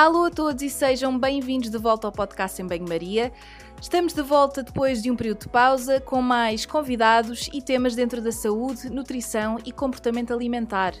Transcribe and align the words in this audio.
Alô 0.00 0.24
a 0.24 0.30
todos 0.30 0.62
e 0.62 0.70
sejam 0.70 1.18
bem-vindos 1.18 1.68
de 1.68 1.76
volta 1.76 2.08
ao 2.08 2.12
podcast 2.12 2.62
em 2.62 2.66
Banho-Maria. 2.66 3.30
Estamos 3.82 4.14
de 4.14 4.22
volta 4.22 4.62
depois 4.62 5.02
de 5.02 5.10
um 5.10 5.14
período 5.14 5.40
de 5.40 5.48
pausa 5.50 6.00
com 6.00 6.22
mais 6.22 6.64
convidados 6.64 7.50
e 7.52 7.60
temas 7.60 7.94
dentro 7.94 8.22
da 8.22 8.32
saúde, 8.32 8.88
nutrição 8.88 9.58
e 9.62 9.70
comportamento 9.70 10.32
alimentar. 10.32 10.94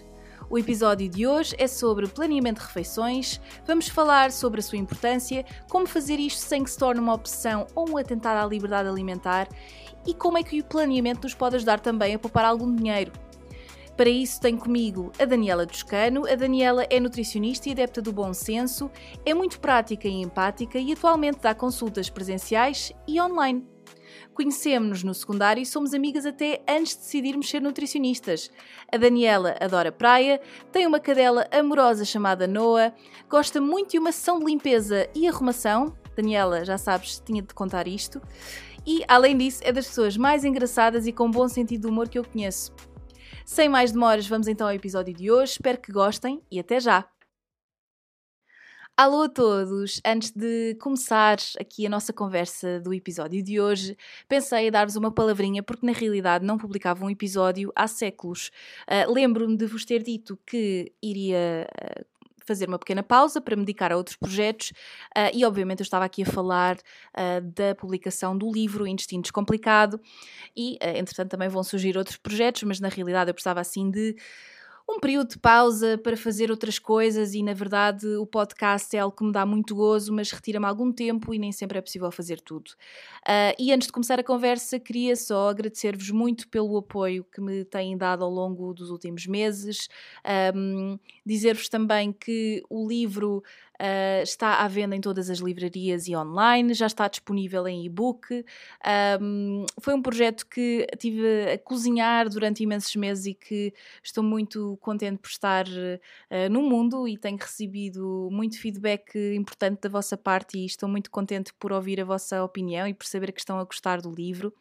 O 0.50 0.58
episódio 0.58 1.08
de 1.08 1.26
hoje 1.26 1.54
é 1.56 1.66
sobre 1.66 2.08
planeamento 2.08 2.60
de 2.60 2.66
refeições. 2.66 3.40
Vamos 3.66 3.88
falar 3.88 4.30
sobre 4.30 4.60
a 4.60 4.62
sua 4.62 4.76
importância, 4.76 5.46
como 5.70 5.86
fazer 5.86 6.20
isto 6.20 6.42
sem 6.42 6.62
que 6.62 6.70
se 6.70 6.76
torne 6.76 7.00
uma 7.00 7.14
opção 7.14 7.66
ou 7.74 7.88
um 7.88 7.96
atentado 7.96 8.44
à 8.44 8.46
liberdade 8.46 8.86
alimentar 8.86 9.48
e 10.06 10.12
como 10.12 10.36
é 10.36 10.42
que 10.42 10.60
o 10.60 10.64
planeamento 10.64 11.22
nos 11.22 11.32
pode 11.32 11.56
ajudar 11.56 11.80
também 11.80 12.14
a 12.14 12.18
poupar 12.18 12.44
algum 12.44 12.76
dinheiro. 12.76 13.12
Para 13.96 14.08
isso 14.08 14.40
tenho 14.40 14.58
comigo 14.58 15.12
a 15.18 15.24
Daniela 15.24 15.66
Toscano. 15.66 16.26
A 16.26 16.34
Daniela 16.34 16.86
é 16.88 16.98
nutricionista 16.98 17.68
e 17.68 17.72
adepta 17.72 18.00
do 18.00 18.12
bom 18.12 18.32
senso, 18.32 18.90
é 19.24 19.34
muito 19.34 19.60
prática 19.60 20.08
e 20.08 20.22
empática 20.22 20.78
e 20.78 20.92
atualmente 20.92 21.40
dá 21.40 21.54
consultas 21.54 22.08
presenciais 22.08 22.92
e 23.06 23.20
online. 23.20 23.66
Conhecemos-nos 24.32 25.02
no 25.02 25.12
secundário 25.12 25.62
e 25.62 25.66
somos 25.66 25.92
amigas 25.92 26.24
até 26.24 26.62
antes 26.68 26.94
de 26.94 27.00
decidirmos 27.00 27.50
ser 27.50 27.60
nutricionistas. 27.60 28.50
A 28.90 28.96
Daniela 28.96 29.56
adora 29.60 29.92
praia, 29.92 30.40
tem 30.72 30.86
uma 30.86 30.98
cadela 30.98 31.46
amorosa 31.52 32.04
chamada 32.04 32.46
Noah, 32.46 32.94
gosta 33.28 33.60
muito 33.60 33.90
de 33.90 33.98
uma 33.98 34.12
sessão 34.12 34.38
de 34.38 34.46
limpeza 34.46 35.08
e 35.14 35.28
arrumação. 35.28 35.94
Daniela, 36.16 36.64
já 36.64 36.78
sabes, 36.78 37.22
tinha 37.24 37.42
de 37.42 37.52
contar 37.54 37.86
isto. 37.86 38.20
E, 38.86 39.04
além 39.06 39.36
disso, 39.36 39.60
é 39.62 39.72
das 39.72 39.86
pessoas 39.86 40.16
mais 40.16 40.44
engraçadas 40.44 41.06
e 41.06 41.12
com 41.12 41.30
bom 41.30 41.48
sentido 41.48 41.82
de 41.82 41.86
humor 41.88 42.08
que 42.08 42.18
eu 42.18 42.24
conheço. 42.24 42.72
Sem 43.44 43.68
mais 43.68 43.92
demoras, 43.92 44.26
vamos 44.26 44.48
então 44.48 44.66
ao 44.66 44.74
episódio 44.74 45.14
de 45.14 45.30
hoje. 45.30 45.52
Espero 45.52 45.78
que 45.78 45.92
gostem 45.92 46.42
e 46.50 46.58
até 46.58 46.78
já! 46.80 47.08
Alô 48.96 49.22
a 49.22 49.28
todos! 49.30 49.98
Antes 50.04 50.30
de 50.30 50.74
começar 50.74 51.38
aqui 51.58 51.86
a 51.86 51.88
nossa 51.90 52.12
conversa 52.12 52.78
do 52.80 52.92
episódio 52.92 53.42
de 53.42 53.58
hoje, 53.58 53.96
pensei 54.28 54.68
em 54.68 54.70
dar-vos 54.70 54.94
uma 54.94 55.10
palavrinha 55.10 55.62
porque 55.62 55.86
na 55.86 55.92
realidade 55.92 56.44
não 56.44 56.58
publicava 56.58 57.04
um 57.04 57.08
episódio 57.08 57.72
há 57.74 57.86
séculos. 57.88 58.50
Uh, 58.86 59.10
Lembro-me 59.10 59.56
de 59.56 59.66
vos 59.66 59.86
ter 59.86 60.02
dito 60.02 60.38
que 60.46 60.92
iria 61.02 61.66
uh, 61.70 62.04
fazer 62.50 62.66
uma 62.66 62.80
pequena 62.80 63.02
pausa 63.02 63.40
para 63.40 63.54
me 63.54 63.62
dedicar 63.62 63.92
a 63.92 63.96
outros 63.96 64.16
projetos 64.16 64.72
uh, 65.16 65.30
e, 65.32 65.44
obviamente, 65.44 65.78
eu 65.78 65.84
estava 65.84 66.04
aqui 66.04 66.24
a 66.24 66.26
falar 66.26 66.76
uh, 66.76 67.40
da 67.54 67.76
publicação 67.76 68.36
do 68.36 68.50
livro 68.50 68.88
Intestino 68.88 69.22
Descomplicado 69.22 70.00
e, 70.56 70.72
uh, 70.82 70.98
entretanto, 70.98 71.30
também 71.30 71.48
vão 71.48 71.62
surgir 71.62 71.96
outros 71.96 72.16
projetos, 72.16 72.64
mas 72.64 72.80
na 72.80 72.88
realidade 72.88 73.30
eu 73.30 73.34
precisava 73.34 73.60
assim 73.60 73.88
de 73.88 74.16
um 74.90 74.98
período 74.98 75.30
de 75.30 75.38
pausa 75.38 75.96
para 75.98 76.16
fazer 76.16 76.50
outras 76.50 76.78
coisas 76.78 77.34
e, 77.34 77.42
na 77.42 77.54
verdade, 77.54 78.06
o 78.16 78.26
podcast 78.26 78.96
é 78.96 79.00
algo 79.00 79.16
que 79.16 79.24
me 79.24 79.32
dá 79.32 79.46
muito 79.46 79.74
gozo, 79.74 80.12
mas 80.12 80.30
retira-me 80.30 80.66
algum 80.66 80.92
tempo 80.92 81.32
e 81.32 81.38
nem 81.38 81.52
sempre 81.52 81.78
é 81.78 81.80
possível 81.80 82.10
fazer 82.10 82.40
tudo. 82.40 82.70
Uh, 83.22 83.54
e 83.58 83.72
antes 83.72 83.86
de 83.86 83.92
começar 83.92 84.18
a 84.18 84.24
conversa, 84.24 84.80
queria 84.80 85.14
só 85.14 85.48
agradecer-vos 85.48 86.10
muito 86.10 86.48
pelo 86.48 86.76
apoio 86.76 87.24
que 87.24 87.40
me 87.40 87.64
têm 87.64 87.96
dado 87.96 88.24
ao 88.24 88.30
longo 88.30 88.74
dos 88.74 88.90
últimos 88.90 89.26
meses, 89.26 89.88
um, 90.54 90.98
dizer-vos 91.24 91.68
também 91.68 92.12
que 92.12 92.62
o 92.68 92.86
livro 92.86 93.42
Uh, 93.80 94.22
está 94.22 94.56
à 94.56 94.68
venda 94.68 94.94
em 94.94 95.00
todas 95.00 95.30
as 95.30 95.38
livrarias 95.38 96.06
e 96.06 96.14
online, 96.14 96.74
já 96.74 96.86
está 96.86 97.08
disponível 97.08 97.66
em 97.66 97.86
e-book. 97.86 98.44
Um, 99.18 99.64
foi 99.80 99.94
um 99.94 100.02
projeto 100.02 100.46
que 100.46 100.86
tive 100.98 101.50
a 101.50 101.56
cozinhar 101.56 102.28
durante 102.28 102.62
imensos 102.62 102.94
meses 102.96 103.24
e 103.24 103.32
que 103.32 103.72
estou 104.02 104.22
muito 104.22 104.76
contente 104.82 105.16
por 105.16 105.30
estar 105.30 105.66
uh, 105.66 106.50
no 106.50 106.62
mundo 106.62 107.08
e 107.08 107.16
tenho 107.16 107.38
recebido 107.38 108.28
muito 108.30 108.60
feedback 108.60 109.16
importante 109.34 109.80
da 109.80 109.88
vossa 109.88 110.14
parte 110.14 110.58
e 110.58 110.66
estou 110.66 110.86
muito 110.86 111.10
contente 111.10 111.54
por 111.54 111.72
ouvir 111.72 112.02
a 112.02 112.04
vossa 112.04 112.44
opinião 112.44 112.86
e 112.86 112.92
por 112.92 113.06
saber 113.06 113.32
que 113.32 113.40
estão 113.40 113.58
a 113.58 113.64
gostar 113.64 114.02
do 114.02 114.10
livro. 114.10 114.52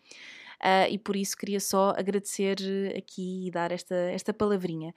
Uh, 0.62 0.88
e 0.90 0.97
por 0.97 1.18
isso 1.18 1.35
queria 1.35 1.59
só 1.59 1.94
agradecer 1.97 2.58
aqui 2.97 3.47
e 3.47 3.52
dar 3.52 3.74
esta, 3.74 3.96
esta 3.96 4.34
palavrinha. 4.34 4.96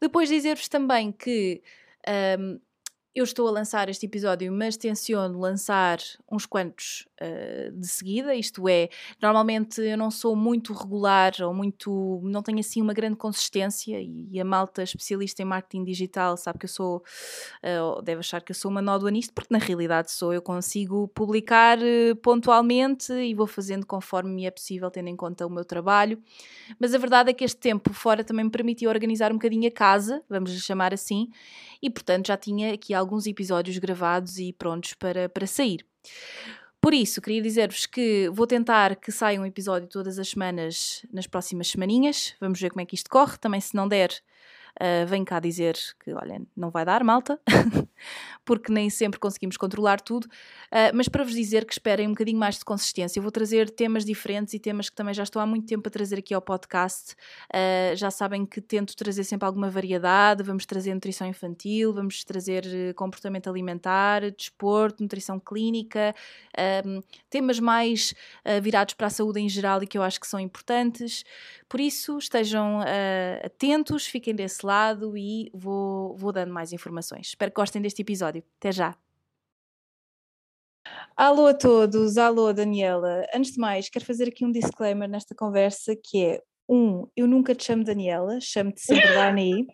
Depois 0.00 0.28
dizer-vos 0.28 0.68
também 0.68 1.10
que 1.10 1.60
um, 2.38 2.60
eu 3.14 3.22
estou 3.22 3.46
a 3.46 3.50
lançar 3.52 3.88
este 3.88 4.06
episódio, 4.06 4.52
mas 4.52 4.76
tenciono 4.76 5.38
lançar 5.38 5.98
uns 6.30 6.46
quantos 6.46 7.06
uh, 7.22 7.70
de 7.70 7.86
seguida, 7.86 8.34
isto 8.34 8.68
é, 8.68 8.88
normalmente 9.22 9.80
eu 9.80 9.96
não 9.96 10.10
sou 10.10 10.34
muito 10.34 10.72
regular 10.72 11.32
ou 11.40 11.54
muito, 11.54 12.20
não 12.24 12.42
tenho 12.42 12.58
assim 12.58 12.82
uma 12.82 12.92
grande 12.92 13.14
consistência 13.14 14.00
e 14.00 14.40
a 14.40 14.44
malta 14.44 14.82
especialista 14.82 15.42
em 15.42 15.44
marketing 15.44 15.84
digital 15.84 16.36
sabe 16.36 16.58
que 16.58 16.64
eu 16.64 16.68
sou, 16.68 17.04
uh, 17.62 18.02
deve 18.02 18.18
achar 18.18 18.42
que 18.42 18.50
eu 18.50 18.56
sou 18.56 18.68
uma 18.68 18.82
nódoa 18.82 19.12
nisto, 19.12 19.32
porque 19.32 19.54
na 19.54 19.60
realidade 19.60 20.10
sou, 20.10 20.34
eu 20.34 20.42
consigo 20.42 21.06
publicar 21.08 21.78
uh, 21.78 22.16
pontualmente 22.16 23.12
e 23.12 23.32
vou 23.32 23.46
fazendo 23.46 23.86
conforme 23.86 24.32
me 24.32 24.44
é 24.44 24.50
possível, 24.50 24.90
tendo 24.90 25.08
em 25.08 25.16
conta 25.16 25.46
o 25.46 25.50
meu 25.50 25.64
trabalho, 25.64 26.20
mas 26.80 26.92
a 26.92 26.98
verdade 26.98 27.30
é 27.30 27.32
que 27.32 27.44
este 27.44 27.60
tempo 27.60 27.92
fora 27.92 28.24
também 28.24 28.44
me 28.44 28.50
permitiu 28.50 28.90
organizar 28.90 29.30
um 29.30 29.36
bocadinho 29.36 29.68
a 29.68 29.70
casa, 29.70 30.20
vamos 30.28 30.50
chamar 30.64 30.92
assim, 30.92 31.28
e 31.80 31.88
portanto 31.88 32.26
já 32.26 32.36
tinha 32.36 32.74
aqui 32.74 32.92
alguns 33.04 33.26
episódios 33.26 33.78
gravados 33.78 34.38
e 34.38 34.52
prontos 34.52 34.94
para, 34.94 35.28
para 35.28 35.46
sair. 35.46 35.86
Por 36.80 36.92
isso, 36.92 37.22
queria 37.22 37.40
dizer-vos 37.40 37.86
que 37.86 38.28
vou 38.30 38.46
tentar 38.46 38.96
que 38.96 39.10
saia 39.10 39.40
um 39.40 39.46
episódio 39.46 39.88
todas 39.88 40.18
as 40.18 40.28
semanas 40.28 41.06
nas 41.10 41.26
próximas 41.26 41.68
semaninhas. 41.68 42.34
Vamos 42.38 42.60
ver 42.60 42.70
como 42.70 42.82
é 42.82 42.84
que 42.84 42.94
isto 42.94 43.08
corre. 43.08 43.38
Também, 43.38 43.60
se 43.60 43.74
não 43.74 43.88
der, 43.88 44.10
uh, 44.80 45.06
vem 45.06 45.24
cá 45.24 45.40
dizer 45.40 45.76
que, 46.02 46.12
olha, 46.12 46.40
não 46.56 46.70
vai 46.70 46.84
dar, 46.84 47.04
malta, 47.04 47.40
porque 48.44 48.72
nem 48.72 48.90
sempre 48.90 49.18
conseguimos 49.18 49.56
controlar 49.56 50.00
tudo, 50.00 50.24
uh, 50.24 50.90
mas 50.94 51.08
para 51.08 51.24
vos 51.24 51.34
dizer 51.34 51.64
que 51.64 51.72
esperem 51.72 52.06
um 52.06 52.10
bocadinho 52.10 52.38
mais 52.38 52.58
de 52.58 52.64
consistência. 52.64 53.18
Eu 53.18 53.22
vou 53.22 53.32
trazer 53.32 53.70
temas 53.70 54.04
diferentes 54.04 54.54
e 54.54 54.58
temas 54.58 54.88
que 54.88 54.96
também 54.96 55.14
já 55.14 55.22
estou 55.22 55.40
há 55.40 55.46
muito 55.46 55.66
tempo 55.66 55.88
a 55.88 55.90
trazer 55.90 56.18
aqui 56.18 56.34
ao 56.34 56.42
podcast. 56.42 57.14
Uh, 57.52 57.96
já 57.96 58.10
sabem 58.10 58.44
que 58.44 58.60
tento 58.60 58.96
trazer 58.96 59.24
sempre 59.24 59.46
alguma 59.46 59.70
variedade, 59.70 60.42
vamos 60.42 60.66
trazer 60.66 60.94
nutrição 60.94 61.26
infantil, 61.26 61.92
vamos 61.92 62.24
trazer 62.24 62.64
comportamento 62.94 63.48
alimentar, 63.48 64.30
desporto, 64.30 65.02
nutrição 65.02 65.38
clínica, 65.38 66.14
um, 66.86 67.00
temas 67.30 67.58
mais 67.58 68.14
virados 68.62 68.94
para 68.94 69.06
a 69.06 69.10
saúde 69.10 69.40
em 69.40 69.48
geral 69.48 69.82
e 69.82 69.86
que 69.86 69.96
eu 69.96 70.02
acho 70.02 70.20
que 70.20 70.26
são 70.26 70.38
importantes. 70.38 71.24
Por 71.68 71.80
isso, 71.80 72.18
estejam 72.18 72.80
atentos, 73.44 74.06
fiquem 74.06 74.34
desse 74.34 74.63
lado 74.66 75.16
e 75.16 75.50
vou, 75.54 76.16
vou 76.16 76.32
dando 76.32 76.52
mais 76.52 76.72
informações. 76.72 77.28
Espero 77.28 77.50
que 77.50 77.60
gostem 77.60 77.82
deste 77.82 78.02
episódio. 78.02 78.42
Até 78.58 78.72
já! 78.72 78.96
Alô 81.16 81.46
a 81.46 81.54
todos, 81.54 82.18
alô 82.18 82.52
Daniela. 82.52 83.24
Antes 83.34 83.52
de 83.52 83.58
mais, 83.58 83.88
quero 83.88 84.04
fazer 84.04 84.28
aqui 84.28 84.44
um 84.44 84.50
disclaimer 84.50 85.08
nesta 85.08 85.34
conversa 85.34 85.94
que 85.96 86.24
é 86.24 86.42
um, 86.68 87.06
eu 87.16 87.26
nunca 87.26 87.54
te 87.54 87.64
chamo 87.64 87.84
Daniela, 87.84 88.38
chamo-te 88.40 88.80
sempre 88.80 89.06
Dani. 89.14 89.66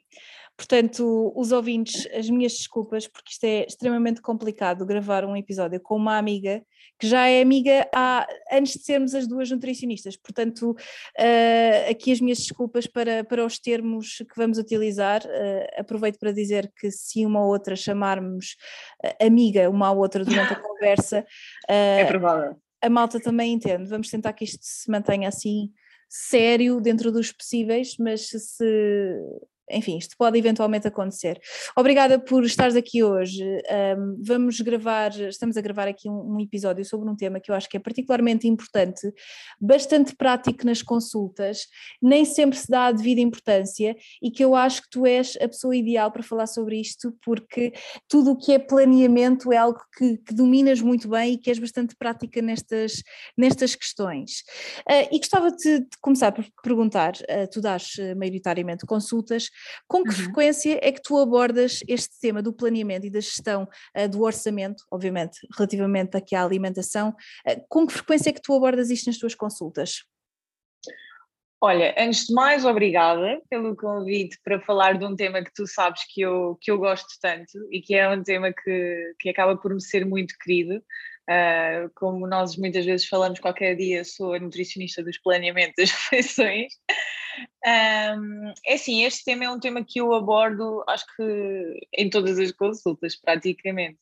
Portanto, 0.60 1.32
os 1.34 1.53
ouvintes, 1.53 2.06
as 2.15 2.28
minhas 2.28 2.53
desculpas, 2.53 3.09
porque 3.09 3.31
isto 3.31 3.44
é 3.44 3.65
extremamente 3.65 4.21
complicado 4.21 4.84
gravar 4.84 5.25
um 5.25 5.34
episódio 5.34 5.81
com 5.81 5.97
uma 5.97 6.19
amiga 6.19 6.62
que 6.98 7.06
já 7.06 7.26
é 7.26 7.41
amiga 7.41 7.88
há, 7.94 8.28
antes 8.53 8.75
de 8.75 8.81
sermos 8.81 9.15
as 9.15 9.26
duas 9.26 9.50
nutricionistas. 9.50 10.19
Portanto, 10.19 10.72
uh, 10.72 11.91
aqui 11.91 12.12
as 12.12 12.21
minhas 12.21 12.41
desculpas 12.41 12.87
para, 12.87 13.25
para 13.25 13.43
os 13.43 13.59
termos 13.59 14.19
que 14.19 14.37
vamos 14.37 14.59
utilizar. 14.59 15.22
Uh, 15.25 15.81
aproveito 15.81 16.19
para 16.19 16.31
dizer 16.31 16.71
que 16.78 16.91
se 16.91 17.25
uma 17.25 17.42
ou 17.42 17.50
outra 17.50 17.75
chamarmos 17.75 18.59
uh, 19.03 19.27
amiga 19.27 19.71
uma 19.71 19.87
à 19.87 19.92
outra 19.92 20.27
durante 20.27 20.53
a 20.53 20.56
conversa, 20.60 21.25
é 21.66 22.04
provável. 22.04 22.60
A 22.82 22.91
malta 22.91 23.19
também 23.19 23.54
entende. 23.54 23.88
Vamos 23.88 24.10
tentar 24.10 24.34
que 24.34 24.44
isto 24.44 24.60
se 24.60 24.91
mantenha 24.91 25.27
assim 25.27 25.72
sério 26.06 26.82
dentro 26.82 27.10
dos 27.10 27.32
possíveis, 27.32 27.94
mas 27.98 28.28
se 28.28 29.16
enfim, 29.70 29.97
isto 29.97 30.16
pode 30.16 30.38
eventualmente 30.38 30.86
acontecer. 30.86 31.41
Obrigada 31.77 32.18
por 32.18 32.45
estares 32.45 32.77
aqui 32.77 33.03
hoje. 33.03 33.45
Um, 33.45 34.21
vamos 34.22 34.60
gravar, 34.60 35.10
estamos 35.21 35.56
a 35.56 35.60
gravar 35.60 35.89
aqui 35.89 36.09
um, 36.09 36.34
um, 36.34 36.41
episódio 36.41 36.84
sobre 36.84 37.09
um 37.09 37.16
tema 37.16 37.41
que 37.41 37.50
eu 37.50 37.54
acho 37.54 37.68
que 37.68 37.77
é 37.77 37.80
particularmente 37.80 38.47
importante, 38.47 39.12
bastante 39.60 40.15
prático 40.15 40.66
nas 40.66 40.83
consultas, 40.83 41.66
nem 42.03 42.24
sempre 42.24 42.59
se 42.59 42.68
dá 42.68 42.86
a 42.86 42.92
devida 42.92 43.21
importância 43.21 43.97
e 44.22 44.30
que 44.30 44.45
eu 44.45 44.54
acho 44.54 44.83
que 44.83 44.91
tu 44.91 45.06
és 45.06 45.36
a 45.41 45.48
pessoa 45.48 45.77
ideal 45.77 46.10
para 46.10 46.22
falar 46.22 46.47
sobre 46.47 46.80
isto, 46.80 47.15
porque 47.24 47.72
tudo 48.09 48.33
o 48.33 48.36
que 48.36 48.53
é 48.53 48.59
planeamento 48.59 49.53
é 49.53 49.56
algo 49.56 49.80
que, 49.97 50.18
que 50.18 50.34
dominas 50.34 50.80
muito 50.80 51.09
bem 51.09 51.34
e 51.34 51.39
que 51.39 51.50
és 51.50 51.59
bastante 51.59 51.95
prática 51.97 52.42
nestas, 52.42 53.03
nestas 53.36 53.74
questões. 53.74 54.42
Uh, 54.89 55.09
e 55.12 55.18
gostava 55.18 55.50
de, 55.50 55.80
de, 55.80 55.98
começar 56.00 56.33
por 56.33 56.45
perguntar: 56.62 57.15
uh, 57.15 57.48
tu 57.50 57.60
dás 57.60 57.95
uh, 57.98 58.16
maioritariamente 58.16 58.86
consultas 58.86 59.50
com 59.86 60.03
que 60.03 60.10
uhum. 60.10 60.16
frequência 60.16 60.78
é 60.83 60.92
que 60.92 61.03
tu 61.03 61.18
abordas 61.18 61.80
este 61.89 62.18
tema 62.21 62.42
do 62.42 62.53
planeamento 62.53 63.07
e 63.07 63.10
da 63.10 63.21
gestão 63.21 63.68
uh, 63.97 64.09
do 64.09 64.22
orçamento, 64.22 64.84
obviamente, 64.91 65.39
relativamente 65.57 66.16
aqui 66.16 66.34
à 66.34 66.45
alimentação, 66.45 67.10
uh, 67.10 67.65
com 67.68 67.86
que 67.86 67.95
frequência 67.95 68.30
é 68.30 68.33
que 68.33 68.42
tu 68.42 68.54
abordas 68.54 68.91
isto 68.91 69.07
nas 69.07 69.18
tuas 69.18 69.34
consultas? 69.34 70.04
Olha, 71.62 71.95
antes 71.98 72.27
de 72.27 72.33
mais, 72.33 72.65
obrigada 72.65 73.39
pelo 73.51 73.77
convite 73.77 74.39
para 74.42 74.59
falar 74.62 74.97
de 74.97 75.04
um 75.04 75.15
tema 75.15 75.45
que 75.45 75.53
tu 75.53 75.66
sabes 75.66 76.01
que 76.09 76.22
eu, 76.22 76.57
que 76.59 76.71
eu 76.71 76.78
gosto 76.78 77.07
tanto 77.21 77.53
e 77.71 77.83
que 77.83 77.95
é 77.95 78.09
um 78.09 78.22
tema 78.22 78.51
que, 78.51 79.15
que 79.18 79.28
acaba 79.28 79.54
por 79.59 79.74
me 79.74 79.83
ser 79.83 80.07
muito 80.07 80.34
querido. 80.42 80.83
Uh, 81.28 81.91
como 81.95 82.27
nós 82.27 82.57
muitas 82.57 82.86
vezes 82.86 83.07
falamos 83.07 83.39
qualquer 83.39 83.77
dia, 83.77 84.04
sou 84.04 84.33
a 84.33 84.39
nutricionista 84.39 85.03
dos 85.04 85.18
planeamentos 85.18 85.74
das 85.77 85.91
refeições. 86.10 86.72
Um, 87.66 88.53
é 88.66 88.74
assim, 88.74 89.04
este 89.04 89.24
tema 89.24 89.44
é 89.44 89.50
um 89.50 89.60
tema 89.60 89.84
que 89.84 90.00
eu 90.00 90.12
abordo, 90.15 90.84
acho 90.88 91.04
que 91.16 91.88
em 91.97 92.09
todas 92.10 92.38
as 92.38 92.53
consultas, 92.53 93.16
praticamente. 93.16 93.98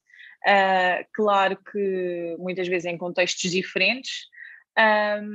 Uh, 0.47 1.05
claro 1.13 1.59
que 1.73 2.37
muitas 2.39 2.69
vezes 2.69 2.87
em 2.87 2.97
contextos 2.97 3.51
diferentes, 3.51 4.27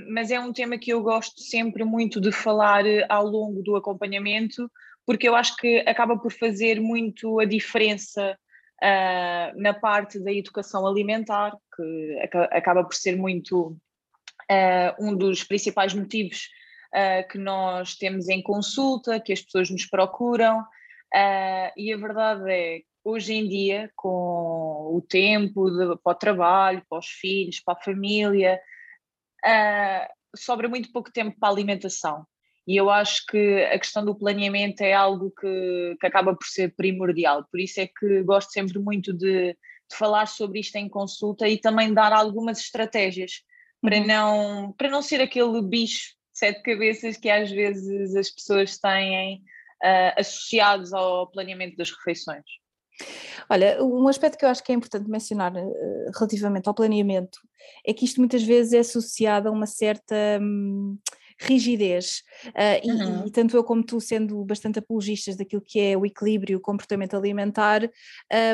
mas 0.10 0.32
é 0.32 0.40
um 0.40 0.54
tema 0.54 0.78
que 0.78 0.92
eu 0.92 1.04
gosto 1.04 1.42
sempre 1.42 1.84
muito 1.84 2.22
de 2.22 2.32
falar 2.32 2.86
ao 3.10 3.28
longo 3.28 3.62
do 3.62 3.76
acompanhamento, 3.76 4.72
porque 5.06 5.28
eu 5.28 5.36
acho 5.36 5.58
que 5.58 5.80
acaba 5.80 6.18
por 6.18 6.32
fazer 6.32 6.80
muito 6.80 7.40
a 7.40 7.46
diferença 7.46 8.38
uh, 8.82 9.62
na 9.62 9.74
parte 9.74 10.20
da 10.20 10.32
educação 10.32 10.88
alimentar, 10.88 11.52
que 11.76 12.20
acaba 12.52 12.84
por 12.84 12.96
ser 12.96 13.18
muito 13.18 13.78
uh, 14.50 14.96
um 15.00 15.16
dos 15.16 15.44
principais 15.44 15.94
motivos 15.94 16.48
uh, 16.94 17.28
que 17.30 17.38
nós 17.38 17.96
temos 17.96 18.30
em 18.30 18.42
consulta, 18.42 19.20
que 19.20 19.34
as 19.34 19.42
pessoas 19.42 19.70
nos 19.70 19.86
procuram, 19.86 20.64
e 21.78 21.94
a 21.94 21.98
verdade 21.98 22.52
é 22.52 22.82
hoje 23.04 23.34
em 23.34 23.48
dia, 23.48 23.92
com 23.96 24.96
o 24.96 25.02
tempo 25.08 25.70
de, 25.70 25.98
para 26.02 26.12
o 26.12 26.16
trabalho, 26.16 26.84
para 26.90 27.00
os 27.00 27.08
filhos, 27.08 27.60
para 27.60 27.78
a 27.78 27.84
família, 27.84 28.60
uh, 29.46 30.14
sobra 30.36 30.70
muito 30.70 30.92
pouco 30.92 31.12
tempo 31.12 31.38
para 31.40 31.50
a 31.50 31.52
alimentação. 31.52 32.26
E 32.66 32.78
eu 32.78 32.90
acho 32.90 33.26
que 33.26 33.64
a 33.66 33.78
questão 33.78 34.06
do 34.06 34.16
planeamento 34.16 34.82
é 34.82 34.94
algo 34.94 35.32
que, 35.32 35.98
que 36.00 36.08
acaba 36.08 36.34
por 36.34 36.48
ser 36.48 36.74
primordial. 36.76 37.46
Por 37.52 37.60
isso 37.60 37.82
é 37.82 37.88
que 37.88 38.24
gosto 38.24 38.52
sempre 38.52 38.80
muito 38.80 39.12
de, 39.12 39.52
de 39.52 39.98
falar 39.98 40.28
sobre 40.28 40.62
isto 40.62 40.78
em 40.78 40.88
consulta 40.88 41.48
e 41.48 41.58
também 41.58 41.94
dar 41.94 42.14
algumas 42.14 42.60
estratégias 42.60 43.44
para, 43.82 43.98
uhum. 43.98 44.08
não, 44.08 44.72
para 44.78 44.90
não 44.90 45.02
ser 45.02 45.20
aquele 45.20 45.62
bicho 45.62 46.14
sete 46.34 46.62
cabeças 46.62 47.18
que 47.18 47.30
às 47.30 47.52
vezes 47.52 48.16
as 48.16 48.30
pessoas 48.30 48.78
têm 48.78 49.38
uh, 49.84 50.20
associados 50.20 50.94
ao 50.94 51.30
planeamento 51.32 51.78
das 51.78 51.92
refeições. 51.92 52.44
Olha, 53.50 53.84
um 53.84 54.08
aspecto 54.08 54.38
que 54.38 54.46
eu 54.46 54.50
acho 54.50 54.64
que 54.64 54.72
é 54.72 54.76
importante 54.76 55.10
mencionar 55.10 55.54
uh, 55.56 56.12
relativamente 56.16 56.68
ao 56.68 56.74
planeamento 56.74 57.40
é 57.86 57.94
que 57.94 58.06
isto 58.06 58.20
muitas 58.20 58.44
vezes 58.44 58.74
é 58.74 58.80
associado 58.80 59.50
a 59.50 59.52
uma 59.52 59.66
certa. 59.66 60.40
Hum, 60.42 60.98
rigidez. 61.44 62.24
Uh, 62.48 62.88
uhum. 62.90 63.24
e, 63.24 63.28
e, 63.28 63.32
tanto 63.32 63.56
eu 63.56 63.64
como 63.64 63.84
tu, 63.84 64.00
sendo 64.02 64.44
bastante 64.44 64.80
apologistas 64.80 65.36
daquilo 65.36 65.62
que 65.62 65.80
é 65.80 65.98
o 65.98 66.06
equilíbrio, 66.06 66.58
o 66.58 66.62
comportamento 66.62 67.16
alimentar, 67.16 67.84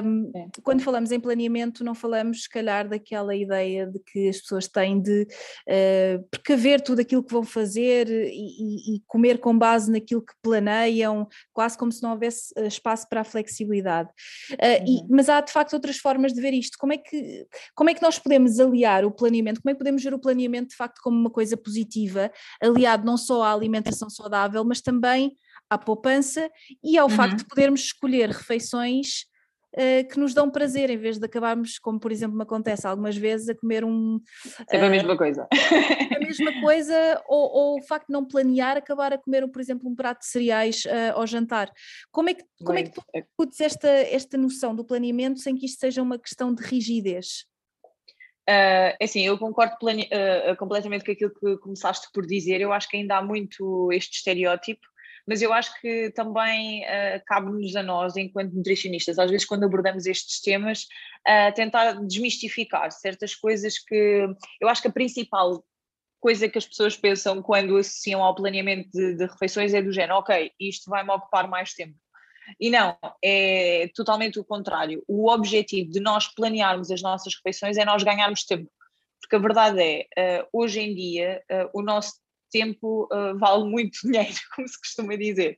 um, 0.04 0.32
é. 0.36 0.48
quando 0.64 0.82
falamos 0.82 1.12
em 1.12 1.20
planeamento, 1.20 1.84
não 1.84 1.96
falamos, 1.96 2.44
se 2.44 2.50
calhar, 2.50 2.88
daquela 2.88 3.36
ideia 3.36 3.88
de 3.88 4.00
que 4.00 4.30
as 4.30 4.40
pessoas 4.40 4.68
têm 4.68 5.02
de 5.02 5.24
uh, 5.24 6.24
precaver 6.30 6.82
tudo 6.82 7.02
aquilo 7.02 7.24
que 7.24 7.34
vão 7.34 7.44
fazer 7.44 8.08
e, 8.10 8.96
e, 8.96 9.02
comer 9.08 9.40
com 9.40 9.58
base 9.58 9.92
naquilo 9.92 10.22
que 10.22 10.34
planeiam, 10.42 11.28
quase 11.54 11.78
como 11.78 11.92
se 11.92 12.04
não 12.04 12.12
houvesse 12.12 12.54
ah, 12.58 12.66
espaço 12.66 13.08
para 13.10 13.22
a 13.22 13.24
flexibilidade. 13.24 14.10
Uh, 14.52 14.56
uhum. 14.56 14.88
e, 14.88 15.08
mas 15.10 15.30
há 15.30 15.42
de 15.42 15.52
facto 15.52 15.74
outras 15.74 15.98
formas 15.98 16.34
de 16.34 16.42
ver 16.42 16.54
isto. 16.54 16.78
Como 16.78 16.94
é, 16.94 16.98
que, 16.98 17.48
como 17.76 17.90
é 17.90 17.94
que 17.94 18.02
nós 18.02 18.20
podemos 18.20 18.60
aliar 18.60 19.06
o 19.06 19.12
planeamento? 19.12 19.62
Como 19.62 19.72
é 19.72 19.74
que 19.74 19.80
podemos 19.80 20.04
ver 20.04 20.14
o 20.14 20.20
planeamento 20.20 20.70
de 20.70 20.76
facto 20.76 21.00
como 21.02 21.18
uma 21.18 21.30
coisa 21.30 21.56
positiva? 21.58 22.32
Aliado 22.80 23.06
não 23.06 23.18
só 23.18 23.44
à 23.44 23.54
alimentação 23.54 24.10
saudável, 24.10 24.64
mas 24.64 24.82
também 24.82 25.36
à 25.70 25.78
poupança 25.78 26.50
e 26.84 26.98
ao 26.98 27.10
uhum. 27.10 27.16
facto 27.16 27.38
de 27.38 27.46
podermos 27.46 27.82
escolher 27.82 28.30
refeições 28.30 29.26
uh, 29.76 30.08
que 30.08 30.18
nos 30.18 30.34
dão 30.34 30.50
prazer, 30.50 30.90
em 30.90 30.98
vez 30.98 31.20
de 31.20 31.26
acabarmos, 31.26 31.78
como 31.78 32.00
por 32.00 32.12
exemplo 32.12 32.36
me 32.36 32.44
acontece 32.44 32.88
algumas 32.88 33.16
vezes, 33.16 33.50
a 33.50 33.56
comer 33.56 33.84
um. 33.84 34.20
Sempre 34.44 34.78
uh, 34.78 34.86
a 34.86 34.90
mesma 34.90 35.18
coisa. 35.18 35.48
a 35.52 36.20
mesma 36.20 36.62
coisa, 36.62 37.22
ou, 37.28 37.52
ou, 37.52 37.80
o 37.80 37.84
facto 37.84 38.08
de 38.08 38.14
não 38.14 38.26
planear, 38.26 38.78
acabar 38.78 39.14
a 39.14 39.18
comer, 39.18 39.48
por 39.50 39.62
exemplo, 39.62 39.88
um 39.88 39.96
prato 39.96 40.20
de 40.20 40.28
cereais 40.28 40.86
uh, 40.86 41.14
ao 41.16 41.28
jantar. 41.28 41.72
Como 42.12 42.30
é 42.30 42.34
que, 42.34 42.44
como 42.64 42.78
é 42.78 42.84
que 42.84 42.92
tu 42.92 43.04
discutes 43.14 43.60
esta, 43.62 43.90
esta 43.90 44.38
noção 44.38 44.74
do 44.74 44.86
planeamento 44.86 45.40
sem 45.40 45.56
que 45.56 45.66
isto 45.66 45.80
seja 45.80 46.02
uma 46.02 46.18
questão 46.18 46.54
de 46.54 46.64
rigidez? 46.64 47.46
Uh, 48.50 48.98
assim, 49.00 49.22
eu 49.22 49.38
concordo 49.38 49.76
uh, 49.76 50.56
completamente 50.58 51.06
com 51.06 51.12
aquilo 51.12 51.32
que 51.32 51.58
começaste 51.58 52.08
por 52.12 52.26
dizer. 52.26 52.60
Eu 52.60 52.74
acho 52.74 52.90
que 52.90 52.98
ainda 52.98 53.18
há 53.18 53.22
muito 53.22 53.92
este 53.92 54.18
estereótipo, 54.18 54.82
mas 55.28 55.44
eu 55.44 55.54
acho 55.54 55.80
que 55.80 56.10
também 56.16 56.82
uh, 56.84 57.22
cabe-nos 57.28 57.76
a 57.76 57.84
nós, 57.84 58.18
enquanto 58.18 58.56
nutricionistas, 58.56 59.20
às 59.20 59.30
vezes 59.30 59.46
quando 59.46 59.66
abordamos 59.66 60.08
estes 60.08 60.42
temas, 60.42 60.88
uh, 61.28 61.54
tentar 61.54 61.94
desmistificar 62.02 62.92
certas 62.92 63.36
coisas 63.36 63.78
que 63.78 64.28
eu 64.60 64.68
acho 64.68 64.82
que 64.82 64.88
a 64.88 64.92
principal 64.92 65.64
coisa 66.20 66.50
que 66.50 66.58
as 66.58 66.66
pessoas 66.66 66.98
pensam 66.98 67.44
quando 67.44 67.78
associam 67.78 68.24
ao 68.24 68.34
planeamento 68.34 68.90
de, 68.92 69.16
de 69.16 69.26
refeições 69.28 69.74
é 69.76 69.82
do 69.82 69.94
género, 69.94 70.16
ok, 70.16 70.52
isto 70.60 70.90
vai-me 70.90 71.12
ocupar 71.12 71.48
mais 71.48 71.74
tempo. 71.74 71.96
E 72.60 72.70
não, 72.70 72.98
é 73.24 73.90
totalmente 73.96 74.40
o 74.40 74.46
contrário. 74.46 75.04
O 75.08 75.30
objetivo 75.30 75.92
de 75.92 76.00
nós 76.00 76.28
planearmos 76.28 76.92
as 76.92 77.02
nossas 77.02 77.36
refeições 77.36 77.78
é 77.78 77.86
nós 77.86 78.04
ganharmos 78.04 78.46
tempo. 78.46 78.70
Porque 79.22 79.36
a 79.36 79.40
verdade 79.40 79.80
é, 79.82 80.42
uh, 80.42 80.48
hoje 80.52 80.80
em 80.80 80.96
dia, 80.96 81.44
uh, 81.52 81.70
o 81.74 81.82
nosso 81.82 82.14
tempo 82.52 83.08
uh, 83.12 83.38
vale 83.38 83.66
muito 83.66 84.00
dinheiro, 84.08 84.36
como 84.56 84.68
se 84.68 84.80
costuma 84.80 85.16
dizer. 85.16 85.58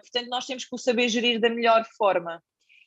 portanto, 0.00 0.28
nós 0.28 0.46
temos 0.46 0.64
que 0.64 0.74
o 0.74 0.78
saber 0.78 1.08
gerir 1.08 1.40
da 1.40 1.50
melhor 1.50 1.84
forma. 1.96 2.42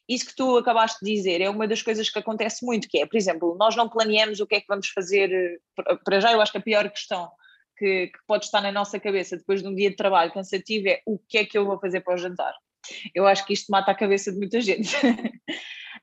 Isso 0.07 0.25
que 0.25 0.35
tu 0.35 0.57
acabaste 0.57 1.03
de 1.03 1.13
dizer 1.13 1.41
é 1.41 1.49
uma 1.49 1.67
das 1.67 1.81
coisas 1.81 2.09
que 2.09 2.19
acontece 2.19 2.65
muito, 2.65 2.87
que 2.87 2.99
é, 2.99 3.05
por 3.05 3.17
exemplo, 3.17 3.55
nós 3.57 3.75
não 3.75 3.87
planeamos 3.87 4.39
o 4.39 4.47
que 4.47 4.55
é 4.55 4.61
que 4.61 4.67
vamos 4.67 4.89
fazer, 4.89 5.61
para 6.03 6.19
já 6.19 6.31
eu 6.33 6.41
acho 6.41 6.51
que 6.51 6.57
a 6.57 6.61
pior 6.61 6.89
questão 6.89 7.29
que, 7.77 8.07
que 8.07 8.19
pode 8.27 8.45
estar 8.45 8.61
na 8.61 8.71
nossa 8.71 8.99
cabeça 8.99 9.37
depois 9.37 9.61
de 9.61 9.67
um 9.67 9.73
dia 9.73 9.89
de 9.89 9.95
trabalho 9.95 10.31
cansativo 10.31 10.87
é 10.87 11.01
o 11.05 11.17
que 11.17 11.39
é 11.39 11.45
que 11.45 11.57
eu 11.57 11.65
vou 11.65 11.79
fazer 11.79 12.01
para 12.01 12.15
o 12.15 12.17
jantar. 12.17 12.53
Eu 13.13 13.27
acho 13.27 13.45
que 13.45 13.53
isto 13.53 13.71
mata 13.71 13.91
a 13.91 13.95
cabeça 13.95 14.31
de 14.31 14.37
muita 14.37 14.59
gente. 14.61 14.95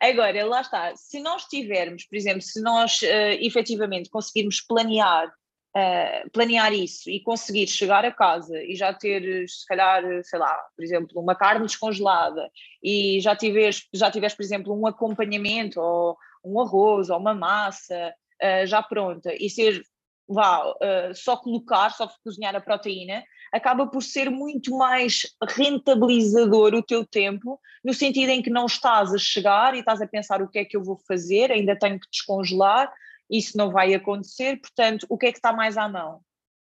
Agora, 0.00 0.44
lá 0.46 0.60
está, 0.60 0.94
se 0.94 1.20
nós 1.20 1.44
tivermos, 1.44 2.04
por 2.04 2.16
exemplo, 2.16 2.42
se 2.42 2.62
nós 2.62 3.00
uh, 3.02 3.36
efetivamente 3.40 4.08
conseguirmos 4.08 4.60
planear, 4.60 5.26
uh, 5.26 6.30
planear 6.30 6.72
isso 6.72 7.10
e 7.10 7.20
conseguir 7.20 7.66
chegar 7.66 8.04
a 8.04 8.12
casa 8.12 8.62
e 8.62 8.76
já 8.76 8.94
ter, 8.94 9.48
se 9.48 9.66
calhar, 9.66 10.02
sei 10.22 10.38
lá, 10.38 10.56
por 10.76 10.84
exemplo, 10.84 11.20
uma 11.20 11.34
carne 11.34 11.66
descongelada 11.66 12.48
e 12.82 13.20
já 13.20 13.34
tiveres, 13.34 13.88
já 13.92 14.08
tiveres 14.10 14.36
por 14.36 14.42
exemplo, 14.42 14.78
um 14.78 14.86
acompanhamento 14.86 15.80
ou 15.80 16.16
um 16.44 16.60
arroz 16.60 17.10
ou 17.10 17.18
uma 17.18 17.34
massa 17.34 18.14
uh, 18.40 18.66
já 18.66 18.80
pronta 18.82 19.34
e 19.34 19.50
ser 19.50 19.82
vá, 20.28 20.64
uh, 20.64 21.14
só 21.14 21.36
colocar, 21.36 21.90
só 21.90 22.08
cozinhar 22.22 22.54
a 22.54 22.60
proteína, 22.60 23.24
acaba 23.52 23.86
por 23.86 24.02
ser 24.02 24.30
muito 24.30 24.76
mais 24.76 25.22
rentabilizador 25.48 26.74
o 26.74 26.82
teu 26.82 27.04
tempo, 27.04 27.60
no 27.84 27.94
sentido 27.94 28.30
em 28.30 28.42
que 28.42 28.50
não 28.50 28.66
estás 28.66 29.14
a 29.14 29.18
chegar 29.18 29.74
e 29.74 29.80
estás 29.80 30.00
a 30.00 30.06
pensar 30.06 30.42
o 30.42 30.48
que 30.48 30.58
é 30.58 30.64
que 30.64 30.76
eu 30.76 30.82
vou 30.82 30.98
fazer, 31.06 31.50
ainda 31.50 31.78
tenho 31.78 31.98
que 31.98 32.08
descongelar, 32.10 32.92
isso 33.30 33.56
não 33.56 33.70
vai 33.70 33.94
acontecer, 33.94 34.60
portanto, 34.60 35.06
o 35.08 35.18
que 35.18 35.26
é 35.26 35.32
que 35.32 35.38
está 35.38 35.52
mais 35.52 35.76
à 35.76 35.88
mão? 35.88 36.20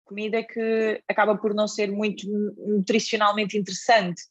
Comida 0.05 0.43
que 0.43 1.01
acaba 1.07 1.37
por 1.37 1.53
não 1.53 1.67
ser 1.67 1.91
muito 1.91 2.27
nutricionalmente 2.57 3.57
interessante, 3.57 4.21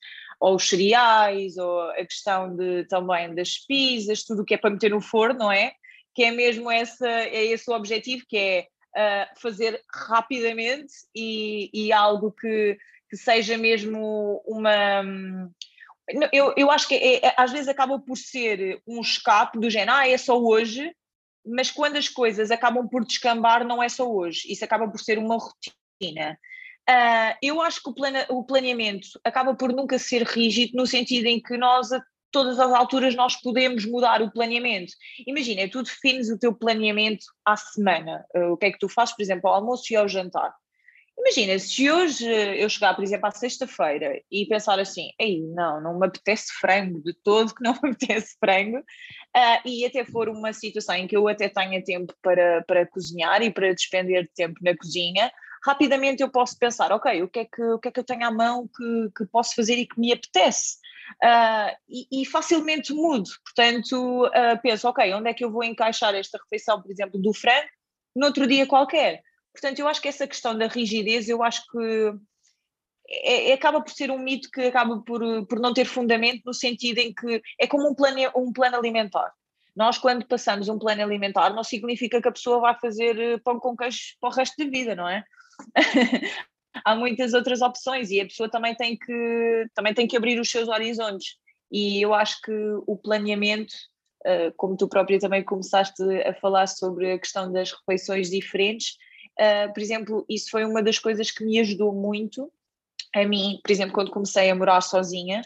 ou 0.41 0.57
os 0.57 0.69
cereais, 0.69 1.57
ou 1.57 1.83
a 1.91 2.05
questão 2.05 2.55
de, 2.57 2.85
também 2.87 3.35
das 3.35 3.59
pizzas, 3.59 4.25
tudo 4.25 4.43
o 4.43 4.45
que 4.45 4.55
é 4.55 4.59
para 4.59 4.71
meter 4.71 4.91
no 4.91 5.01
forno, 5.01 5.39
não 5.39 5.53
é? 5.53 5.73
Que 6.15 6.25
é 6.25 6.31
mesmo 6.31 6.71
essa, 6.71 7.09
é 7.09 7.45
esse 7.45 7.71
o 7.71 7.75
objetivo, 7.75 8.25
que 8.29 8.37
é 8.37 8.67
uh, 8.97 9.41
fazer 9.41 9.81
rapidamente 9.93 10.93
e, 11.15 11.71
e 11.73 11.93
algo 11.93 12.33
que, 12.33 12.79
que, 13.09 13.17
seja 13.17 13.57
mesmo 13.57 14.43
uma. 14.47 15.03
Eu, 16.33 16.53
eu 16.57 16.71
acho 16.71 16.89
que 16.89 16.95
é, 16.95 17.27
é, 17.27 17.35
às 17.37 17.53
vezes 17.53 17.69
acaba 17.69 17.99
por 17.99 18.17
ser 18.17 18.81
um 18.87 19.01
escape 19.01 19.59
do 19.59 19.71
género, 19.71 19.93
ah, 19.93 20.09
é 20.09 20.19
só 20.19 20.39
hoje, 20.39 20.95
mas 21.45 21.71
quando 21.71 21.97
as 21.97 22.09
coisas 22.09 22.51
acabam 22.51 22.89
por 22.89 23.05
descambar, 23.05 23.65
não 23.67 23.83
é 23.83 23.89
só 23.89 24.11
hoje, 24.11 24.51
isso 24.51 24.65
acaba 24.65 24.89
por 24.89 25.01
ser 25.01 25.19
uma 25.19 25.39
rotina. 25.39 26.39
Uh, 26.89 27.39
eu 27.41 27.63
acho 27.63 27.81
que 27.81 27.91
o, 27.91 27.95
plane, 27.95 28.27
o, 28.29 28.45
planeamento 28.45 29.09
acaba 29.23 29.55
por 29.55 29.73
nunca 29.73 29.99
ser 30.01 30.25
rígido, 30.25 30.77
no 30.77 30.85
sentido 30.85 31.27
em 31.27 31.41
que 31.41 31.57
nós 31.57 31.91
todas 32.33 32.59
as 32.59 32.73
alturas 32.73 33.15
nós 33.15 33.37
podemos 33.37 33.85
mudar 33.85 34.23
o 34.23 34.31
planeamento. 34.33 34.93
Imagina, 35.27 35.69
tu 35.69 35.83
defines 35.83 36.31
o 36.31 36.39
teu 36.39 36.53
planeamento 36.55 37.25
à 37.45 37.57
semana, 37.57 38.25
eh, 38.35 38.47
o 38.47 38.57
que 38.57 38.67
é 38.67 38.73
que 38.73 38.79
tu 38.79 38.89
fazes, 38.89 39.15
por 39.15 39.23
exemplo, 39.23 39.49
ao 39.49 39.57
almoço 39.57 39.93
e 39.93 39.97
ao 39.97 40.09
jantar. 40.09 40.53
Imagina, 41.19 41.59
se 41.59 41.91
hoje 41.91 42.27
eu 42.27 42.69
chegar, 42.69 42.95
por 42.95 43.05
exemplo, 43.05 43.27
à 43.27 43.31
sexta-feira 43.31 44.21
e 44.31 44.47
pensar 44.47 44.79
assim, 44.81 45.11
ei, 45.21 45.41
não, 45.41 45.81
não 45.81 45.99
me 45.99 46.07
apetece 46.07 46.53
frango, 46.59 47.01
de 47.03 47.12
todo 47.23 47.55
que 47.55 47.62
não 47.62 47.75
me 47.75 47.91
apetece 47.93 48.37
frango, 48.41 48.79
uh, 48.79 49.69
e 49.69 49.85
até 49.85 50.05
for 50.05 50.29
uma 50.29 50.53
situação 50.53 50.97
em 50.97 51.07
que 51.07 51.17
eu 51.17 51.29
até 51.29 51.49
tenha 51.49 51.83
tempo 51.85 52.12
para, 52.23 52.65
para 52.67 52.87
cozinhar 52.87 53.43
e 53.43 53.53
para 53.53 53.75
despender 53.75 54.25
de 54.25 54.31
tempo 54.35 54.59
na 54.62 54.77
cozinha, 54.77 55.31
rapidamente 55.65 56.23
eu 56.23 56.31
posso 56.31 56.59
pensar, 56.59 56.91
ok, 56.91 57.23
o 57.23 57.29
que 57.29 57.41
é 57.41 57.45
que, 57.45 57.62
o 57.62 57.79
que, 57.79 57.89
é 57.89 57.93
que 57.93 58.01
eu 58.01 58.05
tenho 58.05 58.27
à 58.27 58.31
mão 58.31 58.67
que, 58.67 59.11
que 59.17 59.27
posso 59.27 59.55
fazer 59.55 59.77
e 59.77 59.87
que 59.87 60.01
me 60.01 60.12
apetece? 60.12 60.79
Uh, 61.23 61.77
e, 61.89 62.23
e, 62.23 62.27
facilmente 62.27 62.93
mudo, 62.93 63.29
portanto 63.45 64.27
uh, 64.27 64.61
penso, 64.63 64.89
ok, 64.89 65.13
onde 65.15 65.31
é 65.31 65.35
que 65.35 65.45
eu 65.45 65.51
vou 65.51 65.63
encaixar 65.63 66.15
esta 66.15 66.39
refeição, 66.39 66.81
por 66.81 66.91
exemplo, 66.91 67.21
do 67.21 67.33
frango, 67.33 67.69
noutro 68.15 68.47
dia 68.47 68.67
qualquer? 68.67 69.23
Portanto, 69.53 69.79
eu 69.79 69.89
acho 69.89 70.01
que 70.01 70.09
essa 70.09 70.27
questão 70.27 70.57
da 70.57 70.67
rigidez, 70.67 71.29
eu 71.29 71.43
acho 71.43 71.63
que 71.71 72.13
é, 73.09 73.51
é, 73.51 73.53
acaba 73.53 73.83
por 73.83 73.93
ser 73.93 74.11
um 74.11 74.19
mito 74.19 74.49
que 74.51 74.63
acaba 74.63 75.01
por, 75.03 75.47
por 75.47 75.61
não 75.61 75.75
ter 75.75 75.85
fundamento 75.85 76.43
no 76.47 76.55
sentido 76.55 76.99
em 76.99 77.13
que 77.13 77.43
é 77.61 77.67
como 77.67 77.89
um 77.91 77.95
plano, 77.95 78.19
um 78.35 78.53
plano 78.53 78.77
alimentar. 78.77 79.33
Nós, 79.75 79.99
quando 79.99 80.27
passamos 80.27 80.69
um 80.69 80.79
plano 80.79 81.03
alimentar, 81.03 81.51
não 81.51 81.65
significa 81.65 82.21
que 82.21 82.29
a 82.29 82.33
pessoa 82.33 82.61
vai 82.61 82.79
fazer 82.79 83.19
eh, 83.19 83.39
pão 83.39 83.59
com 83.59 83.77
queijo 83.77 83.99
para 84.21 84.31
o 84.31 84.33
resto 84.33 84.55
da 84.63 84.71
vida, 84.71 84.95
não 84.95 85.09
é? 85.09 85.25
Há 86.85 86.95
muitas 86.95 87.35
outras 87.35 87.61
opções 87.61 88.11
e 88.11 88.21
a 88.21 88.25
pessoa 88.25 88.50
também 88.50 88.75
tem 88.75 88.97
que, 88.97 89.67
também 89.75 89.95
tem 89.95 90.07
que 90.07 90.17
abrir 90.17 90.41
os 90.41 90.50
seus 90.50 90.69
horizontes. 90.69 91.37
E 91.71 92.02
eu 92.02 92.12
acho 92.14 92.41
que 92.43 92.52
o 92.87 92.97
planeamento, 92.97 93.75
eh, 94.25 94.52
como 94.57 94.76
tu 94.76 94.88
própria 94.88 95.19
também 95.19 95.43
começaste 95.43 96.02
a 96.26 96.35
falar 96.35 96.67
sobre 96.67 97.12
a 97.12 97.19
questão 97.19 97.50
das 97.50 97.73
refeições 97.73 98.31
diferentes, 98.31 98.97
eh, 99.38 99.69
por 99.69 99.81
exemplo, 99.81 100.25
isso 100.29 100.50
foi 100.50 100.64
uma 100.64 100.83
das 100.83 100.99
coisas 100.99 101.31
que 101.31 101.45
me 101.45 101.59
ajudou 101.61 101.93
muito 101.93 102.50
a 103.14 103.25
mim, 103.25 103.61
por 103.62 103.71
exemplo, 103.71 103.95
quando 103.95 104.11
comecei 104.11 104.50
a 104.50 104.55
morar 104.55 104.81
sozinha, 104.81 105.43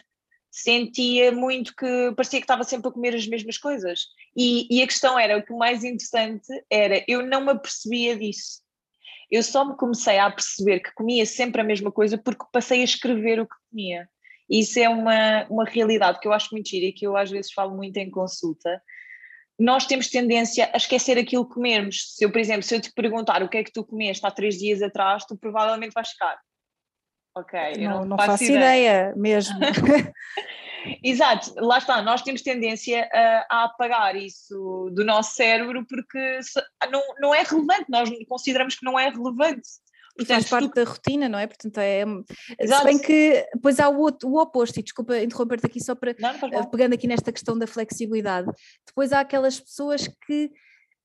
sentia 0.49 1.31
muito 1.31 1.75
que 1.75 2.13
parecia 2.15 2.39
que 2.39 2.45
estava 2.45 2.63
sempre 2.63 2.89
a 2.89 2.91
comer 2.91 3.13
as 3.13 3.27
mesmas 3.27 3.57
coisas. 3.57 4.07
E, 4.35 4.67
e, 4.71 4.81
a 4.81 4.87
questão 4.87 5.19
era, 5.19 5.37
o 5.37 5.43
que 5.43 5.53
mais 5.53 5.83
interessante 5.83 6.47
era, 6.69 7.03
eu 7.07 7.25
não 7.25 7.41
me 7.41 7.51
apercebia 7.51 8.17
disso. 8.17 8.61
Eu 9.29 9.43
só 9.43 9.65
me 9.65 9.75
comecei 9.75 10.17
a 10.19 10.31
perceber 10.31 10.79
que 10.79 10.93
comia 10.93 11.25
sempre 11.25 11.61
a 11.61 11.63
mesma 11.63 11.91
coisa 11.91 12.17
porque 12.17 12.45
passei 12.51 12.81
a 12.81 12.85
escrever 12.85 13.39
o 13.39 13.47
que 13.47 13.55
comia. 13.69 14.07
E 14.49 14.59
isso 14.61 14.79
é 14.79 14.87
uma, 14.87 15.45
uma 15.49 15.65
realidade 15.65 16.19
que 16.19 16.27
eu 16.27 16.33
acho 16.33 16.49
muito 16.51 16.69
gira 16.69 16.85
e 16.85 16.93
que 16.93 17.05
eu 17.05 17.17
às 17.17 17.29
vezes 17.29 17.51
falo 17.51 17.75
muito 17.75 17.97
em 17.97 18.09
consulta. 18.09 18.81
Nós 19.59 19.85
temos 19.85 20.07
tendência 20.07 20.69
a 20.73 20.77
esquecer 20.77 21.17
aquilo 21.17 21.47
que 21.47 21.55
comemos. 21.55 22.13
Se 22.15 22.23
eu, 22.23 22.31
por 22.31 22.39
exemplo, 22.39 22.63
se 22.63 22.75
eu 22.75 22.81
te 22.81 22.93
perguntar 22.93 23.43
o 23.43 23.49
que 23.49 23.57
é 23.57 23.63
que 23.63 23.73
tu 23.73 23.83
comeste 23.83 24.25
há 24.25 24.31
três 24.31 24.57
dias 24.57 24.81
atrás, 24.81 25.25
tu 25.25 25.37
provavelmente 25.37 25.93
vais 25.93 26.09
ficar 26.09 26.39
Ok, 27.37 27.59
não, 27.77 27.99
não, 27.99 28.05
não, 28.05 28.17
faço, 28.17 28.31
faço 28.31 28.43
ideia. 28.45 28.57
ideia 28.57 29.13
mesmo. 29.15 29.59
Exato, 31.03 31.53
lá 31.57 31.77
está, 31.77 32.01
nós 32.01 32.21
temos 32.21 32.41
tendência 32.41 33.09
a, 33.11 33.45
a, 33.49 33.63
apagar 33.65 34.15
isso 34.15 34.89
do 34.93 35.03
nosso 35.03 35.35
cérebro 35.35 35.85
porque 35.87 36.39
não, 36.91 37.01
não 37.19 37.35
é 37.35 37.43
relevante, 37.43 37.85
nós 37.89 38.09
consideramos 38.27 38.75
que 38.75 38.85
não 38.85 38.97
é 38.97 39.09
relevante. 39.09 39.67
E 40.19 40.25
faz 40.25 40.49
parte 40.49 40.69
tu... 40.69 40.73
da 40.73 40.83
rotina, 40.83 41.29
não 41.29 41.37
é? 41.37 41.45
Portanto, 41.45 41.77
é. 41.77 42.03
Exato. 42.59 42.81
Se 42.81 42.85
bem 42.85 42.99
que 42.99 43.45
depois 43.53 43.79
há 43.79 43.87
o, 43.87 43.99
outro, 43.99 44.29
o 44.29 44.41
oposto, 44.41 44.79
e 44.79 44.83
desculpa 44.83 45.19
interromper-te 45.19 45.67
aqui 45.67 45.79
só 45.79 45.93
para. 45.93 46.15
Não, 46.17 46.31
eh, 46.31 46.65
pegando 46.71 46.93
aqui 46.93 47.07
nesta 47.07 47.31
questão 47.31 47.57
da 47.57 47.67
flexibilidade. 47.67 48.47
Depois 48.85 49.13
há 49.13 49.19
aquelas 49.19 49.59
pessoas 49.59 50.09
que 50.25 50.51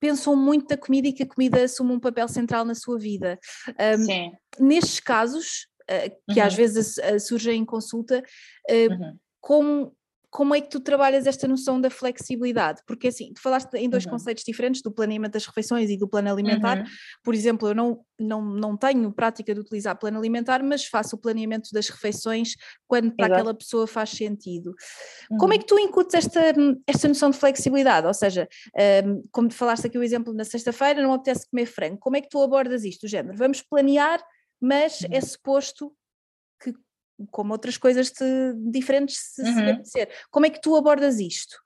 pensam 0.00 0.34
muito 0.34 0.66
da 0.66 0.76
comida 0.76 1.08
e 1.08 1.12
que 1.12 1.22
a 1.22 1.28
comida 1.28 1.62
assume 1.62 1.92
um 1.92 2.00
papel 2.00 2.26
central 2.26 2.64
na 2.64 2.74
sua 2.74 2.98
vida. 2.98 3.38
Um, 3.68 4.04
Sim. 4.04 4.32
Nestes 4.58 4.98
casos, 4.98 5.66
eh, 5.88 6.10
que 6.30 6.40
uhum. 6.40 6.46
às 6.46 6.54
vezes 6.54 6.96
surgem 7.20 7.60
em 7.60 7.64
consulta, 7.64 8.22
uh, 8.70 8.92
uhum. 8.92 9.18
Como, 9.42 9.92
como 10.30 10.54
é 10.54 10.60
que 10.60 10.70
tu 10.70 10.78
trabalhas 10.78 11.26
esta 11.26 11.48
noção 11.48 11.80
da 11.80 11.90
flexibilidade? 11.90 12.80
Porque 12.86 13.08
assim, 13.08 13.34
tu 13.34 13.42
falaste 13.42 13.74
em 13.74 13.90
dois 13.90 14.04
uhum. 14.04 14.12
conceitos 14.12 14.44
diferentes, 14.44 14.80
do 14.80 14.90
planeamento 14.90 15.32
das 15.32 15.44
refeições 15.44 15.90
e 15.90 15.96
do 15.98 16.08
plano 16.08 16.30
alimentar. 16.30 16.78
Uhum. 16.78 16.84
Por 17.24 17.34
exemplo, 17.34 17.68
eu 17.68 17.74
não, 17.74 18.00
não, 18.18 18.40
não 18.40 18.76
tenho 18.76 19.12
prática 19.12 19.52
de 19.52 19.60
utilizar 19.60 19.98
plano 19.98 20.16
alimentar, 20.16 20.62
mas 20.62 20.86
faço 20.86 21.16
o 21.16 21.18
planeamento 21.18 21.70
das 21.72 21.88
refeições 21.88 22.54
quando 22.86 23.14
para 23.14 23.26
Exato. 23.26 23.40
aquela 23.40 23.54
pessoa 23.54 23.86
faz 23.86 24.10
sentido. 24.10 24.72
Como 25.40 25.52
é 25.52 25.56
uhum. 25.56 25.60
que 25.60 25.66
tu 25.66 25.78
incutes 25.78 26.14
esta, 26.14 26.40
esta 26.86 27.08
noção 27.08 27.30
de 27.30 27.36
flexibilidade? 27.36 28.06
Ou 28.06 28.14
seja, 28.14 28.48
um, 29.04 29.22
como 29.32 29.50
falaste 29.50 29.88
aqui 29.88 29.98
o 29.98 30.04
exemplo 30.04 30.32
na 30.32 30.44
sexta-feira, 30.44 31.02
não 31.02 31.12
apetece 31.12 31.50
comer 31.50 31.66
frango. 31.66 31.98
Como 31.98 32.16
é 32.16 32.20
que 32.20 32.28
tu 32.28 32.40
abordas 32.40 32.84
isto? 32.84 33.04
O 33.04 33.08
género, 33.08 33.36
vamos 33.36 33.60
planear 33.60 34.24
mas 34.62 35.00
uhum. 35.00 35.08
é 35.10 35.20
suposto 35.20 35.92
como 37.30 37.52
outras 37.52 37.76
coisas 37.76 38.12
diferentes, 38.70 39.16
se, 39.16 39.42
uhum. 39.42 39.54
se 39.54 39.60
acontecer. 39.60 40.08
Como 40.30 40.46
é 40.46 40.50
que 40.50 40.60
tu 40.60 40.76
abordas 40.76 41.18
isto? 41.18 41.56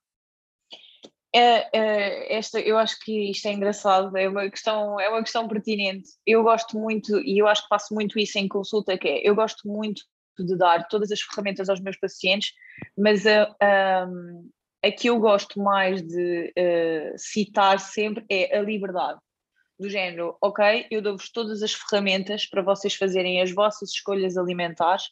É, 1.34 1.68
é, 1.78 2.36
esta, 2.38 2.58
eu 2.60 2.78
acho 2.78 2.98
que 3.00 3.30
isto 3.30 3.46
é 3.46 3.52
engraçado, 3.52 4.16
é 4.16 4.28
uma 4.28 4.48
questão, 4.48 4.98
é 4.98 5.08
uma 5.08 5.22
questão 5.22 5.46
pertinente. 5.46 6.08
Eu 6.26 6.42
gosto 6.42 6.78
muito, 6.78 7.18
e 7.20 7.38
eu 7.38 7.46
acho 7.46 7.62
que 7.62 7.68
faço 7.68 7.94
muito 7.94 8.18
isso 8.18 8.38
em 8.38 8.48
consulta, 8.48 8.96
que 8.96 9.06
é, 9.06 9.28
eu 9.28 9.34
gosto 9.34 9.68
muito 9.68 10.02
de 10.38 10.56
dar 10.56 10.86
todas 10.88 11.10
as 11.10 11.20
ferramentas 11.20 11.68
aos 11.68 11.80
meus 11.80 11.98
pacientes, 11.98 12.52
mas 12.96 13.26
a, 13.26 13.54
a, 13.60 14.06
a 14.84 14.92
que 14.92 15.08
eu 15.08 15.18
gosto 15.18 15.60
mais 15.60 16.02
de 16.02 16.52
uh, 16.58 17.18
citar 17.18 17.80
sempre 17.80 18.25
é 18.30 18.56
a 18.56 18.62
liberdade 18.62 19.18
do 19.78 19.88
género, 19.90 20.36
ok, 20.40 20.86
eu 20.90 21.02
dou-vos 21.02 21.30
todas 21.30 21.62
as 21.62 21.75
ferramentas 21.75 22.46
para 22.46 22.62
vocês 22.62 22.94
fazerem 22.94 23.42
as 23.42 23.52
vossas 23.52 23.90
escolhas 23.90 24.36
alimentares, 24.36 25.10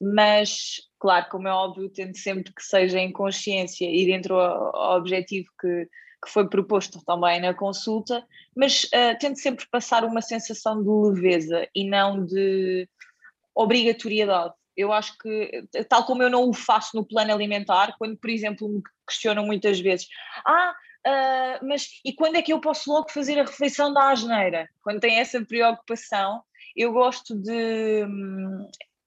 mas, 0.00 0.80
claro, 0.98 1.26
como 1.30 1.48
é 1.48 1.52
óbvio, 1.52 1.88
tento 1.88 2.18
sempre 2.18 2.52
que 2.52 2.62
seja 2.62 2.98
em 2.98 3.12
consciência 3.12 3.88
e 3.88 4.06
dentro 4.06 4.34
do 4.34 4.70
objetivo 4.96 5.48
que, 5.60 5.88
que 6.24 6.30
foi 6.30 6.48
proposto 6.48 7.02
também 7.04 7.40
na 7.40 7.54
consulta, 7.54 8.26
mas 8.56 8.84
uh, 8.84 9.18
tento 9.18 9.38
sempre 9.38 9.66
passar 9.70 10.04
uma 10.04 10.20
sensação 10.20 10.82
de 10.82 10.88
leveza 10.88 11.68
e 11.74 11.88
não 11.88 12.24
de 12.24 12.88
obrigatoriedade. 13.54 14.54
Eu 14.76 14.92
acho 14.92 15.16
que, 15.18 15.64
tal 15.88 16.04
como 16.04 16.22
eu 16.22 16.30
não 16.30 16.48
o 16.48 16.52
faço 16.52 16.96
no 16.96 17.06
plano 17.06 17.32
alimentar, 17.32 17.94
quando, 17.96 18.16
por 18.16 18.28
exemplo, 18.28 18.68
me 18.68 18.82
questionam 19.06 19.46
muitas 19.46 19.78
vezes: 19.78 20.08
ah, 20.44 20.74
Uh, 21.06 21.60
mas 21.66 22.00
e 22.02 22.14
quando 22.14 22.36
é 22.36 22.40
que 22.40 22.50
eu 22.50 22.58
posso 22.62 22.90
logo 22.90 23.10
fazer 23.10 23.38
a 23.38 23.44
refeição 23.44 23.92
da 23.92 24.10
asneira? 24.10 24.66
Quando 24.82 25.00
tem 25.00 25.18
essa 25.20 25.38
preocupação, 25.44 26.42
eu 26.74 26.92
gosto 26.92 27.34
de 27.36 28.06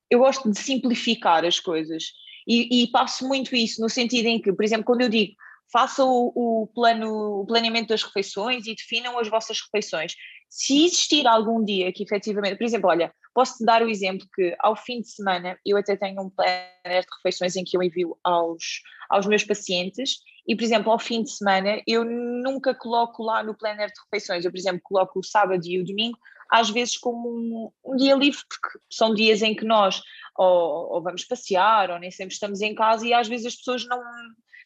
eu 0.09 0.19
gosto 0.19 0.49
de 0.49 0.59
simplificar 0.59 1.45
as 1.45 1.59
coisas 1.59 2.03
e, 2.47 2.83
e 2.83 2.87
passo 2.87 3.27
muito 3.27 3.55
isso 3.55 3.81
no 3.81 3.89
sentido 3.89 4.27
em 4.27 4.41
que, 4.41 4.53
por 4.53 4.63
exemplo, 4.63 4.85
quando 4.85 5.01
eu 5.01 5.09
digo 5.09 5.33
faça 5.71 6.03
o, 6.03 6.31
o, 6.35 6.67
plano, 6.67 7.41
o 7.41 7.45
planeamento 7.45 7.89
das 7.89 8.03
refeições 8.03 8.65
e 8.67 8.75
definam 8.75 9.19
as 9.19 9.27
vossas 9.27 9.59
refeições. 9.61 10.13
Se 10.49 10.85
existir 10.85 11.27
algum 11.27 11.63
dia 11.63 11.91
que 11.91 12.03
efetivamente, 12.03 12.55
por 12.57 12.63
exemplo, 12.63 12.89
olha, 12.89 13.13
posso-te 13.33 13.65
dar 13.65 13.83
o 13.83 13.89
exemplo 13.89 14.25
que 14.33 14.55
ao 14.59 14.75
fim 14.75 15.01
de 15.01 15.09
semana 15.09 15.59
eu 15.65 15.77
até 15.77 15.95
tenho 15.95 16.21
um 16.21 16.29
plano 16.29 16.51
de 16.85 17.05
refeições 17.17 17.55
em 17.55 17.63
que 17.63 17.75
eu 17.75 17.83
envio 17.83 18.17
aos, 18.23 18.81
aos 19.09 19.25
meus 19.25 19.43
pacientes 19.43 20.19
e, 20.47 20.55
por 20.55 20.63
exemplo, 20.63 20.91
ao 20.91 20.99
fim 20.99 21.21
de 21.21 21.31
semana, 21.31 21.81
eu 21.85 22.05
nunca 22.05 22.73
coloco 22.73 23.21
lá 23.21 23.43
no 23.43 23.53
planner 23.53 23.87
de 23.87 23.99
refeições. 24.05 24.45
Eu, 24.45 24.51
por 24.51 24.57
exemplo, 24.57 24.79
coloco 24.81 25.19
o 25.19 25.23
sábado 25.23 25.61
e 25.65 25.81
o 25.81 25.85
domingo, 25.85 26.17
às 26.51 26.69
vezes 26.69 26.97
como 26.97 27.29
um, 27.29 27.71
um 27.85 27.95
dia 27.95 28.15
livre, 28.15 28.39
porque 28.49 28.79
são 28.89 29.13
dias 29.13 29.41
em 29.41 29.55
que 29.55 29.65
nós 29.65 30.01
ou, 30.37 30.93
ou, 30.93 31.01
vamos 31.01 31.25
passear, 31.25 31.89
ou 31.89 31.99
nem 31.99 32.11
sempre 32.11 32.33
estamos 32.33 32.61
em 32.61 32.75
casa, 32.75 33.05
e 33.05 33.13
às 33.13 33.27
vezes 33.27 33.47
as 33.47 33.55
pessoas 33.55 33.85
não, 33.87 34.01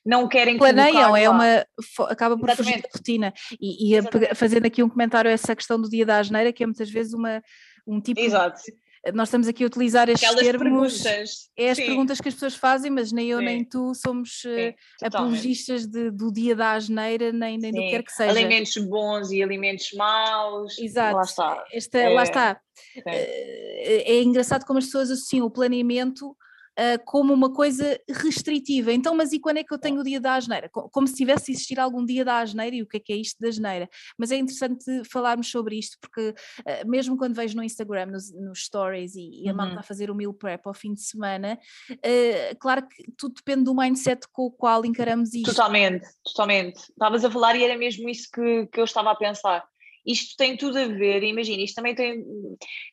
não 0.06 0.28
querem 0.28 0.58
planeiam, 0.58 1.16
é 1.16 1.30
uma 1.30 1.66
acaba 2.10 2.38
por 2.38 2.50
Exatamente. 2.50 2.56
fugir 2.56 2.82
da 2.82 2.90
rotina 2.94 3.34
e, 3.60 3.96
e 3.98 4.36
fazendo 4.36 4.66
aqui 4.66 4.84
um 4.84 4.90
comentário 4.90 5.30
a 5.30 5.34
essa 5.34 5.56
questão 5.56 5.82
do 5.82 5.90
dia 5.90 6.06
da 6.06 6.20
asneira 6.20 6.52
que 6.52 6.64
é 6.64 6.68
muitas 6.68 6.90
vezes 6.90 7.14
uma 7.14 7.42
um 7.88 8.00
tipo 8.00 8.20
Exato. 8.20 8.62
de 8.62 8.74
nós 9.14 9.30
estamos 9.30 9.48
aqui 9.48 9.64
a 9.64 9.68
utilizar 9.68 10.10
estes 10.10 10.30
Aquelas 10.30 10.46
termos. 10.46 11.02
Perguntas. 11.02 11.50
É 11.58 11.72
as 11.72 11.78
Sim. 11.78 11.86
perguntas 11.88 12.22
que 12.22 12.28
as 12.28 12.34
pessoas 12.36 12.56
fazem, 12.56 12.92
mas 12.92 13.12
nem 13.12 13.30
eu 13.30 13.40
Sim. 13.40 13.46
nem 13.46 13.66
tu 13.66 13.94
somos 13.96 14.42
Sim, 14.42 14.50
eh, 14.50 14.76
apologistas 15.02 15.88
de, 15.88 16.12
do 16.12 16.32
dia 16.32 16.56
da 16.56 16.74
asneira, 16.74 17.32
nem, 17.32 17.58
nem 17.58 17.72
do 17.72 17.80
que 17.80 17.90
quer 17.90 18.04
que 18.04 18.12
seja. 18.12 18.30
Alimentos 18.30 18.78
bons 18.78 19.32
e 19.32 19.42
alimentos 19.42 19.92
maus. 19.94 20.78
Exato. 20.78 21.16
Lá 21.16 21.24
está. 21.24 21.64
Esta, 21.74 21.98
é, 21.98 22.10
lá 22.10 22.24
está. 22.24 22.62
É, 23.06 24.14
é 24.14 24.22
engraçado 24.22 24.66
como 24.66 24.78
as 24.78 24.86
pessoas 24.86 25.10
associam 25.10 25.48
o 25.48 25.52
planeamento 25.52 26.36
uh, 26.82 27.04
como 27.06 27.34
uma 27.34 27.54
coisa 27.54 28.00
restritiva. 28.10 28.92
Então, 28.92 29.16
mas 29.16 29.32
e 29.32 29.40
quando 29.40 29.58
é 29.58 29.64
que 29.64 29.74
eu 29.74 29.78
tenho 29.78 30.00
o 30.00 30.04
dia 30.04 30.20
da 30.20 30.36
asneira? 30.36 30.70
Como 30.70 31.08
se 31.08 31.16
tivesse 31.16 31.52
existir 31.52 31.80
algum 31.80 32.04
dia 32.04 32.26
da 32.26 32.40
asneira 32.40 32.76
e 32.76 32.82
o 32.82 32.88
que 32.88 32.98
é 32.98 33.00
que 33.00 33.14
é 33.14 33.16
isto 33.16 33.40
da 33.40 33.50
asneira. 33.50 33.90
Mas 34.18 34.32
é 34.32 34.38
interessante 34.38 35.04
falarmos 35.10 35.50
sobre 35.50 35.78
isto, 35.78 35.98
porque 36.00 36.30
uh, 36.30 36.90
mesmo 36.90 37.16
quando 37.18 37.36
vejo 37.36 37.56
no 37.56 37.64
Instagram, 37.64 38.08
nos, 38.08 38.34
nos 38.34 38.66
stories 38.66 39.16
e, 39.16 39.44
e 39.44 39.48
a 39.48 39.52
uhum. 39.52 39.58
malta 39.58 39.80
a 39.80 39.84
fazer 39.84 40.10
o 40.10 40.16
meal 40.16 40.34
prep 40.34 40.62
ao 40.66 40.74
fim 40.74 40.94
de 40.94 41.02
semana, 41.02 41.60
uh, 41.92 42.58
claro 42.60 42.88
que 42.88 43.12
tudo 43.18 43.36
depende 43.36 43.66
do 43.66 43.76
mindset 43.76 44.28
com 44.32 44.44
o 44.44 44.52
qual 44.52 44.86
encaramos 44.86 45.34
isto. 45.34 45.52
Totalmente, 45.52 46.08
totalmente. 46.24 46.80
Estavas 46.80 47.24
a 47.24 47.32
falar 47.32 47.56
e 47.56 47.64
era 47.64 47.78
mesmo 47.78 48.10
isso 48.10 48.30
que, 48.34 48.68
que 48.68 48.80
eu 48.80 48.86
estava 48.86 49.12
a 49.12 49.16
pensar. 49.16 49.64
Isto 50.06 50.36
tem 50.36 50.58
tudo 50.58 50.78
a 50.78 50.86
ver, 50.88 51.24
imagina, 51.24 51.62
isto 51.62 51.76
também 51.76 51.94
tem. 51.94 52.24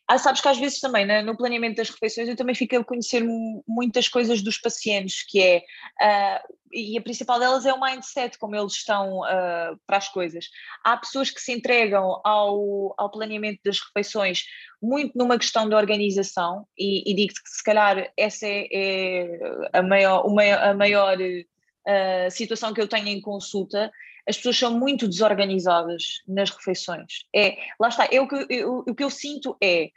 Ah, 0.07 0.19
sabes 0.19 0.41
que 0.41 0.49
às 0.49 0.59
vezes 0.59 0.81
também 0.81 1.07
né, 1.07 1.23
no 1.23 1.37
planeamento 1.37 1.77
das 1.77 1.91
refeições 1.91 2.29
eu 2.29 2.37
também 2.37 2.55
fico 2.55 2.77
a 2.77 2.85
conhecer 2.85 3.25
muitas 3.67 4.09
coisas 4.09 4.43
dos 4.43 4.59
pacientes, 4.59 5.25
que 5.27 5.41
é. 5.41 5.59
Uh, 6.01 6.59
e 6.71 6.99
a 6.99 7.01
principal 7.01 7.39
delas 7.39 7.65
é 7.65 7.73
o 7.73 7.81
mindset, 7.81 8.39
como 8.39 8.55
eles 8.55 8.75
estão 8.75 9.21
uh, 9.21 9.79
para 9.87 9.97
as 9.97 10.09
coisas. 10.09 10.51
Há 10.85 10.99
pessoas 10.99 11.31
que 11.31 11.41
se 11.41 11.53
entregam 11.53 12.21
ao, 12.23 12.95
ao 12.99 13.11
planeamento 13.11 13.61
das 13.65 13.81
refeições 13.81 14.45
muito 14.81 15.17
numa 15.17 15.39
questão 15.39 15.67
de 15.67 15.75
organização, 15.75 16.67
e, 16.77 17.11
e 17.11 17.15
digo-te 17.15 17.43
que 17.43 17.49
se 17.49 17.65
calhar 17.65 18.13
essa 18.17 18.47
é, 18.47 18.69
é 18.71 19.41
a 19.73 19.83
maior, 19.83 20.27
a 20.63 20.75
maior 20.75 21.17
uh, 21.19 22.31
situação 22.31 22.75
que 22.75 22.81
eu 22.83 22.87
tenho 22.89 23.09
em 23.09 23.21
consulta, 23.21 23.91
as 24.29 24.37
pessoas 24.37 24.59
são 24.59 24.79
muito 24.79 25.09
desorganizadas 25.09 26.23
nas 26.29 26.51
refeições. 26.51 27.25
É, 27.35 27.57
lá 27.81 27.89
está, 27.89 28.07
eu, 28.13 28.29
eu, 28.51 28.85
o 28.87 28.95
que 28.95 29.03
eu 29.03 29.11
sinto 29.11 29.57
é, 29.63 29.91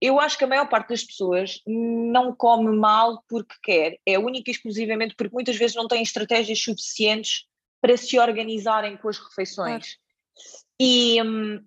eu 0.00 0.18
acho 0.18 0.36
que 0.36 0.44
a 0.44 0.48
maior 0.48 0.68
parte 0.68 0.88
das 0.88 1.04
pessoas 1.04 1.60
não 1.66 2.34
come 2.34 2.74
mal 2.76 3.22
porque 3.28 3.54
quer, 3.62 3.98
é 4.04 4.18
única 4.18 4.50
e 4.50 4.54
exclusivamente 4.54 5.14
porque 5.14 5.34
muitas 5.34 5.56
vezes 5.56 5.76
não 5.76 5.86
têm 5.86 6.02
estratégias 6.02 6.60
suficientes 6.60 7.44
para 7.80 7.96
se 7.96 8.18
organizarem 8.18 8.96
com 8.96 9.08
as 9.08 9.18
refeições. 9.18 9.98
E, 10.80 11.18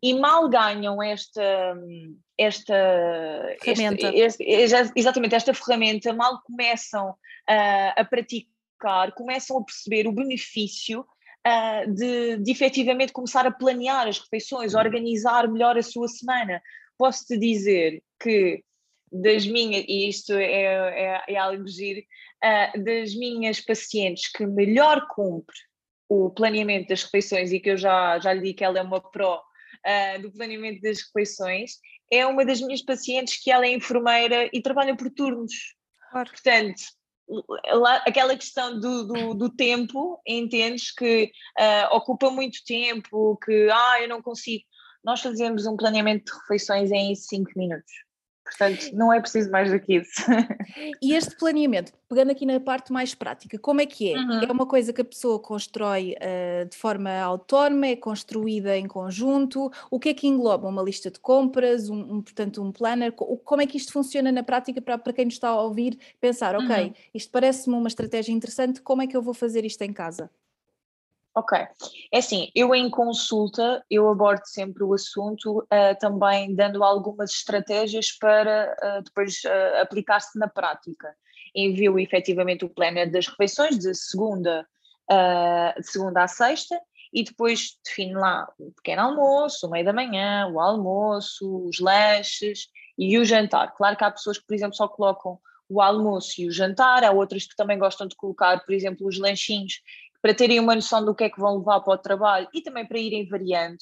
e, 0.02 0.14
mal 0.20 0.50
ganham 0.50 1.02
esta, 1.02 1.78
esta 2.36 2.74
ferramenta. 3.62 4.12
Este, 4.14 4.44
este, 4.44 4.92
exatamente 4.96 5.36
esta 5.36 5.54
ferramenta, 5.54 6.12
mal 6.14 6.42
começam 6.42 7.16
a, 7.48 8.02
a 8.02 8.04
praticar, 8.04 9.12
começam 9.14 9.60
a 9.60 9.64
perceber 9.64 10.08
o 10.08 10.12
benefício 10.12 11.06
uh, 11.48 11.94
de, 11.94 12.38
de 12.38 12.52
efetivamente 12.52 13.14
começar 13.14 13.46
a 13.46 13.52
planear 13.52 14.08
as 14.08 14.20
refeições, 14.20 14.74
organizar 14.74 15.48
melhor 15.48 15.78
a 15.78 15.84
sua 15.84 16.08
semana. 16.08 16.62
Posso-te 16.98 17.38
dizer 17.38 18.02
que 18.20 18.64
das 19.12 19.46
minhas, 19.46 19.86
e 19.88 20.10
isto 20.10 20.34
é, 20.34 20.46
é, 20.46 21.24
é 21.28 21.38
algo 21.38 21.64
de 21.66 22.06
uh, 22.44 22.84
das 22.84 23.14
minhas 23.14 23.62
pacientes 23.62 24.32
que 24.32 24.46
melhor 24.46 25.08
cumpre 25.10 25.56
o 26.10 26.30
planeamento 26.32 26.88
das 26.88 27.04
refeições 27.04 27.52
e 27.52 27.60
que 27.60 27.72
eu 27.72 27.78
já, 27.78 28.20
já 28.20 28.34
lhe 28.34 28.42
digo 28.42 28.58
que 28.58 28.64
ela 28.64 28.80
é 28.80 28.82
uma 28.82 29.00
pró 29.00 29.40
uh, 29.40 30.22
do 30.22 30.32
planeamento 30.32 30.82
das 30.82 31.02
refeições, 31.02 31.74
é 32.12 32.26
uma 32.26 32.46
das 32.46 32.62
minhas 32.62 32.84
pacientes 32.84 33.42
que 33.42 33.52
ela 33.52 33.66
é 33.66 33.74
enfermeira 33.74 34.50
e 34.52 34.62
trabalha 34.62 34.96
por 34.96 35.10
turnos. 35.12 35.54
Claro. 36.12 36.30
Portanto, 36.30 36.82
aquela 38.06 38.36
questão 38.36 38.80
do, 38.80 39.06
do, 39.06 39.34
do, 39.34 39.50
tempo, 39.50 40.20
entendes 40.26 40.92
que 40.92 41.32
uh, 41.60 41.96
ocupa 41.96 42.30
muito 42.30 42.60
tempo, 42.66 43.38
que 43.44 43.70
ah, 43.72 44.02
eu 44.02 44.08
não 44.08 44.22
consigo. 44.22 44.64
Nós 45.04 45.22
fazemos 45.22 45.66
um 45.66 45.76
planeamento 45.76 46.32
de 46.32 46.40
refeições 46.40 46.92
em 46.92 47.14
5 47.14 47.52
minutos. 47.56 47.92
Portanto, 48.44 48.90
não 48.94 49.12
é 49.12 49.22
preciso 49.22 49.50
mais 49.50 49.72
do 49.72 49.80
que 49.80 49.96
isso. 49.98 50.22
E 51.02 51.14
este 51.14 51.38
planeamento, 51.38 51.94
pegando 52.10 52.32
aqui 52.32 52.46
na 52.46 52.60
parte 52.60 52.92
mais 52.92 53.16
prática, 53.16 53.58
como 53.58 53.80
é 53.80 53.86
que 53.86 54.14
é? 54.14 54.18
Uhum. 54.18 54.42
É 54.42 54.52
uma 54.52 54.66
coisa 54.66 54.92
que 54.92 55.02
a 55.02 55.06
pessoa 55.06 55.40
constrói 55.40 56.16
uh, 56.16 56.68
de 56.68 56.76
forma 56.76 57.10
autónoma, 57.20 57.88
é 57.88 57.96
construída 57.96 58.78
em 58.78 58.86
conjunto? 58.86 59.72
O 59.90 60.00
que 60.00 60.10
é 60.10 60.14
que 60.14 60.28
engloba 60.28 60.68
uma 60.68 60.82
lista 60.82 61.10
de 61.10 61.20
compras, 61.20 61.90
um, 61.90 62.16
um 62.16 62.22
portanto, 62.22 62.62
um 62.62 62.72
planner? 62.72 63.12
Como 63.14 63.62
é 63.62 63.66
que 63.66 63.78
isto 63.78 63.94
funciona 63.94 64.32
na 64.32 64.44
prática 64.44 64.82
para, 64.82 64.98
para 64.98 65.14
quem 65.14 65.26
nos 65.26 65.36
está 65.36 65.50
a 65.50 65.62
ouvir 65.62 65.98
pensar, 66.20 66.56
ok, 66.56 66.86
uhum. 66.86 66.94
isto 67.14 67.32
parece-me 67.32 67.76
uma 67.76 67.88
estratégia 67.88 68.34
interessante, 68.34 68.82
como 68.82 69.02
é 69.02 69.08
que 69.08 69.16
eu 69.16 69.22
vou 69.22 69.34
fazer 69.34 69.64
isto 69.64 69.82
em 69.82 69.94
casa? 69.94 70.30
Ok. 71.36 71.58
É 72.12 72.20
assim, 72.20 72.52
eu 72.54 72.76
em 72.76 72.90
consulta, 72.90 73.84
eu 73.90 74.08
abordo 74.08 74.46
sempre 74.46 74.84
o 74.84 74.94
assunto, 74.94 75.60
uh, 75.62 75.98
também 76.00 76.54
dando 76.54 76.84
algumas 76.84 77.32
estratégias 77.32 78.12
para 78.12 78.76
uh, 78.80 79.04
depois 79.04 79.42
uh, 79.44 79.82
aplicar-se 79.82 80.38
na 80.38 80.48
prática. 80.48 81.16
Envio 81.56 81.98
efetivamente 81.98 82.66
o 82.66 82.70
planner 82.70 83.12
das 83.12 83.28
refeições 83.28 83.78
de 83.78 83.94
segunda, 83.94 84.68
de 85.78 85.84
segunda 85.84 86.24
a 86.24 86.28
sexta 86.28 86.80
e 87.14 87.24
depois 87.24 87.78
defino 87.86 88.20
lá 88.20 88.52
o 88.58 88.72
pequeno 88.72 89.04
almoço, 89.04 89.68
o 89.68 89.70
meio 89.70 89.86
da 89.86 89.94
manhã, 89.94 90.48
o 90.48 90.60
almoço, 90.60 91.68
os 91.68 91.80
lanches 91.80 92.70
e 92.98 93.16
o 93.20 93.26
jantar. 93.26 93.72
Claro 93.76 93.96
que 93.96 94.04
há 94.04 94.10
pessoas 94.10 94.40
que, 94.40 94.48
por 94.48 94.56
exemplo, 94.56 94.76
só 94.76 94.88
colocam 94.88 95.40
o 95.70 95.82
almoço 95.82 96.42
e 96.42 96.48
o 96.48 96.52
jantar, 96.52 97.04
há 97.04 97.12
outras 97.12 97.46
que 97.46 97.56
também 97.56 97.80
gostam 97.80 98.08
de 98.08 98.16
colocar, 98.16 98.64
por 98.66 98.74
exemplo, 98.74 99.08
os 99.08 99.18
lanchinhos 99.18 99.82
para 100.24 100.34
terem 100.34 100.58
uma 100.58 100.74
noção 100.74 101.04
do 101.04 101.14
que 101.14 101.26
é 101.26 101.30
que 101.30 101.40
vão 101.40 101.58
levar 101.58 101.82
para 101.82 101.96
o 101.96 101.98
trabalho 101.98 102.48
e 102.54 102.62
também 102.62 102.88
para 102.88 102.98
irem 102.98 103.28
variando. 103.28 103.76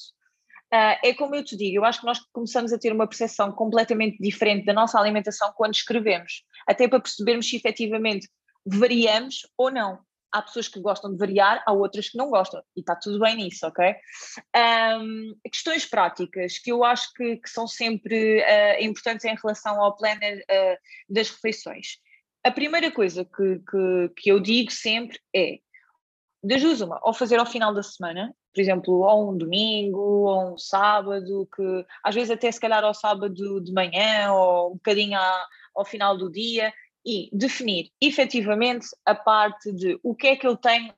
Uh, 0.74 0.98
é 1.04 1.14
como 1.14 1.36
eu 1.36 1.44
te 1.44 1.56
digo, 1.56 1.76
eu 1.76 1.84
acho 1.84 2.00
que 2.00 2.06
nós 2.06 2.18
começamos 2.32 2.72
a 2.72 2.78
ter 2.78 2.92
uma 2.92 3.06
percepção 3.06 3.52
completamente 3.52 4.18
diferente 4.18 4.64
da 4.64 4.72
nossa 4.72 4.98
alimentação 4.98 5.52
quando 5.54 5.74
escrevemos, 5.74 6.42
até 6.66 6.88
para 6.88 6.98
percebermos 6.98 7.48
se 7.48 7.56
efetivamente 7.56 8.28
variamos 8.66 9.46
ou 9.56 9.70
não. 9.70 10.00
Há 10.32 10.42
pessoas 10.42 10.66
que 10.66 10.80
gostam 10.80 11.12
de 11.12 11.18
variar, 11.18 11.62
há 11.64 11.72
outras 11.72 12.08
que 12.08 12.18
não 12.18 12.30
gostam, 12.30 12.60
e 12.74 12.80
está 12.80 12.96
tudo 12.96 13.20
bem 13.20 13.36
nisso, 13.36 13.66
ok? 13.66 13.94
Um, 14.98 15.34
questões 15.44 15.84
práticas 15.84 16.58
que 16.58 16.72
eu 16.72 16.82
acho 16.82 17.12
que, 17.12 17.36
que 17.36 17.50
são 17.50 17.68
sempre 17.68 18.40
uh, 18.40 18.82
importantes 18.82 19.26
em 19.26 19.36
relação 19.36 19.80
ao 19.80 19.94
planner 19.94 20.38
uh, 20.38 20.76
das 21.08 21.28
refeições. 21.28 21.98
A 22.42 22.50
primeira 22.50 22.90
coisa 22.90 23.26
que, 23.26 23.60
que, 23.70 24.08
que 24.16 24.32
eu 24.32 24.40
digo 24.40 24.72
sempre 24.72 25.20
é 25.36 25.58
das 26.42 26.60
duas 26.60 26.80
uma, 26.80 26.98
ou 27.02 27.14
fazer 27.14 27.38
ao 27.38 27.46
final 27.46 27.72
da 27.72 27.82
semana, 27.82 28.34
por 28.52 28.60
exemplo, 28.60 28.94
ou 29.00 29.30
um 29.30 29.38
domingo, 29.38 29.98
ou 29.98 30.54
um 30.54 30.58
sábado, 30.58 31.48
que 31.54 31.86
às 32.02 32.14
vezes 32.14 32.30
até 32.30 32.50
se 32.50 32.60
calhar 32.60 32.82
ao 32.82 32.94
sábado 32.94 33.60
de 33.60 33.72
manhã, 33.72 34.32
ou 34.32 34.72
um 34.72 34.74
bocadinho 34.74 35.18
ao 35.74 35.84
final 35.84 36.16
do 36.16 36.30
dia, 36.30 36.72
e 37.04 37.28
definir 37.32 37.90
efetivamente 38.00 38.86
a 39.04 39.14
parte 39.14 39.72
de 39.72 39.98
o 40.02 40.14
que 40.14 40.28
é 40.28 40.36
que 40.36 40.46
eu 40.46 40.56
tenho 40.56 40.92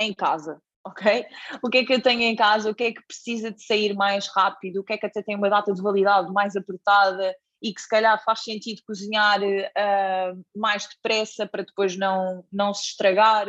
em 0.00 0.12
casa, 0.14 0.60
ok? 0.84 1.26
O 1.62 1.68
que 1.68 1.78
é 1.78 1.84
que 1.84 1.92
eu 1.92 2.02
tenho 2.02 2.22
em 2.22 2.36
casa, 2.36 2.70
o 2.70 2.74
que 2.74 2.84
é 2.84 2.92
que 2.92 3.02
precisa 3.06 3.50
de 3.50 3.62
sair 3.62 3.94
mais 3.94 4.26
rápido, 4.28 4.80
o 4.80 4.84
que 4.84 4.94
é 4.94 4.98
que 4.98 5.06
até 5.06 5.22
tem 5.22 5.36
uma 5.36 5.50
data 5.50 5.72
de 5.72 5.82
validade 5.82 6.32
mais 6.32 6.56
apertada 6.56 7.34
e 7.62 7.74
que 7.74 7.80
se 7.80 7.88
calhar 7.88 8.22
faz 8.24 8.40
sentido 8.40 8.80
cozinhar 8.86 9.40
uh, 9.42 10.44
mais 10.56 10.86
depressa 10.88 11.46
para 11.46 11.62
depois 11.62 11.96
não, 11.96 12.44
não 12.50 12.72
se 12.72 12.86
estragar. 12.86 13.46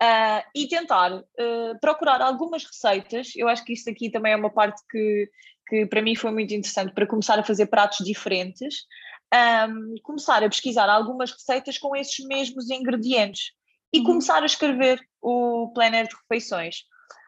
Uh, 0.00 0.42
e 0.54 0.68
tentar 0.68 1.12
uh, 1.12 1.80
procurar 1.80 2.22
algumas 2.22 2.64
receitas. 2.64 3.32
Eu 3.34 3.48
acho 3.48 3.64
que 3.64 3.72
isto 3.72 3.90
aqui 3.90 4.10
também 4.10 4.32
é 4.32 4.36
uma 4.36 4.50
parte 4.50 4.80
que, 4.88 5.28
que 5.68 5.86
para 5.86 6.00
mim 6.00 6.14
foi 6.14 6.30
muito 6.30 6.54
interessante 6.54 6.94
para 6.94 7.06
começar 7.06 7.36
a 7.38 7.42
fazer 7.42 7.66
pratos 7.66 8.06
diferentes. 8.06 8.86
Um, 9.34 9.96
começar 10.02 10.42
a 10.42 10.48
pesquisar 10.48 10.88
algumas 10.88 11.32
receitas 11.32 11.76
com 11.78 11.94
esses 11.96 12.24
mesmos 12.26 12.70
ingredientes 12.70 13.52
e 13.92 13.98
uhum. 13.98 14.04
começar 14.04 14.42
a 14.42 14.46
escrever 14.46 15.00
o 15.20 15.72
planner 15.74 16.06
de 16.06 16.14
refeições. 16.14 16.84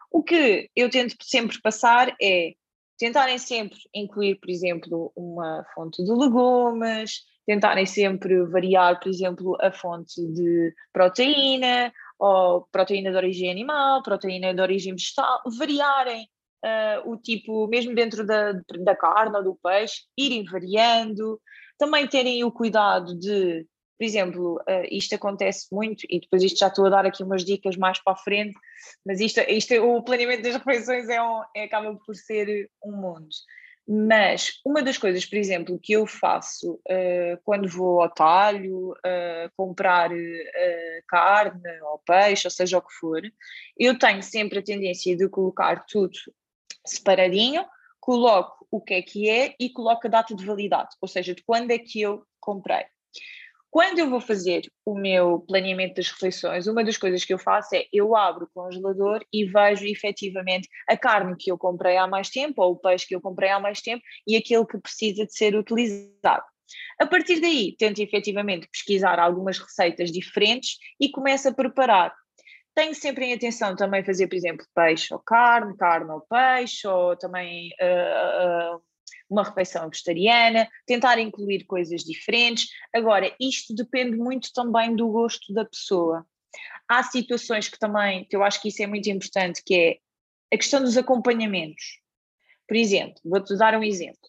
O 0.09 0.23
que 0.23 0.69
eu 0.75 0.89
tento 0.89 1.15
sempre 1.21 1.61
passar 1.61 2.15
é 2.21 2.53
tentarem 2.97 3.37
sempre 3.37 3.79
incluir, 3.93 4.35
por 4.35 4.49
exemplo, 4.49 5.11
uma 5.15 5.65
fonte 5.73 6.03
de 6.03 6.11
legumes, 6.11 7.21
tentarem 7.45 7.85
sempre 7.85 8.43
variar, 8.45 8.99
por 8.99 9.09
exemplo, 9.09 9.57
a 9.59 9.71
fonte 9.71 10.21
de 10.33 10.73
proteína 10.93 11.91
ou 12.21 12.67
proteína 12.71 13.09
de 13.09 13.17
origem 13.17 13.49
animal, 13.49 14.03
proteína 14.03 14.53
de 14.53 14.61
origem 14.61 14.93
vegetal, 14.93 15.41
variarem 15.57 16.29
uh, 16.63 17.11
o 17.11 17.17
tipo, 17.17 17.67
mesmo 17.67 17.95
dentro 17.95 18.23
da, 18.23 18.53
da 18.83 18.95
carne 18.95 19.35
ou 19.37 19.43
do 19.43 19.55
peixe, 19.55 20.03
irem 20.15 20.45
variando, 20.45 21.41
também 21.79 22.07
terem 22.07 22.43
o 22.43 22.51
cuidado 22.51 23.17
de, 23.17 23.65
por 23.97 24.05
exemplo, 24.05 24.55
uh, 24.69 24.85
isto 24.91 25.15
acontece 25.15 25.65
muito, 25.71 26.05
e 26.07 26.19
depois 26.19 26.43
isto 26.43 26.59
já 26.59 26.67
estou 26.67 26.85
a 26.85 26.89
dar 26.89 27.07
aqui 27.07 27.23
umas 27.23 27.43
dicas 27.43 27.75
mais 27.75 27.97
para 28.03 28.13
a 28.13 28.17
frente, 28.17 28.53
mas 29.03 29.19
isto, 29.19 29.39
isto 29.39 29.73
o 29.73 30.03
planeamento 30.03 30.43
das 30.43 30.57
refeições 30.63 31.09
é, 31.09 31.19
um, 31.19 31.41
é 31.55 31.63
acaba 31.63 31.97
por 32.05 32.15
ser 32.15 32.69
um 32.85 32.91
mundo. 32.97 33.29
Mas 33.87 34.59
uma 34.65 34.81
das 34.81 34.97
coisas, 34.97 35.25
por 35.25 35.37
exemplo, 35.37 35.79
que 35.79 35.93
eu 35.93 36.05
faço 36.05 36.73
uh, 36.73 37.41
quando 37.43 37.67
vou 37.67 38.01
ao 38.01 38.09
talho 38.09 38.91
uh, 38.91 39.51
comprar 39.57 40.11
uh, 40.11 41.03
carne 41.07 41.61
ou 41.81 41.99
peixe, 41.99 42.47
ou 42.47 42.51
seja 42.51 42.77
o 42.77 42.81
que 42.81 42.93
for, 42.93 43.21
eu 43.77 43.97
tenho 43.97 44.21
sempre 44.21 44.59
a 44.59 44.63
tendência 44.63 45.15
de 45.17 45.27
colocar 45.27 45.85
tudo 45.87 46.11
separadinho, 46.85 47.65
coloco 47.99 48.65
o 48.71 48.79
que 48.79 48.93
é 48.93 49.01
que 49.01 49.29
é 49.29 49.55
e 49.59 49.69
coloco 49.69 50.07
a 50.07 50.09
data 50.09 50.33
de 50.33 50.45
validade, 50.45 50.95
ou 51.01 51.07
seja, 51.07 51.35
de 51.35 51.43
quando 51.43 51.71
é 51.71 51.77
que 51.77 52.01
eu 52.01 52.23
comprei. 52.39 52.85
Quando 53.71 53.99
eu 53.99 54.09
vou 54.09 54.19
fazer 54.19 54.69
o 54.85 54.93
meu 54.93 55.39
planeamento 55.39 55.95
das 55.95 56.09
refeições, 56.09 56.67
uma 56.67 56.83
das 56.83 56.97
coisas 56.97 57.23
que 57.23 57.33
eu 57.33 57.39
faço 57.39 57.73
é 57.73 57.85
eu 57.93 58.17
abro 58.17 58.43
o 58.43 58.49
congelador 58.53 59.23
e 59.31 59.45
vejo 59.45 59.85
efetivamente 59.85 60.67
a 60.89 60.97
carne 60.97 61.37
que 61.39 61.49
eu 61.49 61.57
comprei 61.57 61.95
há 61.95 62.05
mais 62.05 62.29
tempo 62.29 62.61
ou 62.61 62.73
o 62.73 62.75
peixe 62.75 63.07
que 63.07 63.15
eu 63.15 63.21
comprei 63.21 63.49
há 63.49 63.61
mais 63.61 63.81
tempo 63.81 64.03
e 64.27 64.35
aquele 64.35 64.65
que 64.65 64.77
precisa 64.77 65.25
de 65.25 65.33
ser 65.33 65.55
utilizado. 65.55 66.43
A 66.99 67.07
partir 67.07 67.39
daí, 67.39 67.73
tento 67.77 67.99
efetivamente 67.99 68.67
pesquisar 68.67 69.17
algumas 69.19 69.57
receitas 69.57 70.11
diferentes 70.11 70.77
e 70.99 71.09
começo 71.09 71.47
a 71.47 71.53
preparar. 71.53 72.13
tenho 72.75 72.93
sempre 72.93 73.25
em 73.25 73.33
atenção 73.33 73.73
também 73.75 74.03
fazer, 74.03 74.27
por 74.27 74.35
exemplo, 74.35 74.65
peixe 74.75 75.13
ou 75.13 75.19
carne, 75.19 75.77
carne 75.77 76.11
ou 76.11 76.21
peixe, 76.21 76.85
ou 76.87 77.15
também 77.17 77.69
uh, 77.81 78.75
uh, 78.75 78.83
uma 79.29 79.43
refeição 79.43 79.89
vegetariana, 79.89 80.67
tentar 80.85 81.19
incluir 81.19 81.65
coisas 81.65 82.03
diferentes. 82.03 82.69
Agora, 82.93 83.33
isto 83.39 83.73
depende 83.73 84.17
muito 84.17 84.51
também 84.53 84.95
do 84.95 85.07
gosto 85.09 85.53
da 85.53 85.65
pessoa. 85.65 86.25
Há 86.87 87.03
situações 87.03 87.69
que 87.69 87.79
também, 87.79 88.25
que 88.25 88.35
eu 88.35 88.43
acho 88.43 88.61
que 88.61 88.67
isso 88.67 88.83
é 88.83 88.87
muito 88.87 89.09
importante, 89.09 89.61
que 89.65 89.75
é 89.75 89.97
a 90.53 90.57
questão 90.57 90.81
dos 90.81 90.97
acompanhamentos. 90.97 92.01
Por 92.67 92.75
exemplo, 92.75 93.15
vou-te 93.23 93.57
dar 93.57 93.75
um 93.75 93.83
exemplo. 93.83 94.19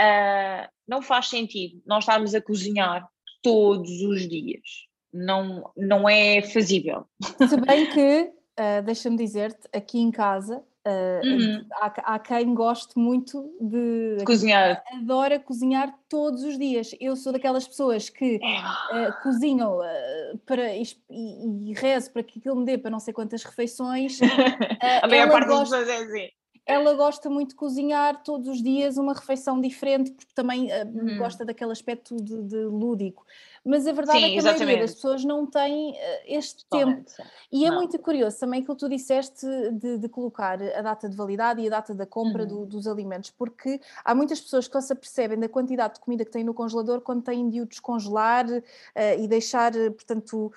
Uh, 0.00 0.68
não 0.88 1.02
faz 1.02 1.28
sentido 1.28 1.82
nós 1.86 2.04
estarmos 2.04 2.34
a 2.34 2.40
cozinhar 2.40 3.06
todos 3.42 4.02
os 4.02 4.26
dias. 4.26 4.86
Não, 5.12 5.70
não 5.76 6.08
é 6.08 6.40
fazível. 6.40 7.06
Se 7.48 7.60
bem 7.60 7.90
que, 7.90 8.32
uh, 8.58 8.82
deixa-me 8.84 9.16
dizer-te, 9.16 9.68
aqui 9.72 9.98
em 9.98 10.10
casa 10.10 10.64
Uh, 10.86 11.26
uhum. 11.26 11.66
há, 11.74 12.14
há, 12.14 12.18
quem 12.18 12.54
goste 12.54 12.98
muito 12.98 13.54
de, 13.60 14.16
de 14.18 14.24
cozinhar. 14.24 14.82
Adora 14.94 15.38
cozinhar 15.38 15.94
todos 16.08 16.42
os 16.42 16.56
dias. 16.56 16.94
Eu 16.98 17.16
sou 17.16 17.32
daquelas 17.32 17.68
pessoas 17.68 18.08
que 18.08 18.36
uh, 18.36 19.22
cozinham 19.22 19.78
uh, 19.78 20.38
para, 20.46 20.74
e, 20.74 20.84
e, 21.10 21.74
rezo 21.74 22.10
para 22.12 22.22
que 22.22 22.38
aquilo 22.38 22.56
me 22.56 22.64
dê 22.64 22.78
para 22.78 22.90
não 22.90 22.98
sei 22.98 23.12
quantas 23.12 23.44
refeições. 23.44 24.18
a 25.02 25.06
maior 25.06 25.30
parte 25.30 25.48
gosta, 25.48 25.76
das 25.76 25.86
pessoas 25.86 25.88
é 25.88 26.18
assim 26.18 26.30
ela 26.70 26.94
gosta 26.94 27.28
muito 27.28 27.50
de 27.50 27.54
cozinhar 27.56 28.22
todos 28.22 28.48
os 28.48 28.62
dias 28.62 28.96
uma 28.96 29.12
refeição 29.12 29.60
diferente, 29.60 30.12
porque 30.12 30.32
também 30.34 30.66
uh, 30.66 30.86
uhum. 30.86 31.18
gosta 31.18 31.44
daquele 31.44 31.72
aspecto 31.72 32.16
de, 32.16 32.42
de, 32.44 32.64
lúdico. 32.64 33.24
Mas 33.64 33.86
a 33.86 33.92
verdade 33.92 34.18
Sim, 34.18 34.24
é 34.24 34.30
que 34.30 34.36
exatamente. 34.36 34.62
a 34.62 34.66
maioria 34.66 34.86
das 34.86 34.94
pessoas 34.94 35.24
não 35.24 35.44
tem 35.44 35.90
uh, 35.90 35.96
este 36.26 36.64
Totalmente. 36.64 37.14
tempo. 37.14 37.28
E 37.52 37.64
é 37.66 37.68
não. 37.68 37.76
é 37.76 37.78
muito 37.78 37.98
curioso 37.98 38.40
também 38.40 38.60
aquilo 38.60 38.74
que 38.74 38.80
tu 38.80 38.88
disseste 38.88 39.46
de, 39.72 39.98
de, 39.98 40.08
colocar 40.08 40.58
a 40.62 40.80
data 40.80 41.08
de 41.08 41.14
validade 41.14 41.60
e 41.60 41.66
a 41.66 41.70
data 41.70 41.94
da 41.94 42.06
compra 42.06 42.44
uhum. 42.44 42.48
do, 42.48 42.66
dos 42.66 42.86
alimentos, 42.86 43.30
porque 43.30 43.78
há 44.02 44.14
muitas 44.14 44.40
pessoas 44.40 44.66
que 44.66 44.72
só 44.72 44.80
se 44.80 44.92
apercebem 44.92 45.38
da 45.38 45.48
quantidade 45.48 45.94
de 45.94 46.00
comida 46.00 46.24
que 46.24 46.30
têm 46.30 46.42
no 46.42 46.54
congelador 46.54 47.02
quando 47.02 47.22
têm 47.22 47.50
de 47.50 47.60
o 47.60 47.66
descongelar 47.66 48.46
uh, 48.48 48.62
e 49.18 49.28
deixar, 49.28 49.72
portanto 49.72 50.52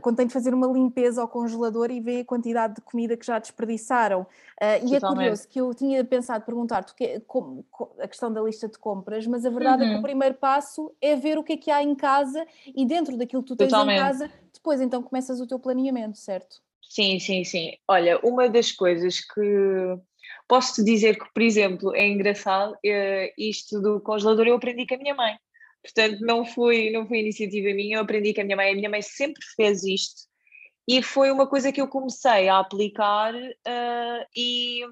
quando 0.00 0.16
têm 0.16 0.26
de 0.26 0.32
fazer 0.32 0.54
uma 0.54 0.66
limpeza 0.66 1.20
ao 1.20 1.28
congelador 1.28 1.90
e 1.90 2.00
vê 2.00 2.20
a 2.20 2.24
quantidade 2.24 2.76
de 2.76 2.80
comida 2.80 3.16
que 3.16 3.26
já 3.26 3.38
desperdiçaram. 3.38 4.22
Uh, 4.22 4.86
e 4.86 4.96
é 4.96 5.00
curioso 5.00 5.48
que 5.48 5.60
eu 5.60 5.74
tinha 5.74 6.04
pensado 6.04 6.44
perguntar-te 6.44 6.94
a 8.00 8.08
questão 8.08 8.32
da 8.32 8.40
lista 8.40 8.68
de 8.68 8.78
compras, 8.78 9.26
mas 9.26 9.44
a 9.44 9.50
verdade 9.50 9.82
uhum. 9.82 9.88
é 9.88 9.88
que 9.88 9.94
o 9.94 9.96
uhum. 9.96 10.02
primeiro 10.02 10.34
passo 10.36 10.92
é 11.00 11.16
ver 11.16 11.38
o 11.38 11.42
que 11.42 11.54
é 11.54 11.56
que 11.56 11.70
há 11.70 11.82
em 11.82 11.94
casa 11.94 12.43
e 12.66 12.86
dentro 12.86 13.16
daquilo 13.16 13.42
que 13.42 13.48
tu 13.48 13.56
tens 13.56 13.70
Totalmente. 13.70 13.98
em 13.98 14.02
casa, 14.02 14.32
depois 14.52 14.80
então 14.80 15.02
começas 15.02 15.40
o 15.40 15.46
teu 15.46 15.58
planeamento, 15.58 16.18
certo? 16.18 16.56
Sim, 16.82 17.18
sim, 17.18 17.44
sim. 17.44 17.72
Olha, 17.88 18.18
uma 18.22 18.48
das 18.48 18.70
coisas 18.70 19.20
que 19.20 19.98
posso 20.46 20.74
te 20.74 20.84
dizer 20.84 21.18
que, 21.18 21.32
por 21.32 21.42
exemplo, 21.42 21.94
é 21.94 22.06
engraçado, 22.06 22.76
é 22.84 23.32
isto 23.36 23.80
do 23.80 24.00
congelador 24.00 24.46
eu 24.46 24.56
aprendi 24.56 24.86
com 24.86 24.94
a 24.94 24.98
minha 24.98 25.14
mãe. 25.14 25.36
Portanto, 25.82 26.20
não 26.20 26.44
foi, 26.44 26.90
não 26.90 27.06
foi 27.06 27.18
iniciativa 27.18 27.74
minha, 27.74 27.98
eu 27.98 28.02
aprendi 28.02 28.32
com 28.32 28.40
a 28.40 28.44
minha 28.44 28.56
mãe, 28.56 28.72
a 28.72 28.74
minha 28.74 28.88
mãe 28.88 29.02
sempre 29.02 29.42
fez 29.56 29.84
isto 29.84 30.22
e 30.86 31.02
foi 31.02 31.30
uma 31.30 31.46
coisa 31.46 31.72
que 31.72 31.80
eu 31.80 31.88
comecei 31.88 32.48
a 32.48 32.58
aplicar 32.58 33.34
uh, 33.34 34.26
e, 34.36 34.82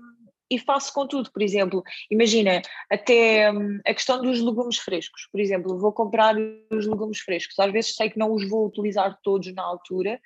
e 0.54 0.58
faço 0.58 0.92
com 0.92 1.06
tudo. 1.06 1.30
Por 1.32 1.42
exemplo, 1.42 1.82
imagina, 2.10 2.60
até 2.90 3.50
um, 3.50 3.80
a 3.86 3.94
questão 3.94 4.20
dos 4.20 4.40
legumes 4.40 4.78
frescos. 4.78 5.26
Por 5.32 5.40
exemplo, 5.40 5.78
vou 5.78 5.92
comprar 5.92 6.36
os 6.70 6.86
legumes 6.86 7.20
frescos, 7.20 7.58
às 7.58 7.72
vezes 7.72 7.94
sei 7.94 8.10
que 8.10 8.18
não 8.18 8.32
os 8.32 8.48
vou 8.48 8.66
utilizar 8.66 9.18
todos 9.22 9.52
na 9.54 9.62
altura, 9.62 10.20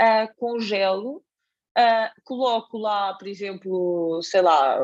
uh, 0.00 0.34
congelo, 0.36 1.22
uh, 1.78 2.22
coloco 2.24 2.78
lá, 2.78 3.14
por 3.14 3.28
exemplo, 3.28 4.20
sei 4.22 4.40
lá, 4.40 4.78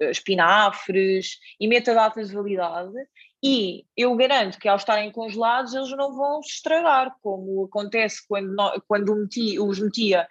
espinafres 0.00 1.38
e 1.60 1.68
meto 1.68 1.90
a 1.90 1.94
data 1.94 2.24
de 2.24 2.34
validade 2.34 2.92
e 3.42 3.84
eu 3.96 4.14
garanto 4.16 4.58
que 4.58 4.68
ao 4.68 4.76
estarem 4.76 5.12
congelados 5.12 5.74
eles 5.74 5.90
não 5.90 6.16
vão 6.16 6.42
se 6.42 6.54
estragar, 6.54 7.14
como 7.22 7.66
acontece 7.66 8.26
quando, 8.26 8.56
quando 8.88 9.14
meti, 9.14 9.58
os 9.60 9.78
metia 9.78 10.26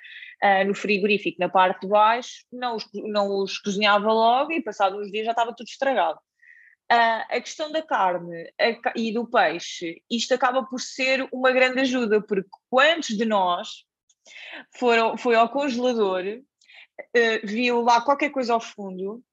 uh, 0.45 0.67
no 0.67 0.75
frigorífico 0.75 1.37
na 1.39 1.49
parte 1.49 1.81
de 1.81 1.87
baixo, 1.87 2.45
não 2.51 2.75
os, 2.75 2.87
não 2.93 3.39
os 3.39 3.57
cozinhava 3.57 4.11
logo 4.11 4.51
e 4.51 4.61
passados 4.61 4.99
uns 4.99 5.11
dias 5.11 5.25
já 5.25 5.31
estava 5.31 5.55
tudo 5.55 5.67
estragado. 5.67 6.19
Uh, 6.91 7.25
a 7.29 7.41
questão 7.41 7.71
da 7.71 7.81
carne 7.81 8.51
a, 8.61 8.93
e 8.95 9.11
do 9.11 9.27
peixe, 9.27 10.03
isto 10.09 10.33
acaba 10.33 10.63
por 10.63 10.79
ser 10.79 11.27
uma 11.33 11.51
grande 11.51 11.79
ajuda, 11.79 12.21
porque 12.21 12.49
quantos 12.69 13.17
de 13.17 13.25
nós 13.25 13.85
foram, 14.77 15.17
foi 15.17 15.35
ao 15.35 15.49
congelador, 15.49 16.23
uh, 16.23 17.47
viu 17.47 17.81
lá 17.81 18.01
qualquer 18.01 18.29
coisa 18.29 18.53
ao 18.53 18.61
fundo 18.61 19.23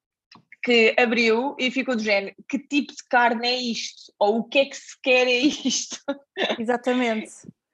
que 0.64 0.94
abriu 0.96 1.56
e 1.58 1.70
ficou 1.70 1.94
do 1.94 2.02
género: 2.02 2.34
que 2.48 2.58
tipo 2.58 2.92
de 2.92 3.04
carne 3.10 3.46
é 3.48 3.60
isto? 3.60 4.12
Ou 4.18 4.38
o 4.38 4.44
que 4.44 4.60
é 4.60 4.64
que 4.64 4.76
se 4.76 4.96
quer 5.02 5.26
é 5.26 5.38
isto? 5.40 5.98
Exatamente. 6.58 7.32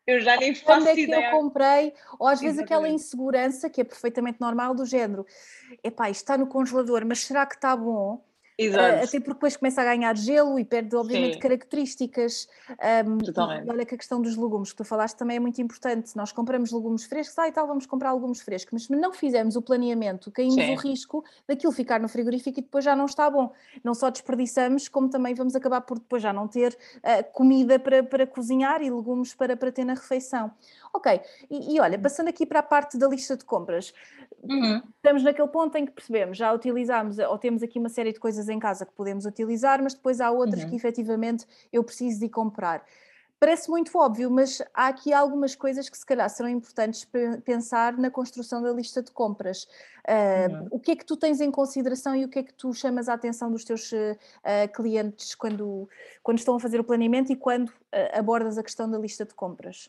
Eu 0.09 0.21
já 0.23 0.39
nem 0.39 0.55
faço 0.57 0.65
Quando 0.65 0.89
é 0.89 0.95
que 0.95 1.03
ideia. 1.03 1.27
eu 1.27 1.39
comprei, 1.39 1.93
ou 2.19 2.27
às 2.27 2.41
vezes 2.41 2.59
aquela 2.59 2.89
insegurança 2.89 3.69
que 3.69 3.83
é 3.83 3.85
perfeitamente 3.85 4.41
normal 4.41 4.75
do 4.75 4.87
género, 4.87 5.27
epá, 5.85 6.09
isto 6.09 6.23
está 6.23 6.39
no 6.39 6.47
congelador, 6.47 7.05
mas 7.05 7.21
será 7.21 7.45
que 7.45 7.57
está 7.57 7.77
bom? 7.77 8.25
Exato. 8.59 9.05
até 9.05 9.21
porque 9.21 9.35
depois 9.35 9.57
começa 9.57 9.81
a 9.81 9.85
ganhar 9.85 10.17
gelo 10.17 10.59
e 10.59 10.65
perde, 10.65 10.97
obviamente, 10.97 11.35
Sim. 11.35 11.39
características. 11.39 12.49
Um, 13.07 13.19
Totalmente. 13.19 13.71
Olha 13.71 13.87
que 13.87 13.95
a 13.95 13.99
questão 13.99 14.21
dos 14.21 14.37
legumes 14.37 14.73
que 14.73 14.79
tu 14.79 14.85
falaste 14.85 15.17
também 15.17 15.37
é 15.37 15.41
muito 15.41 15.63
importante. 15.63 16.17
Nós 16.17 16.33
compramos 16.33 16.73
legumes 16.73 17.05
frescos, 17.05 17.39
ah, 17.39 17.47
e 17.47 17.53
tal, 17.53 17.69
vamos 17.69 17.87
comprar 17.87 18.13
legumes 18.13 18.41
frescos, 18.41 18.89
mas 18.89 19.01
não 19.01 19.13
fizemos 19.13 19.55
o 19.55 19.63
planeamento, 19.63 20.33
caímos 20.33 20.57
Sim. 20.57 20.75
o 20.75 20.77
risco 20.77 21.25
daquilo 21.47 21.73
ficar 21.73 22.01
no 22.01 22.09
frigorífico 22.09 22.59
e 22.59 22.63
depois 22.63 22.85
já 22.85 22.97
não 22.97 23.07
está 23.07 23.31
bom. 23.31 23.53
Não 23.85 23.95
só 23.95 24.11
desperdiçamos, 24.11 24.89
como 24.89 25.09
também 25.09 25.35
vamos 25.35 25.55
acabar 25.55 25.83
por 25.83 26.01
depois 26.01 26.21
já 26.21 26.33
não 26.33 26.49
ter 26.49 26.77
uh, 26.97 27.33
comida 27.33 27.79
para, 27.79 28.03
para 28.03 28.27
cozinhar 28.27 28.83
e 28.83 28.91
legumes 28.91 29.35
para, 29.35 29.57
para 29.57 29.71
ter 29.71 29.85
na 29.85 29.95
refeição. 29.95 30.51
Ok, 30.93 31.21
e, 31.49 31.75
e 31.75 31.81
olha, 31.81 31.99
passando 31.99 32.29
aqui 32.29 32.45
para 32.45 32.59
a 32.59 32.63
parte 32.63 32.99
da 32.99 33.07
lista 33.07 33.37
de 33.37 33.45
compras, 33.45 33.93
Uhum. 34.43 34.83
Estamos 34.97 35.23
naquele 35.23 35.49
ponto 35.49 35.77
em 35.77 35.87
que 35.87 35.93
percebemos, 35.93 36.37
já 36.37 36.53
utilizámos, 36.53 37.19
ou 37.19 37.39
temos 37.39 37.63
aqui 37.63 37.79
uma 37.79 37.89
série 37.89 38.13
de 38.13 38.21
coisas 38.21 38.49
em 38.49 38.59
casa 38.59 38.87
que 38.87 38.93
podemos 38.93 39.25
utilizar, 39.25 39.83
mas 39.83 39.95
depois 39.95 40.21
há 40.21 40.31
outras 40.31 40.63
uhum. 40.63 40.71
que 40.71 40.77
efetivamente 40.77 41.47
eu 41.73 41.83
preciso 41.83 42.21
de 42.21 42.29
comprar. 42.29 42.85
Parece 43.41 43.71
muito 43.71 43.97
óbvio, 43.97 44.29
mas 44.29 44.61
há 44.75 44.89
aqui 44.89 45.13
algumas 45.13 45.55
coisas 45.55 45.89
que 45.89 45.97
se 45.97 46.05
calhar 46.05 46.29
serão 46.29 46.49
importantes 46.49 47.05
para 47.05 47.41
pensar 47.41 47.97
na 47.97 48.11
construção 48.11 48.61
da 48.61 48.73
lista 48.73 49.01
de 49.01 49.13
compras. 49.13 49.63
Uh, 50.09 50.53
uhum. 50.53 50.69
O 50.73 50.81
que 50.81 50.91
é 50.91 50.97
que 50.97 51.05
tu 51.05 51.17
tens 51.17 51.41
em 51.41 51.49
consideração 51.49 52.17
e 52.17 52.25
o 52.25 52.29
que 52.29 52.41
é 52.41 52.43
que 52.43 52.53
tu 52.53 52.73
chamas 52.73 53.09
a 53.09 53.15
atenção 53.15 53.49
dos 53.49 53.65
teus 53.65 53.93
uh, 53.93 54.17
clientes 54.75 55.37
quando, 55.37 55.89
quando 56.21 56.39
estão 56.39 56.57
a 56.57 56.61
fazer 56.61 56.81
o 56.81 56.85
planeamento 56.85 57.31
e 57.31 57.37
quando 57.37 57.69
uh, 57.69 58.19
abordas 58.19 58.59
a 58.59 58.63
questão 58.63 58.91
da 58.91 58.99
lista 58.99 59.25
de 59.25 59.35
compras? 59.35 59.89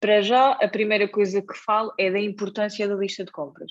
Para 0.00 0.22
já, 0.22 0.52
a 0.52 0.66
primeira 0.66 1.06
coisa 1.06 1.42
que 1.42 1.54
falo 1.54 1.92
é 1.98 2.10
da 2.10 2.18
importância 2.18 2.88
da 2.88 2.94
lista 2.94 3.24
de 3.24 3.30
compras. 3.30 3.70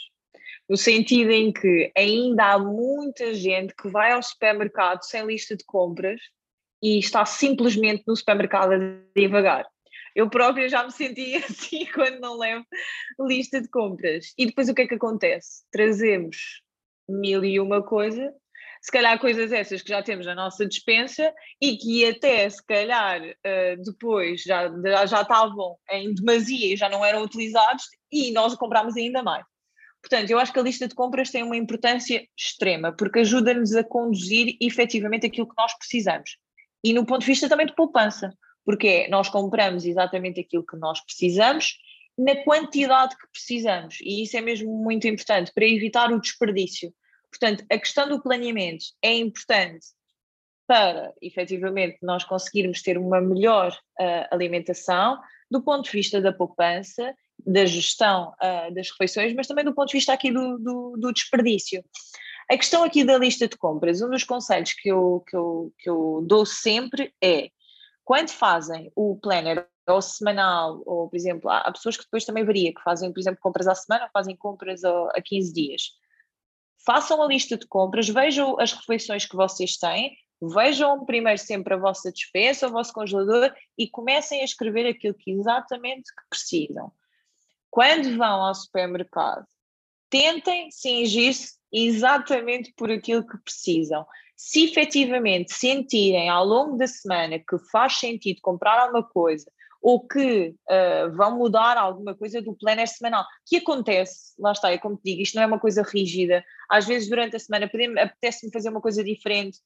No 0.69 0.77
sentido 0.77 1.31
em 1.31 1.51
que 1.51 1.91
ainda 1.97 2.53
há 2.53 2.59
muita 2.59 3.33
gente 3.33 3.73
que 3.75 3.89
vai 3.89 4.11
ao 4.11 4.21
supermercado 4.21 5.03
sem 5.03 5.25
lista 5.25 5.57
de 5.57 5.65
compras 5.65 6.21
e 6.83 6.99
está 6.99 7.25
simplesmente 7.25 8.03
no 8.07 8.15
supermercado 8.15 8.73
a 8.73 8.77
divagar. 9.15 9.65
Eu 10.15 10.29
própria 10.29 10.69
já 10.69 10.83
me 10.83 10.91
senti 10.91 11.35
assim 11.43 11.85
quando 11.87 12.19
não 12.19 12.37
levo 12.37 12.65
lista 13.19 13.59
de 13.59 13.67
compras. 13.67 14.33
E 14.37 14.45
depois 14.45 14.69
o 14.69 14.75
que 14.75 14.83
é 14.83 14.87
que 14.87 14.95
acontece? 14.95 15.63
Trazemos 15.71 16.61
mil 17.09 17.43
e 17.43 17.59
uma 17.59 17.81
coisa 17.81 18.31
se 18.81 18.91
calhar 18.91 19.19
coisas 19.19 19.51
essas 19.51 19.81
que 19.81 19.89
já 19.89 20.01
temos 20.01 20.25
na 20.25 20.35
nossa 20.35 20.65
dispensa 20.65 21.33
e 21.61 21.77
que 21.77 22.05
até 22.05 22.49
se 22.49 22.65
calhar 22.65 23.21
uh, 23.21 23.83
depois 23.83 24.41
já, 24.41 24.69
já 25.05 25.21
estavam 25.21 25.77
em 25.91 26.13
demasia 26.13 26.73
e 26.73 26.77
já 26.77 26.89
não 26.89 27.03
eram 27.03 27.21
utilizados 27.21 27.83
e 28.11 28.31
nós 28.31 28.55
comprámos 28.55 28.95
ainda 28.95 29.21
mais. 29.21 29.45
Portanto, 30.01 30.29
eu 30.29 30.39
acho 30.39 30.53
que 30.53 30.59
a 30.59 30.63
lista 30.63 30.87
de 30.87 30.95
compras 30.95 31.29
tem 31.29 31.43
uma 31.43 31.57
importância 31.57 32.25
extrema, 32.37 32.95
porque 32.95 33.19
ajuda-nos 33.19 33.75
a 33.75 33.83
conduzir 33.83 34.55
efetivamente 34.61 35.25
aquilo 35.25 35.47
que 35.47 35.57
nós 35.57 35.77
precisamos. 35.77 36.37
E 36.83 36.93
no 36.93 37.05
ponto 37.05 37.21
de 37.21 37.27
vista 37.27 37.49
também 37.49 37.65
de 37.65 37.75
poupança, 37.75 38.33
porque 38.65 39.07
nós 39.09 39.27
compramos 39.27 39.85
exatamente 39.85 40.39
aquilo 40.39 40.65
que 40.65 40.77
nós 40.77 41.03
precisamos 41.03 41.77
na 42.17 42.35
quantidade 42.43 43.15
que 43.17 43.27
precisamos. 43.31 43.97
E 44.01 44.23
isso 44.23 44.37
é 44.37 44.41
mesmo 44.41 44.71
muito 44.71 45.07
importante 45.07 45.51
para 45.53 45.65
evitar 45.65 46.11
o 46.11 46.19
desperdício. 46.19 46.93
Portanto, 47.29 47.63
a 47.71 47.77
questão 47.77 48.07
do 48.07 48.21
planeamento 48.21 48.85
é 49.01 49.13
importante 49.13 49.87
para, 50.67 51.13
efetivamente, 51.21 51.97
nós 52.01 52.23
conseguirmos 52.23 52.81
ter 52.81 52.97
uma 52.97 53.19
melhor 53.19 53.71
uh, 53.71 54.27
alimentação, 54.29 55.19
do 55.49 55.63
ponto 55.63 55.85
de 55.85 55.91
vista 55.91 56.21
da 56.21 56.31
poupança, 56.31 57.15
da 57.45 57.65
gestão 57.65 58.33
uh, 58.33 58.73
das 58.73 58.91
refeições, 58.91 59.33
mas 59.33 59.47
também 59.47 59.65
do 59.65 59.73
ponto 59.73 59.87
de 59.87 59.97
vista 59.97 60.13
aqui 60.13 60.31
do, 60.31 60.59
do, 60.59 60.95
do, 60.97 61.11
desperdício. 61.11 61.83
A 62.51 62.55
questão 62.55 62.83
aqui 62.83 63.03
da 63.03 63.17
lista 63.17 63.47
de 63.47 63.57
compras, 63.57 64.01
um 64.01 64.09
dos 64.09 64.23
conselhos 64.23 64.73
que 64.73 64.89
eu, 64.89 65.23
que 65.27 65.35
eu, 65.35 65.73
que 65.79 65.89
eu 65.89 66.23
dou 66.27 66.45
sempre 66.45 67.13
é, 67.23 67.49
quando 68.03 68.29
fazem 68.29 68.91
o 68.95 69.17
planner, 69.17 69.67
ou 69.87 70.01
semanal, 70.01 70.83
ou 70.85 71.09
por 71.09 71.15
exemplo, 71.15 71.49
há, 71.49 71.71
pessoas 71.71 71.97
que 71.97 72.03
depois 72.03 72.25
também 72.25 72.45
varia, 72.45 72.73
que 72.73 72.81
fazem, 72.83 73.11
por 73.11 73.19
exemplo, 73.19 73.39
compras 73.41 73.67
à 73.67 73.73
semana 73.73 74.05
ou 74.05 74.11
fazem 74.11 74.35
compras 74.35 74.83
a, 74.83 75.09
a 75.15 75.21
15 75.21 75.53
dias. 75.53 75.81
Façam 76.85 77.21
a 77.21 77.27
lista 77.27 77.57
de 77.57 77.67
compras, 77.67 78.07
vejam 78.07 78.59
as 78.59 78.71
refeições 78.71 79.25
que 79.25 79.35
vocês 79.35 79.77
têm, 79.77 80.15
vejam 80.41 81.05
primeiro 81.05 81.37
sempre 81.37 81.73
a 81.73 81.77
vossa 81.77 82.11
despensa, 82.11 82.67
o 82.67 82.71
vosso 82.71 82.93
congelador 82.93 83.53
e 83.77 83.89
comecem 83.89 84.41
a 84.41 84.45
escrever 84.45 84.87
aquilo 84.87 85.13
que 85.13 85.31
exatamente 85.31 86.09
precisam. 86.29 86.91
Quando 87.69 88.17
vão 88.17 88.45
ao 88.45 88.55
supermercado, 88.55 89.45
tentem 90.09 90.71
cingir-se 90.71 91.57
exatamente 91.71 92.73
por 92.75 92.89
aquilo 92.89 93.27
que 93.27 93.37
precisam. 93.37 94.05
Se 94.35 94.63
efetivamente 94.63 95.53
sentirem 95.53 96.29
ao 96.29 96.45
longo 96.45 96.77
da 96.77 96.87
semana 96.87 97.37
que 97.37 97.59
faz 97.71 97.99
sentido 97.99 98.39
comprar 98.41 98.79
alguma 98.79 99.03
coisa 99.03 99.51
ou 99.81 100.05
que 100.05 100.49
uh, 100.49 101.15
vão 101.15 101.37
mudar 101.37 101.77
alguma 101.77 102.13
coisa 102.13 102.41
do 102.41 102.53
planner 102.53 102.87
semanal, 102.87 103.25
que 103.45 103.57
acontece, 103.57 104.33
lá 104.37 104.51
está, 104.51 104.71
é 104.71 104.77
como 104.77 104.97
te 104.97 105.03
digo, 105.05 105.21
isto 105.21 105.35
não 105.35 105.43
é 105.43 105.45
uma 105.45 105.59
coisa 105.59 105.81
rígida. 105.81 106.43
Às 106.69 106.85
vezes 106.85 107.09
durante 107.09 107.35
a 107.35 107.39
semana 107.39 107.69
apetece-me 108.01 108.51
fazer 108.51 108.69
uma 108.69 108.81
coisa 108.81 109.03
diferente 109.03 109.59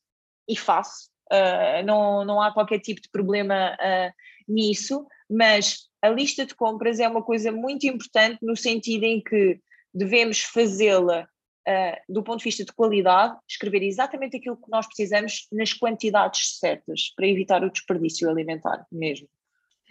e 0.48 0.56
faço, 0.56 1.10
uh, 1.32 1.86
não, 1.86 2.24
não 2.26 2.42
há 2.42 2.54
qualquer 2.54 2.80
tipo 2.80 3.02
de 3.02 3.10
problema 3.10 3.74
uh, 3.74 4.14
nisso, 4.48 5.06
mas 5.30 5.88
a 6.02 6.10
lista 6.10 6.46
de 6.46 6.54
compras 6.54 7.00
é 7.00 7.08
uma 7.08 7.24
coisa 7.24 7.52
muito 7.52 7.88
importante 7.88 8.38
no 8.42 8.56
sentido 8.56 9.04
em 9.06 9.22
que 9.22 9.60
devemos 9.94 10.42
fazê-la 10.42 11.28
uh, 11.68 12.14
do 12.14 12.24
ponto 12.24 12.40
de 12.40 12.46
vista 12.46 12.64
de 12.64 12.74
qualidade, 12.74 13.38
escrever 13.48 13.84
exatamente 13.84 14.38
aquilo 14.38 14.58
que 14.58 14.70
nós 14.70 14.86
precisamos 14.86 15.48
nas 15.52 15.74
quantidades 15.74 16.60
certas, 16.60 17.14
para 17.16 17.28
evitar 17.28 17.64
o 17.64 17.72
desperdício 17.72 18.30
alimentar 18.30 18.86
mesmo. 18.92 19.28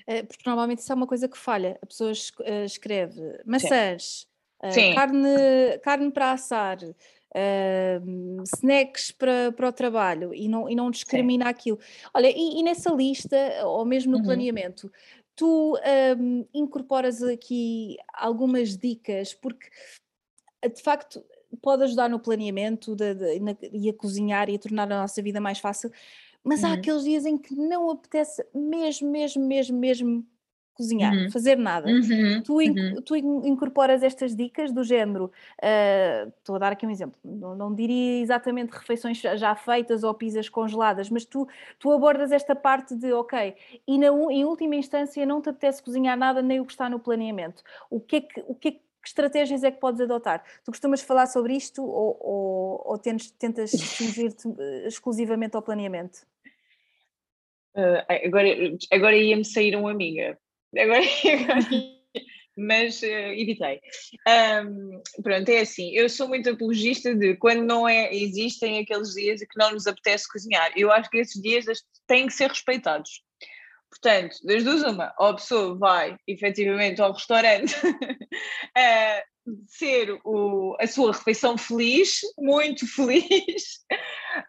É, 0.06 0.22
porque 0.22 0.42
normalmente 0.46 0.78
isso 0.78 0.92
é 0.92 0.94
uma 0.94 1.06
coisa 1.06 1.28
que 1.28 1.38
falha. 1.38 1.78
A 1.82 1.86
pessoa 1.86 2.12
eh, 2.44 2.64
escreve 2.64 3.40
maçãs, 3.44 4.26
uh, 4.62 4.94
Carne, 4.94 5.78
carne 5.82 6.10
para 6.10 6.32
assar, 6.32 6.78
uh, 6.82 8.42
snacks 8.54 9.10
para, 9.10 9.52
para 9.52 9.68
o 9.68 9.72
trabalho 9.72 10.34
e 10.34 10.48
não, 10.48 10.68
e 10.68 10.74
não 10.74 10.90
discrimina 10.90 11.46
Sim. 11.46 11.50
aquilo. 11.50 11.78
Olha, 12.14 12.28
e, 12.28 12.60
e, 12.60 12.62
nessa 12.62 12.92
lista, 12.92 13.36
ou 13.64 13.84
mesmo 13.84 14.12
no 14.12 14.18
uhum. 14.18 14.24
planeamento, 14.24 14.90
tu 15.34 15.78
um, 16.18 16.46
incorporas 16.54 17.22
aqui 17.22 17.96
algumas 18.12 18.76
dicas, 18.76 19.34
porque 19.34 19.68
de 20.62 20.82
facto 20.82 21.24
pode 21.60 21.84
ajudar 21.84 22.08
no 22.08 22.20
planeamento 22.20 22.94
de, 22.94 23.14
de, 23.14 23.40
na, 23.40 23.56
e 23.72 23.88
a 23.88 23.94
cozinhar 23.94 24.48
e 24.48 24.54
a 24.54 24.58
tornar 24.58 24.84
a 24.84 25.00
nossa 25.00 25.20
vida 25.22 25.40
mais 25.40 25.58
fácil, 25.58 25.90
mas 26.44 26.62
uhum. 26.62 26.70
há 26.70 26.72
aqueles 26.74 27.04
dias 27.04 27.24
em 27.24 27.38
que 27.38 27.54
não 27.54 27.90
apetece 27.90 28.44
mesmo, 28.54 29.10
mesmo, 29.10 29.46
mesmo, 29.46 29.78
mesmo 29.78 30.26
cozinhar, 30.74 31.14
uhum. 31.14 31.30
fazer 31.30 31.56
nada. 31.56 31.88
Uhum. 31.88 32.42
Tu, 32.42 32.54
uhum. 32.54 33.02
tu, 33.04 33.16
incorporas 33.16 34.02
estas 34.02 34.34
dicas 34.34 34.72
do 34.72 34.82
género, 34.82 35.26
uh, 35.26 36.32
estou 36.38 36.56
a 36.56 36.58
dar 36.58 36.72
aqui 36.72 36.86
um 36.86 36.90
exemplo, 36.90 37.18
não, 37.24 37.54
não, 37.54 37.74
diria 37.74 38.20
exatamente 38.20 38.70
refeições 38.70 39.20
já 39.20 39.54
feitas 39.54 40.02
ou 40.02 40.14
pizzas 40.14 40.48
congeladas, 40.48 41.10
mas 41.10 41.24
tu, 41.24 41.46
tu 41.78 41.90
abordas 41.92 42.32
esta 42.32 42.54
parte 42.54 42.94
de, 42.94 43.12
ok, 43.12 43.54
e 43.86 43.98
na, 43.98 44.06
em 44.06 44.44
última 44.44 44.74
instância 44.74 45.24
não 45.26 45.40
te 45.40 45.50
apetece 45.50 45.82
cozinhar 45.82 46.16
nada 46.16 46.42
nem 46.42 46.60
o 46.60 46.64
que 46.64 46.72
está 46.72 46.88
no 46.88 46.98
planeamento. 46.98 47.62
O 47.90 48.00
que 48.00 48.16
é 48.16 48.20
que, 48.20 48.44
o 48.46 48.54
que, 48.54 48.68
é 48.68 48.72
que 48.72 48.92
que 49.02 49.08
estratégias 49.08 49.64
é 49.64 49.70
que 49.72 49.80
podes 49.80 50.00
adotar? 50.00 50.44
Tu 50.64 50.70
costumas 50.70 51.02
falar 51.02 51.26
sobre 51.26 51.56
isto 51.56 51.82
ou, 51.84 52.16
ou, 52.20 52.82
ou 52.84 52.98
tentas, 52.98 53.32
tentas 53.32 53.72
te 53.98 54.48
eh, 54.60 54.86
exclusivamente 54.86 55.56
ao 55.56 55.62
planeamento? 55.62 56.24
Uh, 57.74 58.26
agora 58.26 58.48
agora 58.90 59.16
ia-me 59.16 59.44
sair 59.44 59.74
uma 59.76 59.90
amiga. 59.90 60.38
Agora, 60.76 61.00
agora 61.32 61.92
mas 62.56 63.02
uh, 63.02 63.06
evitei. 63.06 63.80
Um, 64.28 65.00
pronto, 65.22 65.48
é 65.48 65.60
assim, 65.60 65.90
eu 65.92 66.08
sou 66.08 66.28
muito 66.28 66.50
apologista 66.50 67.14
de 67.14 67.36
quando 67.36 67.64
não 67.64 67.88
é, 67.88 68.14
existem 68.14 68.78
aqueles 68.78 69.14
dias 69.14 69.40
que 69.40 69.58
não 69.58 69.72
nos 69.72 69.86
apetece 69.86 70.28
cozinhar. 70.28 70.72
Eu 70.76 70.92
acho 70.92 71.08
que 71.08 71.18
esses 71.18 71.40
dias 71.40 71.64
têm 72.06 72.26
que 72.26 72.32
ser 72.32 72.48
respeitados. 72.48 73.22
Portanto, 73.90 74.36
das 74.44 74.64
duas, 74.64 74.82
uma, 74.82 75.14
ou 75.18 75.28
a 75.28 75.34
pessoa 75.34 75.76
vai 75.76 76.16
efetivamente 76.26 77.00
ao 77.00 77.12
restaurante 77.12 77.74
uh, 77.74 79.22
ser 79.66 80.18
o, 80.24 80.76
a 80.80 80.86
sua 80.86 81.12
refeição 81.12 81.58
feliz, 81.58 82.20
muito 82.38 82.86
feliz, 82.88 83.84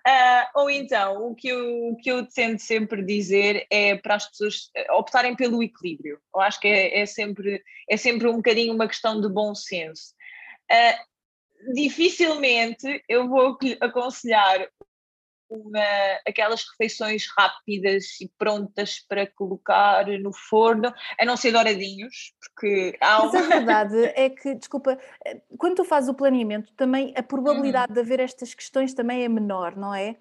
uh, 0.07 0.59
ou 0.59 0.69
então 0.69 1.31
o 1.31 1.35
que, 1.35 1.47
eu, 1.47 1.89
o 1.89 1.97
que 1.97 2.11
eu 2.11 2.27
tento 2.27 2.59
sempre 2.59 3.03
dizer 3.03 3.65
é 3.69 3.95
para 3.95 4.15
as 4.15 4.29
pessoas 4.29 4.69
optarem 4.91 5.35
pelo 5.35 5.63
equilíbrio. 5.63 6.19
Eu 6.33 6.41
acho 6.41 6.59
que 6.59 6.67
é, 6.67 6.99
é 6.99 7.05
sempre, 7.05 7.63
é 7.89 7.97
sempre 7.97 8.27
um 8.27 8.37
bocadinho 8.37 8.73
uma 8.73 8.87
questão 8.87 9.19
de 9.19 9.29
bom 9.29 9.55
senso. 9.55 10.13
Uh, 10.71 11.73
dificilmente 11.73 13.03
eu 13.07 13.27
vou 13.27 13.57
aconselhar 13.79 14.67
uma, 15.49 15.79
aquelas 16.27 16.63
refeições 16.69 17.25
rápidas 17.37 18.19
e 18.21 18.31
prontas 18.37 18.99
para 19.07 19.27
colocar 19.27 20.07
no 20.19 20.33
forno, 20.33 20.93
a 21.19 21.25
não 21.25 21.37
ser 21.37 21.51
douradinhos, 21.51 22.33
porque 22.39 22.97
há 22.99 23.25
Mas 23.25 23.35
a 23.35 23.41
verdade 23.47 24.11
é 24.15 24.29
que, 24.29 24.55
desculpa, 24.55 24.97
quando 25.57 25.75
tu 25.75 25.83
fazes 25.83 26.09
o 26.09 26.13
planeamento, 26.13 26.73
também 26.73 27.13
a 27.15 27.23
probabilidade 27.23 27.91
uhum. 27.91 27.95
de 27.95 27.99
haver 27.99 28.19
estas 28.19 28.53
questões 28.53 28.93
também 28.93 29.23
é 29.23 29.29
menor, 29.29 29.75
não 29.75 29.93
é? 29.93 30.15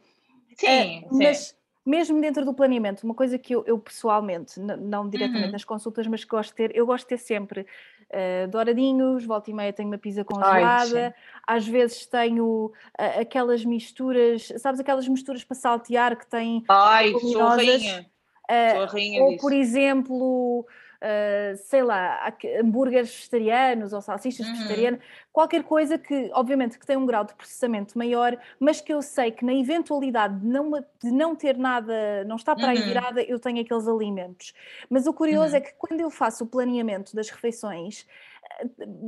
Sim, 0.56 1.04
uh, 1.04 1.18
mas, 1.18 1.38
sim 1.38 1.62
mesmo 1.84 2.20
dentro 2.20 2.44
do 2.44 2.54
planeamento, 2.54 3.04
uma 3.04 3.14
coisa 3.14 3.36
que 3.36 3.54
eu, 3.54 3.64
eu 3.66 3.76
pessoalmente, 3.78 4.60
não 4.60 5.08
diretamente 5.08 5.46
uhum. 5.46 5.52
nas 5.52 5.64
consultas, 5.64 6.06
mas 6.06 6.24
que 6.24 6.30
gosto 6.30 6.50
de 6.50 6.56
ter, 6.56 6.76
eu 6.76 6.86
gosto 6.86 7.04
de 7.04 7.08
ter 7.08 7.18
sempre 7.18 7.66
uh, 8.12 8.48
douradinhos, 8.48 9.24
volta 9.24 9.50
e 9.50 9.54
meia 9.54 9.72
tenho 9.72 9.88
uma 9.88 9.98
pizza 9.98 10.24
congelada, 10.24 11.06
Ai, 11.06 11.56
às 11.56 11.66
vezes 11.66 12.06
tenho 12.06 12.66
uh, 12.66 13.20
aquelas 13.20 13.64
misturas, 13.64 14.52
sabes 14.58 14.80
aquelas 14.80 15.08
misturas 15.08 15.42
para 15.42 15.54
saltear 15.54 16.16
que 16.16 16.26
têm 16.26 16.64
Ai, 16.68 17.12
sou 17.12 17.48
rainha. 17.48 18.06
Uh, 18.50 18.76
sou 18.76 18.86
rainha 18.86 19.22
ou 19.22 19.30
disso. 19.30 19.40
por 19.40 19.52
exemplo 19.52 20.66
uh, 21.02 21.56
sei 21.56 21.82
lá, 21.82 22.32
hambúrgueres 22.60 23.14
vegetarianos 23.14 23.92
ou 23.92 24.00
salsichas 24.00 24.46
uhum. 24.46 24.54
vegetarianas, 24.54 25.00
qualquer 25.32 25.64
coisa 25.64 25.98
que, 25.98 26.30
obviamente, 26.32 26.78
que 26.78 26.86
tem 26.86 26.96
um 26.96 27.04
grau 27.04 27.24
de 27.24 27.34
processamento 27.34 27.98
maior, 27.98 28.38
mas 28.60 28.80
que 28.80 28.92
eu 28.92 29.02
sei 29.02 29.32
que 29.32 29.44
na 29.44 29.54
eventualidade 29.54 30.38
de 30.38 30.46
não, 30.46 30.70
de 30.70 31.10
não 31.10 31.34
ter 31.34 31.56
nada, 31.56 32.24
não 32.24 32.36
está 32.36 32.54
para 32.54 32.70
aí 32.70 32.78
uhum. 32.78 32.84
virada, 32.84 33.22
eu 33.22 33.38
tenho 33.38 33.60
aqueles 33.60 33.88
alimentos. 33.88 34.54
Mas 34.88 35.06
o 35.06 35.12
curioso 35.12 35.50
uhum. 35.50 35.56
é 35.56 35.60
que 35.60 35.74
quando 35.74 36.00
eu 36.00 36.10
faço 36.10 36.44
o 36.44 36.46
planeamento 36.46 37.14
das 37.16 37.28
refeições, 37.28 38.06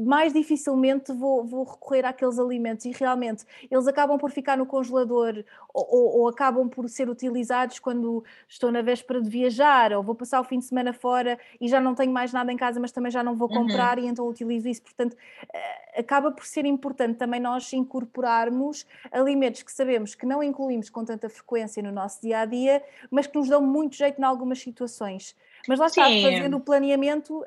mais 0.05 0.33
dificilmente 0.33 1.13
vou, 1.13 1.45
vou, 1.45 1.65
recorrer 1.65 2.05
àqueles 2.05 2.39
alimentos 2.39 2.85
e 2.85 2.91
realmente 2.91 3.45
eles 3.71 3.87
acabam 3.87 4.19
por 4.19 4.31
ficar 4.31 4.57
no 4.57 4.67
congelador 4.67 5.45
ou, 5.73 5.87
ou, 5.89 6.19
ou, 6.21 6.29
acabam 6.29 6.69
por 6.69 6.89
ser 6.89 7.09
utilizados 7.09 7.79
quando 7.79 8.25
estou 8.49 8.71
na 8.71 8.83
véspera 8.83 9.21
de 9.21 9.29
viajar 9.29 9.93
ou 9.93 10.03
vou 10.03 10.15
passar 10.15 10.41
o 10.41 10.45
fim 10.45 10.59
de 10.59 10.65
semana 10.65 10.93
fora 10.93 11.39
e 11.61 11.69
já 11.69 11.81
não 11.81 11.95
tenho 11.95 12.13
mais 12.13 12.33
nada 12.33 12.53
em 12.53 12.57
casa, 12.57 12.81
mas 12.81 12.93
também 12.93 13.11
já 13.11 13.23
não 13.23 13.37
vou 13.37 13.49
uhum. 13.49 13.63
comprar 13.63 13.99
uhum. 13.99 14.05
e 14.05 14.09
então 14.09 14.27
utilizo 14.29 14.69
isso. 14.69 14.83
Portanto, 14.83 15.17
eh, 15.53 16.01
acaba 16.01 16.31
por 16.31 16.45
ser 16.45 16.65
importante 16.65 17.17
também 17.17 17.41
nós 17.41 17.73
incorporarmos 17.73 18.87
alimentos 19.11 19.63
que 19.63 19.73
sabemos 19.73 20.15
que 20.15 20.27
não 20.27 20.43
incluímos 20.43 20.91
com 20.91 21.05
tanta 21.05 21.29
frequência 21.29 21.83
no 21.83 21.93
nosso 21.93 22.21
dia 22.21 22.41
a 22.41 22.45
dia, 22.45 22.83
mas 23.11 23.27
que 23.27 23.37
nos 23.37 23.49
dão 23.49 23.63
muito 23.63 23.97
jeito 23.97 24.21
em 24.21 24.25
algumas 24.25 24.59
situações. 24.61 25.37
Mas 25.69 25.79
lá 25.79 25.87
está, 25.87 26.03
fazendo 26.03 26.57
o 26.57 26.61
planeamento, 26.61 27.45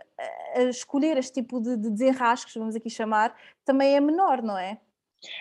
a 0.56 0.64
escolher 0.64 1.18
este 1.18 1.42
tipo 1.42 1.60
de, 1.60 1.78
de 1.78 1.90
desenrascos, 1.90 2.54
vamos 2.56 2.76
aqui 2.76 2.90
chamar, 2.90 3.36
também 3.64 3.96
é 3.96 4.00
menor, 4.00 4.42
não 4.42 4.58
é? 4.58 4.80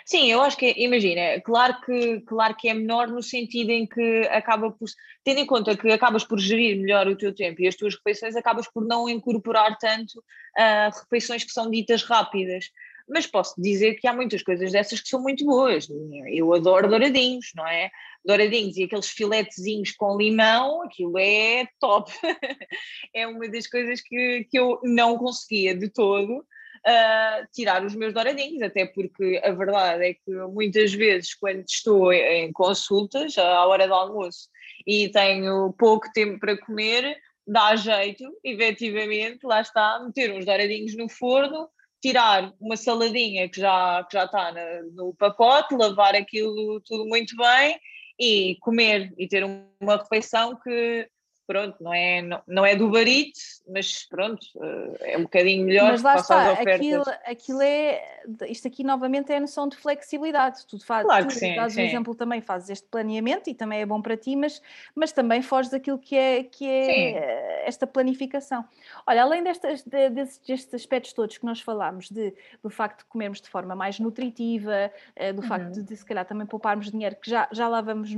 Sim, 0.05 0.31
eu 0.31 0.41
acho 0.41 0.57
que, 0.57 0.73
imagina, 0.79 1.41
claro 1.43 1.79
que, 1.83 2.21
claro 2.23 2.57
que 2.57 2.69
é 2.69 2.75
menor 2.75 3.09
no 3.09 3.23
sentido 3.23 3.71
em 3.71 3.87
que 3.87 4.23
acaba 4.31 4.71
por, 4.71 4.89
tendo 5.23 5.41
em 5.41 5.47
conta 5.47 5.77
que 5.77 5.91
acabas 5.93 6.25
por 6.25 6.39
gerir 6.39 6.81
melhor 6.81 7.07
o 7.07 7.17
teu 7.17 7.35
tempo 7.35 7.61
e 7.61 7.69
as 7.69 7.77
tuas 7.77 7.95
refeições, 7.95 8.35
acabas 8.37 8.67
por 8.69 8.87
não 8.87 9.09
incorporar 9.09 9.77
tanto 9.79 10.19
uh, 10.19 10.99
refeições 11.03 11.45
que 11.45 11.53
são 11.53 11.71
ditas 11.71 12.03
rápidas. 12.03 12.71
Mas 13.09 13.27
posso 13.27 13.55
dizer 13.61 13.95
que 13.95 14.07
há 14.09 14.13
muitas 14.13 14.43
coisas 14.43 14.73
dessas 14.73 15.01
que 15.01 15.09
são 15.09 15.23
muito 15.23 15.45
boas. 15.45 15.89
Eu 16.33 16.53
adoro 16.53 16.89
douradinhos, 16.89 17.53
não 17.55 17.67
é? 17.67 17.91
douradinhos 18.27 18.77
e 18.77 18.85
aqueles 18.85 19.09
filetezinhos 19.09 19.93
com 19.93 20.19
limão, 20.19 20.83
aquilo 20.83 21.17
é 21.17 21.67
top. 21.81 22.11
é 23.15 23.27
uma 23.27 23.49
das 23.49 23.67
coisas 23.69 24.01
que, 24.01 24.45
que 24.51 24.59
eu 24.59 24.81
não 24.83 25.17
conseguia 25.17 25.75
de 25.75 25.89
todo. 25.89 26.45
Uh, 26.87 27.47
tirar 27.53 27.85
os 27.85 27.97
meus 27.97 28.15
douradinhos, 28.15 28.63
até 28.63 28.87
porque 28.87 29.41
a 29.43 29.51
verdade 29.51 30.05
é 30.05 30.15
que 30.15 30.31
muitas 30.53 30.95
vezes, 30.95 31.35
quando 31.35 31.65
estou 31.69 32.13
em 32.13 32.53
consultas, 32.53 33.37
à 33.39 33.67
hora 33.67 33.89
do 33.89 33.95
almoço, 33.95 34.49
e 34.87 35.09
tenho 35.09 35.73
pouco 35.73 36.07
tempo 36.13 36.39
para 36.39 36.57
comer, 36.57 37.17
dá 37.45 37.75
jeito, 37.75 38.25
efetivamente, 38.45 39.41
lá 39.43 39.63
está, 39.63 39.99
meter 39.99 40.33
uns 40.33 40.45
douradinhos 40.45 40.97
no 40.97 41.09
forno, 41.09 41.69
tirar 42.07 42.53
uma 42.61 42.77
saladinha 42.77 43.49
que 43.49 43.61
já, 43.61 44.05
que 44.05 44.17
já 44.17 44.27
está 44.27 44.53
no, 44.53 44.93
no 45.07 45.15
pacote, 45.15 45.75
lavar 45.75 46.15
aquilo 46.15 46.81
tudo 46.83 47.05
muito 47.07 47.37
bem 47.37 47.81
e 48.19 48.57
comer 48.61 49.13
e 49.19 49.27
ter 49.27 49.45
uma 49.45 49.97
refeição 49.97 50.57
que 50.57 51.09
pronto, 51.47 51.83
não 51.83 51.95
é, 51.95 52.21
não, 52.23 52.43
não 52.47 52.67
é 52.67 52.75
do 52.75 52.91
barite, 52.91 53.41
mas 53.69 54.05
pronto, 54.05 54.47
eh, 54.61 55.13
é 55.13 55.19
um 55.19 55.23
bocadinho 55.23 55.65
melhor 55.65 55.93
mas 55.93 56.03
lá 56.03 56.17
está, 56.17 56.53
aquilo, 56.53 57.05
aquilo 57.25 57.63
é, 57.63 58.23
isto 58.49 58.69
aqui 58.69 58.83
novamente 58.83 59.33
é 59.33 59.37
a 59.37 59.41
noção 59.41 59.69
de 59.69 59.77
flexibilidade, 59.77 60.67
tu, 60.67 60.85
faz, 60.85 61.05
claro 61.05 61.29
tu 61.29 61.35
sim, 61.35 61.55
dás 61.55 61.73
sim. 61.73 61.83
o 61.83 61.85
exemplo 61.85 62.15
também, 62.15 62.41
fazes 62.41 62.71
este 62.71 62.89
planeamento 62.89 63.49
e 63.49 63.55
também 63.55 63.81
é 63.81 63.87
bom 63.87 64.03
para 64.03 64.17
ti, 64.17 64.35
mas, 64.35 64.61
mas 64.95 65.13
também 65.13 65.41
foges 65.43 65.71
daquilo 65.71 65.99
que 65.99 66.17
é, 66.17 66.43
que 66.45 66.69
é 66.69 67.65
esta 67.67 67.87
planificação. 67.87 68.65
Olha, 69.07 69.23
além 69.23 69.43
destes, 69.43 69.85
destes, 69.85 70.39
destes 70.39 70.75
aspectos 70.75 71.13
todos 71.13 71.39
que 71.39 71.45
nós 71.45 71.61
falámos, 71.61 72.11
de, 72.11 72.35
do 72.63 72.71
facto 72.71 72.99
de 72.99 73.05
comermos 73.07 73.41
de 73.41 73.49
forma 73.49 73.75
mais 73.75 73.99
nutritiva, 73.99 74.91
eh, 75.15 75.33
do 75.33 75.43
uhum. 75.43 75.49
facto 75.49 75.73
de, 75.73 75.83
de 75.83 75.97
se 75.97 76.05
calhar 76.05 76.25
também 76.25 76.47
pouparmos 76.47 76.91
dinheiro, 76.91 77.17
que 77.17 77.31
já, 77.31 77.49
já 77.53 77.69
lá 77.69 77.81
vamos 77.81 78.11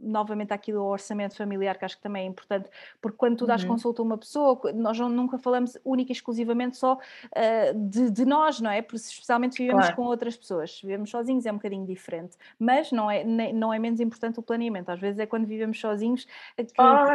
novamente 0.00 0.52
aqui 0.52 0.72
do 0.72 0.82
orçamento 0.84 1.36
familiar, 1.36 1.76
que 1.78 1.84
acho 1.84 1.96
que 1.96 2.02
também 2.02 2.24
é 2.24 2.26
importante, 2.26 2.68
porque 3.00 3.16
quando 3.16 3.36
tu 3.36 3.46
dás 3.46 3.62
uhum. 3.62 3.70
consulta 3.70 4.02
a 4.02 4.04
uma 4.04 4.18
pessoa, 4.18 4.60
nós 4.74 4.98
nunca 4.98 5.38
falamos 5.38 5.76
única 5.84 6.12
e 6.12 6.14
exclusivamente 6.14 6.76
só 6.76 6.94
uh, 6.94 7.78
de, 7.88 8.10
de, 8.10 8.24
nós, 8.24 8.60
não 8.60 8.70
é? 8.70 8.82
Porque 8.82 8.96
especialmente 8.96 9.58
vivemos 9.58 9.86
claro. 9.86 9.96
com 9.96 10.02
outras 10.02 10.36
pessoas, 10.36 10.76
se 10.76 10.82
vivemos 10.82 11.10
sozinhos 11.10 11.46
é 11.46 11.52
um 11.52 11.56
bocadinho 11.56 11.86
diferente, 11.86 12.36
mas 12.58 12.92
não 12.92 13.10
é, 13.10 13.24
não 13.24 13.72
é 13.72 13.78
menos 13.78 14.00
importante 14.00 14.38
o 14.38 14.42
planeamento, 14.42 14.90
às 14.90 15.00
vezes 15.00 15.18
é 15.18 15.26
quando 15.26 15.46
vivemos 15.46 15.78
sozinhos 15.80 16.26
que 16.56 16.64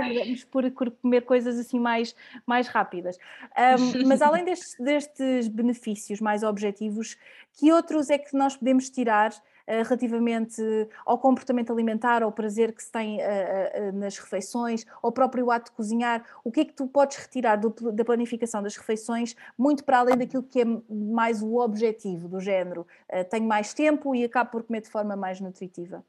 vivemos 0.09 0.43
por, 0.45 0.69
por, 0.71 0.91
comer 0.91 1.21
coisas 1.21 1.57
assim 1.57 1.79
mais, 1.79 2.15
mais 2.45 2.67
rápidas. 2.67 3.17
Um, 3.57 4.07
mas 4.07 4.21
além 4.21 4.43
destes, 4.43 4.75
destes 4.79 5.47
benefícios 5.47 6.19
mais 6.19 6.43
objetivos, 6.43 7.17
que 7.53 7.71
outros 7.71 8.09
é 8.09 8.17
que 8.17 8.35
nós 8.35 8.55
podemos 8.55 8.89
tirar 8.89 9.31
relativamente 9.67 10.61
ao 11.05 11.17
comportamento 11.17 11.71
alimentar, 11.71 12.23
ao 12.23 12.31
prazer 12.31 12.73
que 12.73 12.83
se 12.83 12.91
tem 12.91 13.21
eh, 13.21 13.71
eh, 13.73 13.91
nas 13.91 14.17
refeições, 14.17 14.85
ao 15.01 15.11
próprio 15.11 15.49
ato 15.51 15.71
de 15.71 15.75
cozinhar, 15.77 16.23
o 16.43 16.51
que 16.51 16.61
é 16.61 16.65
que 16.65 16.73
tu 16.73 16.87
podes 16.87 17.17
retirar 17.17 17.55
do, 17.55 17.69
da 17.91 18.03
planificação 18.03 18.61
das 18.61 18.75
refeições, 18.75 19.35
muito 19.57 19.83
para 19.83 19.99
além 19.99 20.17
daquilo 20.17 20.43
que 20.43 20.61
é 20.61 20.65
mais 20.89 21.41
o 21.41 21.57
objetivo 21.59 22.27
do 22.27 22.39
género, 22.39 22.85
tenho 23.29 23.47
mais 23.47 23.73
tempo 23.73 24.13
e 24.15 24.23
acabo 24.23 24.51
por 24.51 24.63
comer 24.63 24.81
de 24.81 24.89
forma 24.89 25.15
mais 25.15 25.39
nutritiva? 25.39 26.03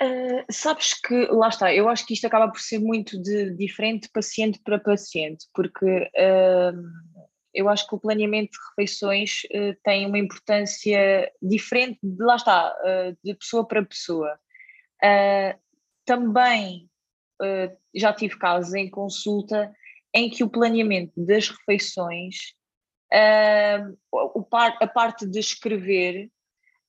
Uh, 0.00 0.44
sabes 0.48 0.94
que, 0.94 1.26
lá 1.26 1.48
está, 1.48 1.74
eu 1.74 1.88
acho 1.88 2.06
que 2.06 2.14
isto 2.14 2.24
acaba 2.24 2.48
por 2.48 2.60
ser 2.60 2.78
muito 2.78 3.20
de 3.20 3.50
diferente 3.56 4.08
paciente 4.08 4.60
para 4.62 4.78
paciente, 4.78 5.46
porque 5.52 5.84
uh, 5.84 7.17
eu 7.54 7.68
acho 7.68 7.86
que 7.86 7.94
o 7.94 8.00
planeamento 8.00 8.52
de 8.52 8.58
refeições 8.70 9.42
uh, 9.44 9.76
tem 9.82 10.06
uma 10.06 10.18
importância 10.18 11.30
diferente, 11.42 11.98
de, 12.02 12.22
lá 12.22 12.36
está, 12.36 12.74
uh, 12.80 13.16
de 13.24 13.34
pessoa 13.34 13.66
para 13.66 13.84
pessoa. 13.84 14.38
Uh, 15.02 15.58
também 16.04 16.88
já 17.94 18.12
tive 18.12 18.36
casos 18.36 18.74
em 18.74 18.90
consulta 18.90 19.72
em 20.12 20.28
que 20.28 20.42
o 20.42 20.50
planeamento 20.50 21.12
das 21.24 21.48
refeições, 21.48 22.34
a 23.12 24.86
parte 24.88 25.24
de 25.24 25.38
escrever, 25.38 26.32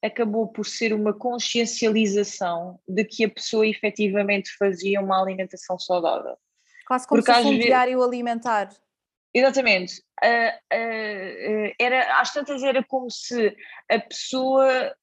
acabou 0.04 0.48
por 0.48 0.66
ser 0.66 0.92
uma 0.92 1.14
consciencialização 1.14 2.80
de 2.88 3.06
que 3.06 3.26
a 3.26 3.30
pessoa 3.30 3.68
efetivamente 3.68 4.50
fazia 4.58 5.00
uma 5.02 5.22
alimentação 5.22 5.78
saudável. 5.78 6.36
Quase 6.88 7.08
como 7.08 7.22
Porque 7.22 7.32
se 7.32 7.44
fosse 7.44 7.56
um 7.56 7.60
diário 7.60 8.02
alimentar. 8.02 8.70
Exatamente. 9.34 10.02
Uh, 10.24 10.52
uh, 10.74 11.74
era, 11.80 12.20
às 12.20 12.34
tantas 12.34 12.64
era 12.64 12.84
como 12.84 13.10
se 13.12 13.56
a 13.90 14.00
pessoa, 14.00 14.96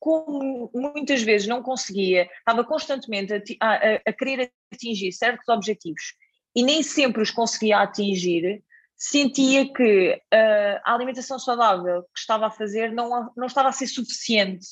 como 0.00 0.70
muitas 0.74 1.22
vezes 1.22 1.46
não 1.46 1.62
conseguia, 1.62 2.28
estava 2.38 2.64
constantemente 2.64 3.34
a, 3.60 3.74
a, 3.74 3.94
a 4.06 4.12
querer 4.12 4.50
atingir 4.72 5.12
certos 5.12 5.48
objetivos 5.48 6.14
e 6.56 6.62
nem 6.62 6.82
sempre 6.82 7.22
os 7.22 7.30
conseguia 7.30 7.78
atingir, 7.78 8.62
sentia 8.96 9.70
que 9.72 10.12
uh, 10.14 10.80
a 10.84 10.94
alimentação 10.94 11.38
saudável 11.38 12.02
que 12.02 12.18
estava 12.18 12.46
a 12.46 12.50
fazer 12.50 12.92
não, 12.92 13.30
não 13.36 13.46
estava 13.46 13.68
a 13.68 13.72
ser 13.72 13.88
suficiente. 13.88 14.66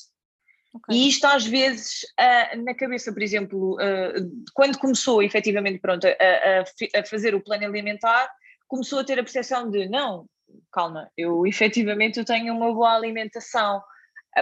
Okay. 0.73 0.97
E 0.97 1.09
isto 1.09 1.25
às 1.25 1.45
vezes 1.45 2.03
uh, 2.19 2.63
na 2.63 2.73
cabeça, 2.73 3.13
por 3.13 3.21
exemplo, 3.21 3.75
uh, 3.75 4.45
quando 4.53 4.79
começou 4.79 5.21
efetivamente 5.21 5.79
pronto, 5.79 6.07
a, 6.07 6.09
a, 6.09 6.99
a, 6.99 7.05
fazer 7.05 7.35
o 7.35 7.43
plano 7.43 7.65
alimentar, 7.65 8.27
começou 8.73 8.97
a 8.97 9.03
ter 9.03 9.19
a 9.19 9.23
percepção 9.23 9.69
de 9.69 9.87
não, 9.87 10.25
calma, 10.71 11.07
eu 11.15 11.45
efetivamente 11.45 12.17
eu 12.17 12.25
tenho 12.25 12.51
uma 12.55 12.73
boa 12.73 12.95
alimentação, 12.95 13.79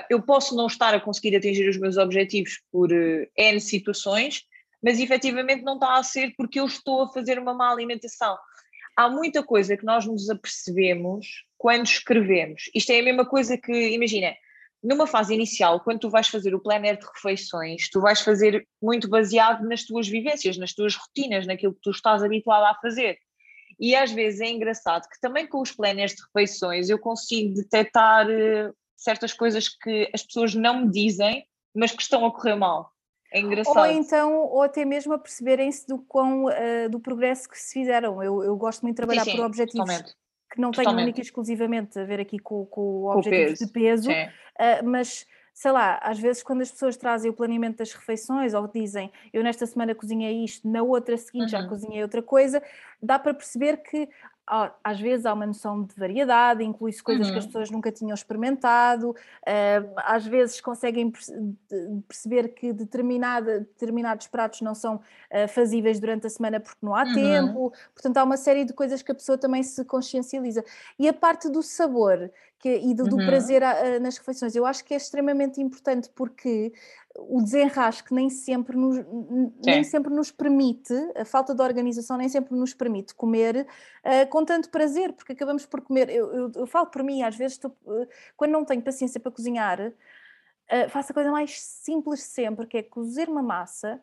eu 0.09 0.21
posso 0.21 0.55
não 0.55 0.67
estar 0.67 0.93
a 0.93 1.01
conseguir 1.01 1.35
atingir 1.35 1.67
os 1.67 1.77
meus 1.77 1.97
objetivos 1.97 2.61
por 2.71 2.89
uh, 2.93 3.27
N 3.35 3.59
situações, 3.59 4.43
mas 4.81 5.01
efetivamente 5.01 5.63
não 5.63 5.73
está 5.73 5.95
a 5.95 6.03
ser 6.03 6.33
porque 6.37 6.61
eu 6.61 6.65
estou 6.65 7.03
a 7.03 7.11
fazer 7.11 7.37
uma 7.37 7.53
má 7.53 7.73
alimentação. 7.73 8.37
Há 8.95 9.09
muita 9.09 9.43
coisa 9.43 9.75
que 9.75 9.83
nós 9.83 10.05
nos 10.05 10.29
apercebemos 10.29 11.27
quando 11.57 11.87
escrevemos. 11.87 12.69
Isto 12.73 12.93
é 12.93 13.01
a 13.01 13.03
mesma 13.03 13.25
coisa 13.25 13.57
que, 13.57 13.89
imagina, 13.89 14.33
numa 14.81 15.07
fase 15.07 15.33
inicial, 15.33 15.81
quando 15.81 15.99
tu 15.99 16.09
vais 16.09 16.29
fazer 16.29 16.55
o 16.55 16.61
planner 16.61 16.97
de 16.97 17.05
refeições, 17.05 17.89
tu 17.89 17.99
vais 17.99 18.21
fazer 18.21 18.65
muito 18.81 19.09
baseado 19.09 19.67
nas 19.67 19.83
tuas 19.83 20.07
vivências, 20.07 20.57
nas 20.57 20.71
tuas 20.73 20.95
rotinas, 20.95 21.45
naquilo 21.45 21.73
que 21.73 21.81
tu 21.81 21.91
estás 21.91 22.23
habituado 22.23 22.63
a 22.63 22.79
fazer. 22.79 23.17
E 23.81 23.95
às 23.95 24.11
vezes 24.11 24.39
é 24.39 24.47
engraçado 24.47 25.09
que 25.09 25.19
também 25.19 25.47
com 25.47 25.59
os 25.59 25.71
planners 25.71 26.13
de 26.13 26.21
refeições 26.21 26.87
eu 26.87 26.99
consigo 26.99 27.55
detectar 27.55 28.27
uh, 28.27 28.71
certas 28.95 29.33
coisas 29.33 29.67
que 29.67 30.07
as 30.13 30.21
pessoas 30.21 30.53
não 30.53 30.81
me 30.81 30.91
dizem, 30.91 31.43
mas 31.75 31.91
que 31.91 32.03
estão 32.03 32.23
a 32.23 32.31
correr 32.31 32.55
mal. 32.55 32.91
É 33.33 33.39
engraçado. 33.39 33.75
Ou 33.75 33.85
então, 33.87 34.35
ou 34.35 34.61
até 34.61 34.85
mesmo 34.85 35.13
a 35.13 35.17
perceberem-se 35.17 35.87
do, 35.87 35.97
quão, 35.97 36.45
uh, 36.45 36.89
do 36.91 36.99
progresso 36.99 37.49
que 37.49 37.57
se 37.57 37.73
fizeram. 37.73 38.21
Eu, 38.21 38.43
eu 38.43 38.55
gosto 38.55 38.83
muito 38.83 38.95
de 38.95 38.97
trabalhar 38.97 39.23
sim, 39.23 39.31
sim, 39.31 39.37
por 39.37 39.45
objetivos 39.45 39.87
totalmente. 39.87 40.15
que 40.53 40.61
não 40.61 40.71
tenham 40.71 40.93
única 40.93 41.19
e 41.19 41.23
exclusivamente 41.23 41.97
a 41.97 42.03
ver 42.03 42.19
aqui 42.19 42.37
com, 42.37 42.67
com 42.67 42.81
o 42.81 43.11
objetivo 43.11 43.65
de 43.65 43.71
peso, 43.71 44.11
uh, 44.11 44.83
mas 44.83 45.25
sei 45.61 45.71
lá, 45.71 45.99
às 46.01 46.17
vezes 46.17 46.41
quando 46.41 46.61
as 46.61 46.71
pessoas 46.71 46.97
trazem 46.97 47.29
o 47.29 47.33
planeamento 47.35 47.77
das 47.77 47.93
refeições 47.93 48.55
ou 48.55 48.67
dizem 48.67 49.11
eu 49.31 49.43
nesta 49.43 49.67
semana 49.67 49.93
cozinhei 49.93 50.43
isto, 50.43 50.67
na 50.67 50.81
outra 50.81 51.15
seguinte 51.15 51.53
uhum. 51.53 51.61
já 51.61 51.67
cozinhei 51.67 52.01
outra 52.01 52.23
coisa, 52.23 52.63
dá 52.99 53.19
para 53.19 53.31
perceber 53.31 53.77
que 53.77 54.09
às 54.83 54.99
vezes 54.99 55.23
há 55.25 55.33
uma 55.33 55.45
noção 55.45 55.83
de 55.83 55.93
variedade, 55.95 56.63
inclui-se 56.63 57.01
coisas 57.01 57.27
uhum. 57.27 57.33
que 57.33 57.37
as 57.37 57.45
uhum. 57.45 57.51
pessoas 57.51 57.69
nunca 57.69 57.91
tinham 57.91 58.13
experimentado, 58.15 59.15
às 59.97 60.25
vezes 60.25 60.59
conseguem 60.59 61.13
perceber 62.07 62.49
que 62.49 62.73
determinada, 62.73 63.59
determinados 63.59 64.27
pratos 64.27 64.61
não 64.61 64.73
são 64.73 64.95
uh, 64.95 65.47
fazíveis 65.47 65.99
durante 65.99 66.25
a 66.25 66.29
semana 66.29 66.59
porque 66.59 66.79
não 66.81 66.95
há 66.95 67.03
uhum. 67.03 67.13
tempo, 67.13 67.73
portanto 67.93 68.17
há 68.17 68.23
uma 68.23 68.35
série 68.35 68.65
de 68.65 68.73
coisas 68.73 69.03
que 69.03 69.11
a 69.11 69.15
pessoa 69.15 69.37
também 69.37 69.61
se 69.61 69.85
consciencializa. 69.85 70.65
E 70.97 71.07
a 71.07 71.13
parte 71.13 71.47
do 71.47 71.61
sabor 71.61 72.31
que, 72.61 72.77
e 72.77 72.93
do, 72.93 73.05
do 73.05 73.17
uhum. 73.17 73.25
prazer 73.25 73.63
a, 73.63 73.71
a, 73.71 73.99
nas 73.99 74.17
refeições, 74.17 74.55
eu 74.55 74.65
acho 74.65 74.85
que 74.85 74.93
é 74.93 74.97
extremamente 74.97 75.59
importante 75.59 76.09
porque 76.13 76.71
o 77.17 77.41
desenrasque 77.41 78.13
nem 78.13 78.29
sempre 78.29 78.77
nos, 78.77 78.97
nem 79.65 79.83
sempre 79.83 80.13
nos 80.13 80.31
permite, 80.31 80.93
a 81.15 81.25
falta 81.25 81.55
de 81.55 81.61
organização 81.61 82.17
nem 82.17 82.29
sempre 82.29 82.55
nos 82.55 82.73
permite 82.73 83.15
comer 83.15 83.67
uh, 84.05 84.29
com 84.29 84.45
tanto 84.45 84.69
prazer, 84.69 85.11
porque 85.13 85.33
acabamos 85.33 85.65
por 85.65 85.81
comer. 85.81 86.09
Eu, 86.09 86.31
eu, 86.31 86.51
eu 86.55 86.67
falo 86.67 86.87
por 86.87 87.03
mim, 87.03 87.23
às 87.23 87.35
vezes, 87.35 87.59
uh, 87.63 88.07
quando 88.37 88.51
não 88.51 88.63
tenho 88.63 88.81
paciência 88.81 89.19
para 89.19 89.31
cozinhar, 89.31 89.79
uh, 89.81 90.89
faço 90.89 91.11
a 91.11 91.15
coisa 91.15 91.31
mais 91.31 91.59
simples 91.59 92.21
sempre, 92.21 92.67
que 92.67 92.77
é 92.77 92.83
cozer 92.83 93.27
uma 93.27 93.41
massa. 93.41 93.99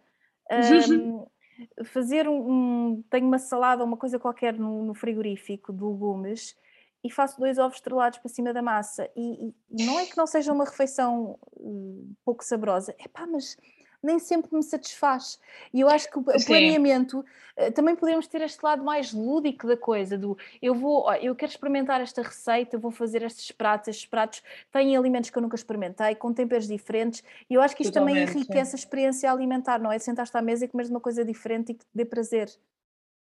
Um, 0.50 1.26
fazer 1.86 2.28
um, 2.28 2.50
um, 2.50 3.04
tenho 3.08 3.26
uma 3.26 3.38
salada 3.38 3.82
ou 3.82 3.88
uma 3.88 3.96
coisa 3.96 4.18
qualquer 4.18 4.54
no, 4.54 4.84
no 4.84 4.94
frigorífico 4.94 5.72
de 5.72 5.82
legumes 5.82 6.56
e 7.02 7.10
faço 7.10 7.38
dois 7.38 7.58
ovos 7.58 7.76
estrelados 7.76 8.18
para 8.18 8.28
cima 8.28 8.52
da 8.52 8.62
massa 8.62 9.08
e, 9.16 9.54
e 9.70 9.84
não 9.84 9.98
é 9.98 10.06
que 10.06 10.16
não 10.16 10.26
seja 10.26 10.52
uma 10.52 10.64
refeição 10.64 11.38
um, 11.56 12.12
pouco 12.24 12.44
saborosa, 12.44 12.94
é 12.98 13.08
pá, 13.08 13.26
mas 13.26 13.56
nem 14.02 14.18
sempre 14.18 14.54
me 14.54 14.62
satisfaz. 14.62 15.40
E 15.72 15.80
eu 15.80 15.88
acho 15.88 16.10
que 16.10 16.18
o 16.18 16.38
Sim. 16.38 16.46
planeamento 16.46 17.24
eh, 17.56 17.70
também 17.70 17.96
podemos 17.96 18.26
ter 18.28 18.40
este 18.42 18.62
lado 18.62 18.84
mais 18.84 19.12
lúdico 19.12 19.66
da 19.66 19.76
coisa, 19.76 20.16
do 20.16 20.38
eu 20.62 20.74
vou, 20.74 21.12
eu 21.14 21.34
quero 21.34 21.50
experimentar 21.50 22.00
esta 22.00 22.22
receita, 22.22 22.78
vou 22.78 22.92
fazer 22.92 23.22
estes 23.22 23.50
pratos, 23.50 23.88
estes 23.88 24.06
pratos 24.06 24.42
têm 24.72 24.96
alimentos 24.96 25.30
que 25.30 25.36
eu 25.36 25.42
nunca 25.42 25.56
experimentei, 25.56 26.14
com 26.14 26.32
temperos 26.32 26.68
diferentes, 26.68 27.24
e 27.50 27.54
eu 27.54 27.60
acho 27.60 27.74
que 27.74 27.82
isto 27.82 27.92
Totalmente, 27.92 28.26
também 28.26 28.40
enriquece 28.40 28.70
sim. 28.70 28.76
a 28.76 28.78
experiência 28.78 29.32
alimentar, 29.32 29.80
não 29.80 29.90
é? 29.90 29.98
Sentar-te 29.98 30.36
à 30.36 30.42
mesa 30.42 30.64
e 30.64 30.68
comer 30.68 30.86
uma 30.86 31.00
coisa 31.00 31.24
diferente 31.24 31.72
e 31.72 31.74
que 31.74 31.84
te 31.84 31.90
dê 31.92 32.04
prazer. 32.04 32.48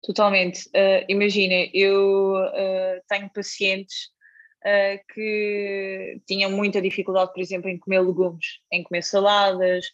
Totalmente. 0.03 0.69
Uh, 0.69 1.05
Imagina, 1.09 1.69
eu 1.73 2.35
uh, 2.35 3.01
tenho 3.09 3.31
pacientes 3.33 4.11
uh, 4.65 5.15
que 5.15 6.21
tinham 6.27 6.51
muita 6.51 6.81
dificuldade, 6.81 7.33
por 7.33 7.41
exemplo, 7.41 7.69
em 7.69 7.79
comer 7.79 8.01
legumes, 8.01 8.61
em 8.73 8.83
comer 8.83 9.03
saladas, 9.03 9.87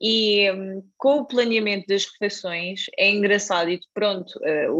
e 0.00 0.50
um, 0.50 0.82
com 0.96 1.18
o 1.18 1.26
planeamento 1.26 1.86
das 1.86 2.06
refeições 2.06 2.86
é 2.98 3.10
engraçado 3.10 3.68
e 3.68 3.78
pronto, 3.92 4.32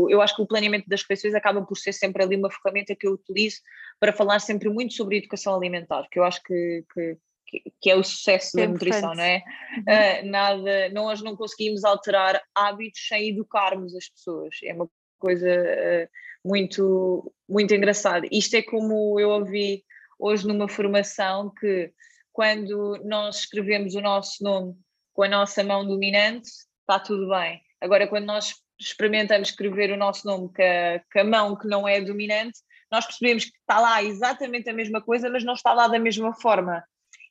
eu 0.09 0.18
acho 0.22 0.34
que 0.34 0.40
o 0.40 0.47
planeamento 0.47 0.88
das 0.88 1.03
refeições 1.03 1.34
acaba 1.34 1.61
por 1.61 1.76
ser 1.76 1.92
sempre 1.92 2.22
ali 2.22 2.36
uma 2.36 2.51
ferramenta 2.51 2.97
que 2.97 3.07
eu 3.07 3.12
utilizo 3.12 3.59
para 3.99 4.14
falar 4.14 4.38
sempre 4.38 4.70
muito 4.70 4.94
sobre 4.94 5.18
educação 5.18 5.55
alimentar, 5.55 6.09
que 6.11 6.18
eu 6.18 6.24
acho 6.24 6.42
que, 6.42 6.86
que, 6.94 7.18
que, 7.51 7.62
que 7.80 7.90
é 7.90 7.96
o 7.96 8.05
sucesso 8.05 8.59
é 8.59 8.66
da 8.66 8.72
nutrição, 8.72 9.14
não 9.14 9.22
é? 9.22 9.42
Uh, 9.78 10.30
nada, 10.30 10.88
nós 10.90 11.20
não 11.22 11.36
conseguimos 11.36 11.84
alterar 11.84 12.40
hábitos 12.55 13.07
sem 13.07 13.30
educarmos 13.30 13.94
as 13.94 14.09
pessoas. 14.09 14.55
É 14.62 14.72
uma 14.72 14.88
coisa 15.18 15.48
uh, 15.48 16.09
muito, 16.48 17.32
muito 17.48 17.74
engraçada. 17.74 18.26
Isto 18.30 18.57
é 18.57 18.62
como 18.62 19.18
eu 19.18 19.30
ouvi 19.30 19.82
hoje 20.18 20.46
numa 20.46 20.68
formação 20.68 21.53
que 21.59 21.92
quando 22.32 23.01
nós 23.05 23.40
escrevemos 23.40 23.94
o 23.94 24.01
nosso 24.01 24.42
nome 24.42 24.74
com 25.12 25.22
a 25.24 25.28
nossa 25.28 25.64
mão 25.64 25.86
dominante, 25.86 26.48
está 26.80 26.98
tudo 26.98 27.28
bem. 27.28 27.61
Agora, 27.80 28.07
quando 28.07 28.26
nós 28.26 28.55
experimentamos 28.78 29.51
escrever 29.51 29.90
o 29.90 29.96
nosso 29.96 30.26
nome 30.26 30.48
com 30.55 30.62
a, 30.62 31.01
com 31.12 31.20
a 31.20 31.24
mão 31.24 31.57
que 31.57 31.66
não 31.66 31.86
é 31.86 32.01
dominante, 32.01 32.61
nós 32.90 33.07
percebemos 33.07 33.44
que 33.44 33.57
está 33.59 33.78
lá 33.80 34.03
exatamente 34.03 34.68
a 34.68 34.72
mesma 34.72 35.01
coisa, 35.01 35.30
mas 35.30 35.44
não 35.44 35.55
está 35.55 35.72
lá 35.72 35.86
da 35.86 35.98
mesma 35.98 36.34
forma. 36.34 36.82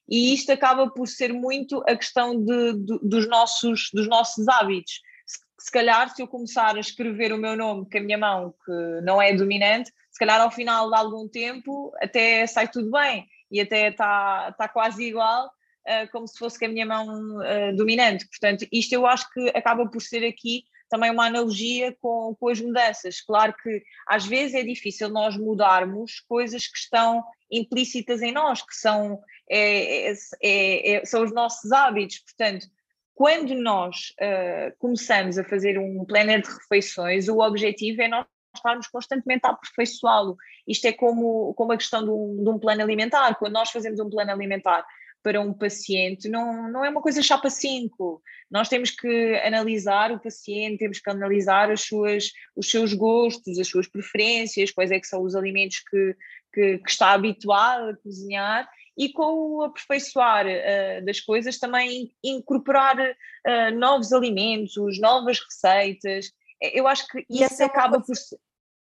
E 0.10 0.34
isto 0.34 0.51
acaba 0.51 0.89
por 0.89 1.07
ser 1.07 1.32
muito 1.32 1.84
a 1.88 1.95
questão 1.95 2.36
de, 2.43 2.74
de, 2.74 2.99
dos, 3.03 3.28
nossos, 3.28 3.89
dos 3.93 4.07
nossos 4.07 4.47
hábitos. 4.47 5.01
Se, 5.26 5.38
se, 5.60 5.72
calhar, 5.72 6.10
se 6.14 6.22
eu 6.22 6.28
começar 6.28 6.76
a 6.76 6.80
escrever 6.80 7.32
o 7.32 7.38
meu 7.38 7.55
nome 7.55 7.88
com 7.89 7.97
a 7.97 8.01
minha 8.01 8.18
mão, 8.18 8.53
que 8.66 9.01
não 9.03 9.22
é 9.22 9.34
dominante, 9.34 9.91
se 10.12 10.18
calhar 10.18 10.41
ao 10.41 10.49
final 10.49 10.89
de 10.89 10.97
algum 10.97 11.28
tempo 11.28 11.93
até 12.01 12.45
sai 12.47 12.68
tudo 12.68 12.89
bem 12.89 13.26
e 13.51 13.62
até 13.62 13.89
está, 13.89 14.47
está 14.49 14.68
quase 14.68 15.03
igual, 15.03 15.45
uh, 15.47 16.12
como 16.12 16.28
se 16.28 16.38
fosse 16.38 16.57
com 16.57 16.66
a 16.66 16.70
minha 16.70 16.86
mão 16.86 17.38
uh, 17.38 17.76
dominante. 17.76 18.28
Portanto, 18.28 18.66
isto 18.72 18.93
eu 18.93 19.05
acho 19.05 19.32
que 19.32 19.49
acaba 19.49 19.88
por 19.88 20.01
ser 20.01 20.26
aqui 20.26 20.64
também 20.89 21.11
uma 21.11 21.27
analogia 21.27 21.95
com, 22.01 22.35
com 22.39 22.49
as 22.49 22.59
mudanças. 22.59 23.21
Claro 23.21 23.53
que 23.61 23.83
às 24.07 24.25
vezes 24.25 24.55
é 24.55 24.63
difícil 24.63 25.09
nós 25.09 25.37
mudarmos 25.37 26.19
coisas 26.21 26.67
que 26.67 26.77
estão 26.77 27.23
implícitas 27.51 28.21
em 28.21 28.31
nós, 28.31 28.61
que 28.61 28.75
são, 28.75 29.21
é, 29.49 30.11
é, 30.11 30.13
é, 30.41 31.05
são 31.05 31.23
os 31.23 31.33
nossos 31.33 31.71
hábitos. 31.71 32.19
Portanto, 32.19 32.67
quando 33.13 33.53
nós 33.55 34.13
uh, 34.21 34.73
começamos 34.79 35.37
a 35.37 35.43
fazer 35.43 35.77
um 35.77 36.05
planner 36.05 36.41
de 36.41 36.49
refeições, 36.49 37.27
o 37.27 37.39
objetivo 37.39 38.01
é 38.01 38.07
nós 38.07 38.25
estarmos 38.55 38.87
constantemente 38.87 39.41
a 39.45 39.49
aperfeiçoá-lo. 39.49 40.37
Isto 40.67 40.85
é 40.87 40.93
como, 40.93 41.53
como 41.53 41.71
a 41.73 41.77
questão 41.77 42.03
de 42.03 42.09
um, 42.09 42.43
de 42.43 42.49
um 42.49 42.57
plano 42.57 42.81
alimentar. 42.81 43.35
Quando 43.35 43.53
nós 43.53 43.71
fazemos 43.71 43.99
um 43.99 44.09
plano 44.09 44.31
alimentar 44.31 44.85
para 45.22 45.41
um 45.41 45.53
paciente 45.53 46.30
não, 46.30 46.72
não 46.72 46.84
é 46.84 46.89
uma 46.89 47.01
coisa 47.01 47.22
chapa 47.22 47.49
5. 47.49 48.22
Nós 48.49 48.70
temos 48.70 48.91
que 48.91 49.36
analisar 49.43 50.11
o 50.11 50.20
paciente, 50.20 50.80
temos 50.80 50.99
que 50.99 51.09
analisar 51.09 51.72
as 51.72 51.82
suas, 51.82 52.32
os 52.55 52.70
seus 52.70 52.93
gostos, 52.93 53.59
as 53.59 53.67
suas 53.67 53.88
preferências, 53.88 54.72
quais 54.72 54.91
é 54.91 54.99
que 54.99 55.07
são 55.07 55.22
os 55.24 55.36
alimentos 55.36 55.80
que, 55.80 56.15
que, 56.53 56.78
que 56.80 56.89
está 56.89 57.11
habituado 57.11 57.89
a 57.89 57.97
cozinhar 57.97 58.67
e 58.97 59.11
com 59.13 59.55
o 59.55 59.63
aperfeiçoar 59.63 60.45
uh, 60.45 61.05
das 61.05 61.20
coisas 61.20 61.57
também 61.57 62.11
incorporar 62.24 62.97
uh, 62.99 63.78
novos 63.78 64.11
alimentos, 64.11 64.99
novas 64.99 65.39
receitas. 65.39 66.32
Eu 66.61 66.88
acho 66.88 67.07
que 67.07 67.26
e 67.30 67.43
isso 67.43 67.63
acaba 67.63 68.01
por 68.01 68.15
ser. 68.15 68.38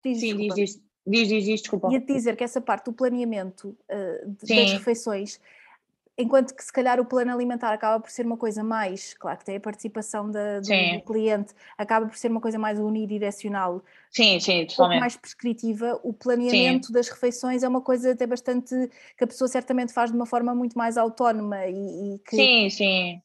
Diz, 0.06 0.22
Sim, 0.22 0.38
diz, 0.38 0.56
diz, 0.56 0.82
diz, 1.06 1.28
diz, 1.28 1.44
diz, 1.44 1.62
desculpa. 1.62 1.92
Ia 1.92 2.00
dizer 2.00 2.38
que 2.38 2.44
essa 2.44 2.62
parte 2.62 2.86
do 2.86 2.94
planeamento 2.94 3.78
uh, 3.92 4.38
das 4.42 4.72
refeições 4.72 5.40
enquanto 6.20 6.54
que 6.54 6.64
se 6.64 6.72
calhar 6.72 7.00
o 7.00 7.06
plano 7.06 7.32
alimentar 7.32 7.72
acaba 7.72 7.98
por 8.00 8.12
ser 8.12 8.26
uma 8.26 8.36
coisa 8.36 8.62
mais, 8.62 9.14
claro 9.14 9.40
que 9.40 9.46
tem 9.46 9.56
a 9.56 9.60
participação 9.60 10.30
da, 10.30 10.60
do, 10.60 10.68
do, 10.68 11.02
cliente, 11.06 11.54
acaba 11.78 12.06
por 12.06 12.18
ser 12.18 12.30
uma 12.30 12.42
coisa 12.42 12.60
mais 12.60 12.78
unidirecional. 12.78 13.82
Sim, 14.12 14.38
sim, 14.42 14.66
totalmente. 14.66 14.98
Um 14.98 15.00
mais 15.00 15.16
prescritiva, 15.16 15.98
o 16.04 16.12
planeamento 16.12 16.88
sim. 16.88 16.94
das 16.94 17.08
refeições 17.08 17.64
é 17.64 17.68
uma 17.68 17.80
coisa 17.82 18.12
até 18.12 18.28
bastante 18.28 18.76
que 19.18 19.24
a 19.24 19.28
pessoa 19.28 19.48
certamente 19.48 19.94
faz 19.94 20.12
de 20.12 20.18
uma 20.18 20.26
forma 20.26 20.54
muito 20.54 20.78
mais 20.78 20.98
autónoma 20.98 21.66
e, 21.68 22.16
e 22.16 22.20
que... 22.20 22.36
Sim, 22.36 22.70
sim. 22.70 23.22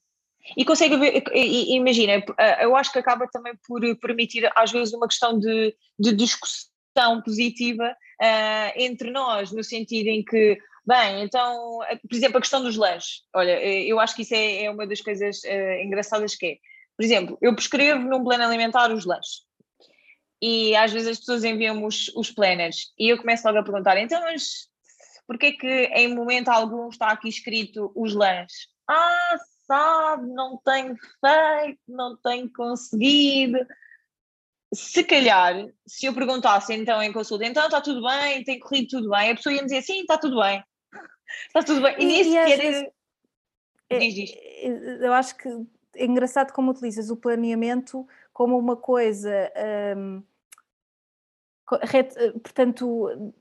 E 0.57 0.65
consegue 0.65 0.97
ver, 0.97 1.25
imagina, 1.35 2.23
eh, 2.39 2.65
eu 2.65 2.77
acho 2.77 2.93
que 2.93 2.99
acaba 2.99 3.27
também 3.27 3.55
por 3.67 3.81
permitir 3.97 4.49
às 4.55 4.71
vezes 4.71 4.93
uma 4.93 5.09
questão 5.09 5.39
de, 5.39 5.75
de 5.99 6.15
discussão 6.15 7.23
positiva 7.25 7.97
uh, 8.21 8.73
entre 8.77 9.11
nós, 9.11 9.51
no 9.53 9.65
sentido 9.65 10.09
em 10.09 10.23
que 10.23 10.59
Bem, 10.87 11.23
então, 11.23 11.79
por 12.09 12.15
exemplo, 12.15 12.39
a 12.39 12.41
questão 12.41 12.63
dos 12.63 12.77
lanches. 12.77 13.23
Olha, 13.35 13.53
eh, 13.53 13.85
eu 13.85 13.99
acho 13.99 14.15
que 14.15 14.23
isso 14.23 14.35
é, 14.35 14.65
é 14.65 14.71
uma 14.71 14.87
das 14.87 15.01
coisas 15.01 15.43
uh, 15.45 15.83
engraçadas 15.83 16.35
que 16.35 16.47
é. 16.47 16.57
Por 16.97 17.05
exemplo, 17.05 17.39
eu 17.41 17.55
prescrevo 17.55 18.01
num 18.01 18.23
plano 18.23 18.45
alimentar 18.45 18.93
os 18.93 19.05
lanches. 19.05 19.43
E 20.43 20.77
às 20.77 20.93
vezes 20.93 21.09
as 21.09 21.19
pessoas 21.19 21.43
enviam 21.43 21.85
os, 21.85 22.09
os 22.15 22.31
planners 22.31 22.93
e 22.99 23.09
eu 23.09 23.17
começo 23.17 23.47
logo 23.47 23.59
a 23.59 23.65
perguntar, 23.65 23.97
então, 23.97 24.21
mas 24.21 24.69
porquê 25.27 25.53
que 25.53 25.67
em 25.67 26.15
momento 26.15 26.51
algum 26.51 26.89
está 26.89 27.09
aqui 27.09 27.29
escrito 27.29 27.91
os 27.97 28.15
lanches? 28.15 28.69
Ah, 28.89 29.37
sabe, 29.67 30.29
não 30.35 30.61
tenho 30.63 30.95
feito, 30.97 31.81
não 31.89 32.17
tenho 32.19 32.53
conseguido 32.53 33.59
se 34.75 35.05
calhar, 35.05 35.67
se 35.87 36.07
eu 36.07 36.15
perguntasse 36.15 36.75
então 36.75 37.03
em 37.03 37.13
consulta, 37.13 37.45
então 37.45 37.65
está 37.65 37.81
tudo 37.81 38.03
bem, 38.03 38.43
tem 38.45 38.59
corrido 38.59 38.89
tudo 38.89 39.11
bem, 39.11 39.31
a 39.31 39.35
pessoa 39.35 39.55
ia 39.55 39.63
me 39.63 39.69
dizer 39.69 39.83
sim, 39.83 40.01
está 40.01 40.19
tudo 40.19 40.41
bem. 40.41 40.63
Está 41.47 41.63
tudo 41.63 41.83
bem. 41.83 41.97
E, 41.99 42.03
e 42.03 42.07
nem 42.07 42.25
sequer. 42.25 42.59
Vezes, 42.59 42.91
é, 43.91 43.99
diz, 43.99 44.15
diz. 44.15 44.33
É, 44.35 45.07
eu 45.07 45.13
acho 45.13 45.37
que 45.37 45.49
é 45.97 46.05
engraçado 46.05 46.53
como 46.53 46.71
utilizas 46.71 47.11
o 47.11 47.17
planeamento 47.17 48.07
como 48.33 48.59
uma 48.59 48.77
coisa. 48.77 49.53
Hum, 49.97 50.23
portanto, 52.43 53.33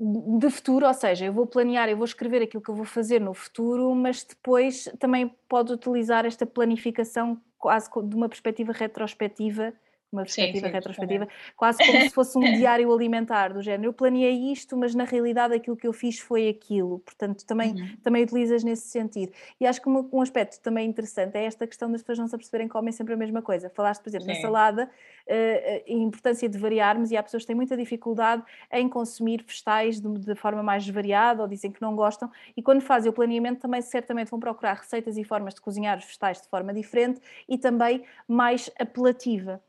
de 0.00 0.50
futuro, 0.50 0.86
ou 0.86 0.94
seja, 0.94 1.26
eu 1.26 1.32
vou 1.32 1.46
planear, 1.46 1.88
eu 1.88 1.96
vou 1.96 2.04
escrever 2.04 2.42
aquilo 2.42 2.62
que 2.62 2.70
eu 2.70 2.74
vou 2.74 2.84
fazer 2.84 3.20
no 3.20 3.34
futuro, 3.34 3.92
mas 3.94 4.22
depois 4.22 4.84
também 4.98 5.28
pode 5.48 5.72
utilizar 5.72 6.24
esta 6.24 6.46
planificação 6.46 7.40
quase 7.58 7.90
de 7.90 8.14
uma 8.14 8.28
perspectiva 8.28 8.72
retrospectiva 8.72 9.74
uma 10.10 10.22
perspectiva 10.22 10.66
sim, 10.66 10.66
sim, 10.66 10.72
retrospectiva, 10.72 11.26
também. 11.26 11.38
quase 11.56 11.78
como 11.78 12.00
se 12.00 12.10
fosse 12.10 12.38
um 12.38 12.40
diário 12.56 12.92
alimentar 12.92 13.52
do 13.52 13.62
género. 13.62 13.90
Eu 13.90 13.92
planeei 13.92 14.52
isto, 14.52 14.76
mas 14.76 14.94
na 14.94 15.04
realidade 15.04 15.54
aquilo 15.54 15.76
que 15.76 15.86
eu 15.86 15.92
fiz 15.92 16.18
foi 16.18 16.48
aquilo. 16.48 17.00
Portanto, 17.00 17.44
também, 17.44 17.72
uhum. 17.72 17.96
também 18.02 18.22
utilizas 18.22 18.64
nesse 18.64 18.88
sentido. 18.88 19.32
E 19.60 19.66
acho 19.66 19.80
que 19.82 19.88
um, 19.88 20.08
um, 20.12 20.22
aspecto 20.22 20.60
também 20.60 20.88
interessante 20.88 21.36
é 21.36 21.44
esta 21.44 21.66
questão 21.66 21.90
das 21.92 22.00
pessoas 22.00 22.18
não 22.18 22.28
se 22.28 22.34
aperceberem 22.34 22.66
que 22.66 22.72
comem 22.72 22.92
sempre 22.92 23.14
a 23.14 23.16
mesma 23.16 23.42
coisa. 23.42 23.68
Falaste, 23.68 24.02
por 24.02 24.08
exemplo, 24.08 24.26
sim. 24.26 24.32
na 24.32 24.40
salada, 24.40 24.84
uh, 24.84 25.82
a 25.86 25.92
importância 25.92 26.48
de 26.48 26.58
variarmos 26.58 27.10
e 27.10 27.16
há 27.16 27.22
pessoas 27.22 27.42
que 27.42 27.48
têm 27.48 27.56
muita 27.56 27.76
dificuldade 27.76 28.42
em 28.72 28.88
consumir 28.88 29.44
vegetais 29.46 30.00
de, 30.00 30.08
de 30.18 30.34
forma 30.34 30.62
mais 30.62 30.88
variada 30.88 31.42
ou 31.42 31.48
dizem 31.48 31.70
que 31.70 31.82
não 31.82 31.94
gostam. 31.94 32.30
E 32.56 32.62
quando 32.62 32.80
fazem 32.80 33.10
o 33.10 33.12
planeamento 33.12 33.60
também 33.60 33.82
certamente 33.82 34.30
vão 34.30 34.40
procurar 34.40 34.74
receitas 34.74 35.18
e 35.18 35.24
formas 35.24 35.54
de 35.54 35.60
cozinhar 35.60 35.98
os 35.98 36.04
vegetais 36.04 36.40
de 36.40 36.48
forma 36.48 36.72
diferente 36.72 37.20
e 37.46 37.58
também 37.58 38.04
mais 38.26 38.70
apelativa. 38.78 39.60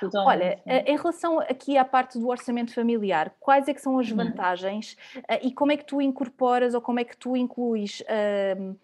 Totalmente. 0.00 0.42
Olha, 0.42 0.60
eh, 0.66 0.92
em 0.92 0.96
relação 0.96 1.40
aqui 1.40 1.76
à 1.78 1.84
parte 1.84 2.18
do 2.18 2.28
orçamento 2.28 2.72
familiar, 2.72 3.32
quais 3.40 3.68
é 3.68 3.74
que 3.74 3.80
são 3.80 3.98
as 3.98 4.10
uhum. 4.10 4.16
vantagens 4.16 4.96
uhum. 5.14 5.22
e 5.42 5.52
como 5.52 5.72
é 5.72 5.76
que 5.76 5.84
tu 5.84 6.00
incorporas 6.00 6.74
ou 6.74 6.80
como 6.80 7.00
é 7.00 7.04
que 7.04 7.16
tu 7.16 7.36
incluis 7.36 8.02
uh, 8.02 8.76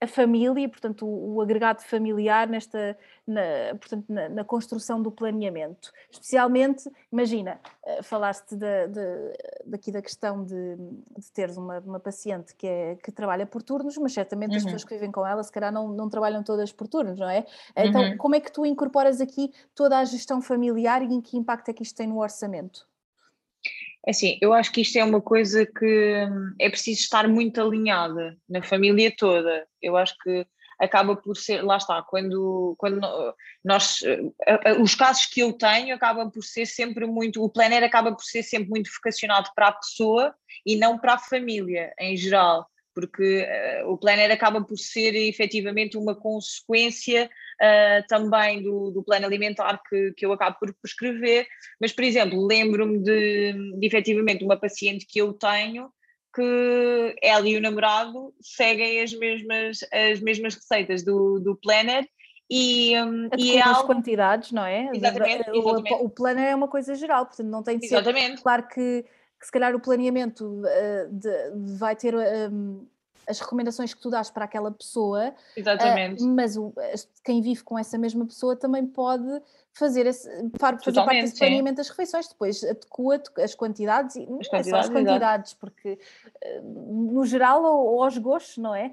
a 0.00 0.06
família, 0.06 0.68
portanto, 0.68 1.06
o, 1.06 1.36
o 1.36 1.40
agregado 1.40 1.82
familiar 1.82 2.46
nesta, 2.46 2.96
na, 3.26 3.40
portanto, 3.78 4.04
na, 4.08 4.28
na, 4.28 4.44
construção 4.44 5.00
do 5.00 5.10
planeamento. 5.10 5.90
Especialmente, 6.10 6.90
imagina, 7.10 7.58
uh, 7.82 8.02
falaste 8.02 8.54
de, 8.54 8.88
de, 8.88 9.32
daqui 9.64 9.90
da 9.90 10.02
questão 10.02 10.44
de, 10.44 10.76
de 11.18 11.32
teres 11.32 11.56
uma, 11.56 11.78
uma 11.80 12.00
paciente 12.00 12.54
que, 12.54 12.66
é, 12.66 12.96
que 12.96 13.10
trabalha 13.10 13.46
por 13.46 13.62
turnos, 13.62 13.96
mas 13.96 14.12
certamente 14.12 14.50
uhum. 14.50 14.56
as 14.58 14.64
pessoas 14.64 14.84
que 14.84 14.94
vivem 14.94 15.10
com 15.10 15.26
ela, 15.26 15.42
se 15.42 15.50
calhar, 15.50 15.72
não, 15.72 15.88
não 15.88 16.10
trabalham 16.10 16.42
todas 16.42 16.70
por 16.72 16.86
turnos, 16.86 17.18
não 17.18 17.28
é? 17.28 17.46
Então, 17.74 18.02
uhum. 18.02 18.16
como 18.18 18.34
é 18.34 18.40
que 18.40 18.52
tu 18.52 18.66
incorporas 18.66 19.20
aqui 19.20 19.50
toda 19.74 19.98
a 19.98 20.04
gestão 20.04 20.42
familiar 20.42 21.02
e 21.02 21.06
em 21.06 21.20
que 21.22 21.38
impacto 21.38 21.70
é 21.70 21.72
que 21.72 21.82
isto 21.82 21.96
tem 21.96 22.06
no 22.06 22.20
orçamento? 22.20 22.86
É 24.06 24.12
assim, 24.12 24.38
eu 24.40 24.52
acho 24.52 24.70
que 24.70 24.82
isto 24.82 24.96
é 24.96 25.04
uma 25.04 25.20
coisa 25.20 25.66
que 25.66 26.26
hum, 26.30 26.54
é 26.60 26.70
preciso 26.70 27.00
estar 27.00 27.26
muito 27.26 27.60
alinhada 27.60 28.36
na 28.48 28.62
família 28.62 29.12
toda. 29.16 29.66
Eu 29.82 29.96
acho 29.96 30.14
que 30.22 30.46
acaba 30.78 31.16
por 31.16 31.36
ser, 31.36 31.62
lá 31.62 31.76
está, 31.76 32.02
quando, 32.02 32.76
quando 32.78 33.00
nós, 33.64 34.00
eh, 34.02 34.72
os 34.80 34.94
casos 34.94 35.26
que 35.26 35.40
eu 35.40 35.52
tenho 35.52 35.94
acabam 35.94 36.30
por 36.30 36.42
ser 36.44 36.66
sempre 36.66 37.06
muito, 37.06 37.42
o 37.42 37.50
planner 37.50 37.82
acaba 37.82 38.12
por 38.12 38.22
ser 38.22 38.42
sempre 38.42 38.68
muito 38.68 38.90
vocacionado 38.94 39.50
para 39.54 39.68
a 39.68 39.72
pessoa 39.72 40.34
e 40.64 40.76
não 40.76 40.98
para 40.98 41.14
a 41.14 41.18
família 41.18 41.92
em 41.98 42.16
geral 42.16 42.68
porque 42.96 43.46
uh, 43.82 43.90
o 43.92 43.98
planner 43.98 44.32
acaba 44.32 44.64
por 44.64 44.78
ser 44.78 45.14
efetivamente 45.14 45.98
uma 45.98 46.14
consequência 46.14 47.28
uh, 47.60 48.06
também 48.08 48.62
do, 48.62 48.90
do, 48.90 49.02
plano 49.02 49.26
alimentar 49.26 49.82
que, 49.86 50.14
que 50.16 50.24
eu 50.24 50.32
acabo 50.32 50.56
por 50.58 50.74
prescrever, 50.80 51.46
mas 51.78 51.92
por 51.92 52.04
exemplo, 52.04 52.46
lembro-me 52.46 52.98
de, 53.00 53.52
de 53.78 53.86
efetivamente 53.86 54.42
uma 54.42 54.58
paciente 54.58 55.04
que 55.06 55.20
eu 55.20 55.34
tenho 55.34 55.92
que 56.34 57.16
ela 57.22 57.46
e 57.46 57.56
o 57.56 57.60
namorado 57.60 58.34
seguem 58.40 59.02
as 59.02 59.12
mesmas, 59.12 59.80
as 59.92 60.20
mesmas 60.20 60.54
receitas 60.54 61.02
do, 61.02 61.38
do 61.38 61.54
planner 61.54 62.08
e, 62.48 62.94
um, 63.02 63.28
e 63.36 63.56
é 63.56 63.60
as 63.60 63.76
algo... 63.78 63.88
quantidades, 63.88 64.52
não 64.52 64.64
é? 64.64 64.90
Exatamente, 64.94 65.50
exatamente. 65.50 65.92
O, 65.92 66.04
o, 66.06 66.10
planner 66.10 66.48
é 66.48 66.54
uma 66.54 66.68
coisa 66.68 66.94
geral, 66.94 67.26
portanto 67.26 67.48
não 67.48 67.62
tem 67.62 67.78
de 67.78 67.86
exatamente. 67.86 68.36
ser. 68.36 68.42
Claro 68.42 68.68
que 68.68 69.04
que 69.38 69.46
se 69.46 69.52
calhar 69.52 69.74
o 69.74 69.80
planeamento 69.80 70.44
uh, 70.44 71.08
de, 71.10 71.30
vai 71.78 71.94
ter 71.94 72.14
um, 72.14 72.86
as 73.28 73.40
recomendações 73.40 73.92
que 73.92 74.00
tu 74.00 74.08
dás 74.08 74.30
para 74.30 74.44
aquela 74.44 74.70
pessoa, 74.70 75.34
Exatamente. 75.56 76.22
Uh, 76.22 76.28
mas 76.28 76.56
o, 76.56 76.72
quem 77.24 77.42
vive 77.42 77.62
com 77.62 77.78
essa 77.78 77.98
mesma 77.98 78.24
pessoa 78.26 78.56
também 78.56 78.86
pode 78.86 79.42
fazer, 79.78 80.06
esse, 80.06 80.28
fazer 80.58 80.82
Totalmente, 80.82 80.94
parte 80.94 81.20
desse 81.20 81.38
planeamento 81.38 81.76
das 81.76 81.88
refeições, 81.88 82.28
depois 82.28 82.64
adequa 82.64 83.22
as 83.42 83.54
quantidades, 83.54 84.16
e 84.16 84.26
não 84.26 84.40
as 84.40 84.48
quantidades, 84.48 84.66
é 84.66 84.70
só 84.70 84.76
as 84.78 84.88
quantidades, 84.88 85.54
porque 85.54 85.98
no 86.62 87.24
geral 87.26 87.62
ou, 87.62 88.02
aos 88.02 88.16
gostos, 88.16 88.56
não 88.58 88.74
é? 88.74 88.92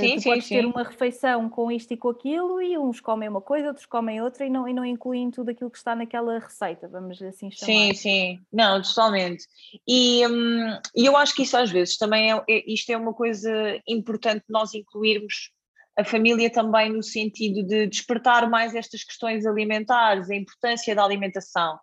Sim, 0.00 0.16
tu 0.16 0.20
sim, 0.22 0.30
podes 0.30 0.46
sim. 0.46 0.54
ter 0.56 0.66
uma 0.66 0.82
refeição 0.82 1.48
com 1.48 1.70
isto 1.70 1.92
e 1.92 1.96
com 1.96 2.08
aquilo 2.08 2.60
e 2.62 2.78
uns 2.78 3.00
comem 3.00 3.28
uma 3.28 3.40
coisa, 3.40 3.68
outros 3.68 3.86
comem 3.86 4.22
outra 4.22 4.46
e 4.46 4.50
não, 4.50 4.66
e 4.66 4.72
não 4.72 4.84
incluem 4.84 5.30
tudo 5.30 5.50
aquilo 5.50 5.70
que 5.70 5.78
está 5.78 5.94
naquela 5.94 6.38
receita, 6.38 6.88
vamos 6.88 7.20
assim 7.22 7.50
chamar. 7.50 7.66
Sim, 7.66 7.94
sim, 7.94 8.40
não, 8.52 8.80
totalmente. 8.80 9.46
E, 9.86 10.26
hum, 10.26 10.78
e 10.96 11.04
eu 11.04 11.16
acho 11.16 11.34
que 11.34 11.42
isso 11.42 11.56
às 11.56 11.70
vezes 11.70 11.96
também 11.96 12.32
é, 12.32 12.42
é, 12.48 12.72
isto 12.72 12.90
é 12.90 12.96
uma 12.96 13.12
coisa 13.12 13.50
importante 13.86 14.44
nós 14.48 14.74
incluirmos 14.74 15.50
a 15.96 16.04
família 16.04 16.50
também 16.50 16.92
no 16.92 17.02
sentido 17.02 17.62
de 17.62 17.86
despertar 17.86 18.48
mais 18.48 18.74
estas 18.74 19.04
questões 19.04 19.46
alimentares, 19.46 20.30
a 20.30 20.34
importância 20.34 20.94
da 20.94 21.04
alimentação. 21.04 21.78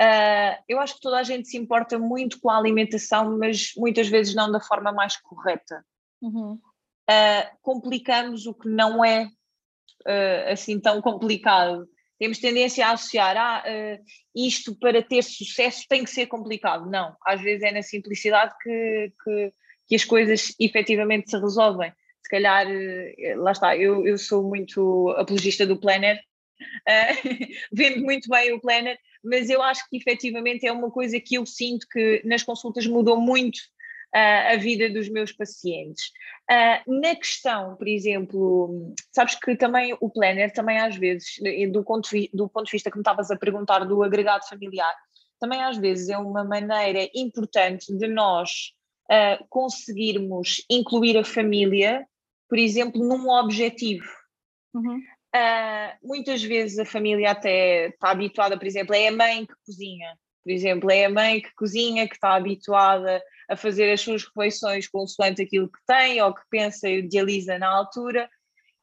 Uh, 0.00 0.56
eu 0.68 0.78
acho 0.80 0.94
que 0.94 1.00
toda 1.00 1.18
a 1.18 1.22
gente 1.22 1.48
se 1.48 1.58
importa 1.58 1.98
muito 1.98 2.40
com 2.40 2.48
a 2.48 2.56
alimentação, 2.56 3.36
mas 3.36 3.72
muitas 3.76 4.08
vezes 4.08 4.34
não 4.34 4.50
da 4.50 4.60
forma 4.60 4.92
mais 4.92 5.16
correta. 5.16 5.84
Uhum. 6.22 6.52
Uh, 6.52 7.56
complicamos 7.60 8.46
o 8.46 8.54
que 8.54 8.68
não 8.68 9.04
é 9.04 9.24
uh, 9.24 10.52
assim 10.52 10.80
tão 10.80 11.02
complicado. 11.02 11.86
Temos 12.18 12.38
tendência 12.38 12.86
a 12.86 12.92
associar, 12.92 13.34
ah, 13.34 13.64
isto 14.36 14.78
para 14.78 15.02
ter 15.02 15.22
sucesso 15.22 15.86
tem 15.88 16.04
que 16.04 16.10
ser 16.10 16.26
complicado. 16.26 16.84
Não, 16.84 17.16
às 17.26 17.40
vezes 17.40 17.62
é 17.62 17.72
na 17.72 17.80
simplicidade 17.80 18.54
que, 18.62 19.12
que, 19.24 19.54
que 19.88 19.94
as 19.94 20.04
coisas 20.04 20.54
efetivamente 20.60 21.30
se 21.30 21.38
resolvem 21.38 21.90
calhar, 22.30 22.66
eh, 22.68 23.34
lá 23.36 23.52
está, 23.52 23.76
eu, 23.76 24.06
eu 24.06 24.16
sou 24.16 24.42
muito 24.42 25.10
apologista 25.18 25.66
do 25.66 25.78
planner, 25.78 26.16
uh, 26.18 27.46
vendo 27.72 28.02
muito 28.02 28.28
bem 28.28 28.52
o 28.52 28.60
planner, 28.60 28.98
mas 29.22 29.50
eu 29.50 29.62
acho 29.62 29.88
que 29.88 29.96
efetivamente 29.96 30.66
é 30.66 30.72
uma 30.72 30.90
coisa 30.90 31.20
que 31.20 31.34
eu 31.34 31.44
sinto 31.44 31.86
que 31.88 32.22
nas 32.24 32.42
consultas 32.42 32.86
mudou 32.86 33.20
muito 33.20 33.58
uh, 34.14 34.52
a 34.52 34.56
vida 34.56 34.88
dos 34.90 35.08
meus 35.08 35.32
pacientes. 35.32 36.10
Uh, 36.50 37.00
na 37.00 37.14
questão, 37.14 37.76
por 37.76 37.86
exemplo, 37.86 38.94
sabes 39.12 39.34
que 39.36 39.56
também 39.56 39.96
o 40.00 40.10
planner, 40.10 40.52
também 40.52 40.78
às 40.78 40.96
vezes, 40.96 41.36
do 41.72 41.84
ponto, 41.84 42.08
do 42.32 42.48
ponto 42.48 42.66
de 42.66 42.72
vista 42.72 42.90
que 42.90 42.96
me 42.96 43.02
estavas 43.02 43.30
a 43.30 43.36
perguntar 43.36 43.80
do 43.80 44.02
agregado 44.02 44.48
familiar, 44.48 44.94
também 45.38 45.62
às 45.62 45.78
vezes 45.78 46.08
é 46.08 46.18
uma 46.18 46.44
maneira 46.44 47.08
importante 47.14 47.96
de 47.96 48.06
nós 48.06 48.72
uh, 49.10 49.44
conseguirmos 49.48 50.64
incluir 50.70 51.16
a 51.16 51.24
família 51.24 52.06
por 52.50 52.58
exemplo, 52.58 53.02
num 53.02 53.30
objetivo. 53.30 54.04
Uhum. 54.74 54.98
Uh, 54.98 56.06
muitas 56.06 56.42
vezes 56.42 56.80
a 56.80 56.84
família 56.84 57.30
até 57.30 57.86
está 57.86 58.10
habituada, 58.10 58.58
por 58.58 58.66
exemplo, 58.66 58.94
é 58.94 59.06
a 59.06 59.12
mãe 59.12 59.46
que 59.46 59.54
cozinha, 59.64 60.18
por 60.42 60.50
exemplo, 60.50 60.90
é 60.90 61.04
a 61.04 61.10
mãe 61.10 61.40
que 61.40 61.54
cozinha, 61.54 62.08
que 62.08 62.16
está 62.16 62.34
habituada 62.34 63.22
a 63.48 63.56
fazer 63.56 63.92
as 63.92 64.00
suas 64.00 64.24
refeições 64.24 64.88
consoante 64.88 65.40
aquilo 65.40 65.70
que 65.70 65.78
tem 65.86 66.20
ou 66.20 66.34
que 66.34 66.42
pensa 66.50 66.88
e 66.88 66.98
idealiza 66.98 67.56
na 67.58 67.68
altura. 67.68 68.28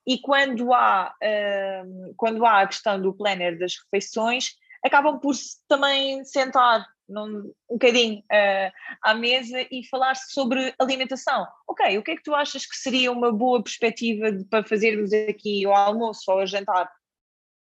E 0.06 0.20
quando 0.20 0.74
há, 0.74 1.14
uh, 1.22 2.14
quando 2.16 2.46
há 2.46 2.62
a 2.62 2.68
questão 2.68 3.02
do 3.02 3.14
planner 3.14 3.60
das 3.60 3.74
refeições, 3.84 4.52
acabam 4.82 5.20
por 5.20 5.36
se 5.36 5.58
também 5.68 6.24
sentar 6.24 6.88
num, 7.08 7.54
um 7.70 7.74
bocadinho 7.74 8.20
uh, 8.20 8.72
à 9.02 9.14
mesa 9.14 9.62
e 9.72 9.86
falar-se 9.90 10.34
sobre 10.34 10.74
alimentação. 10.80 11.46
Ok, 11.68 11.98
o 11.98 12.04
que 12.04 12.12
é 12.12 12.16
que 12.16 12.24
tu 12.24 12.36
achas 12.36 12.66
que 12.66 12.76
seria 12.76 13.12
uma 13.12 13.32
boa 13.32 13.62
perspectiva 13.62 14.32
de, 14.32 14.46
para 14.46 14.64
fazermos 14.64 15.12
aqui 15.14 15.66
ao 15.66 15.76
almoço 15.76 16.24
ou 16.32 16.40
ao 16.40 16.48
jantar? 16.48 16.92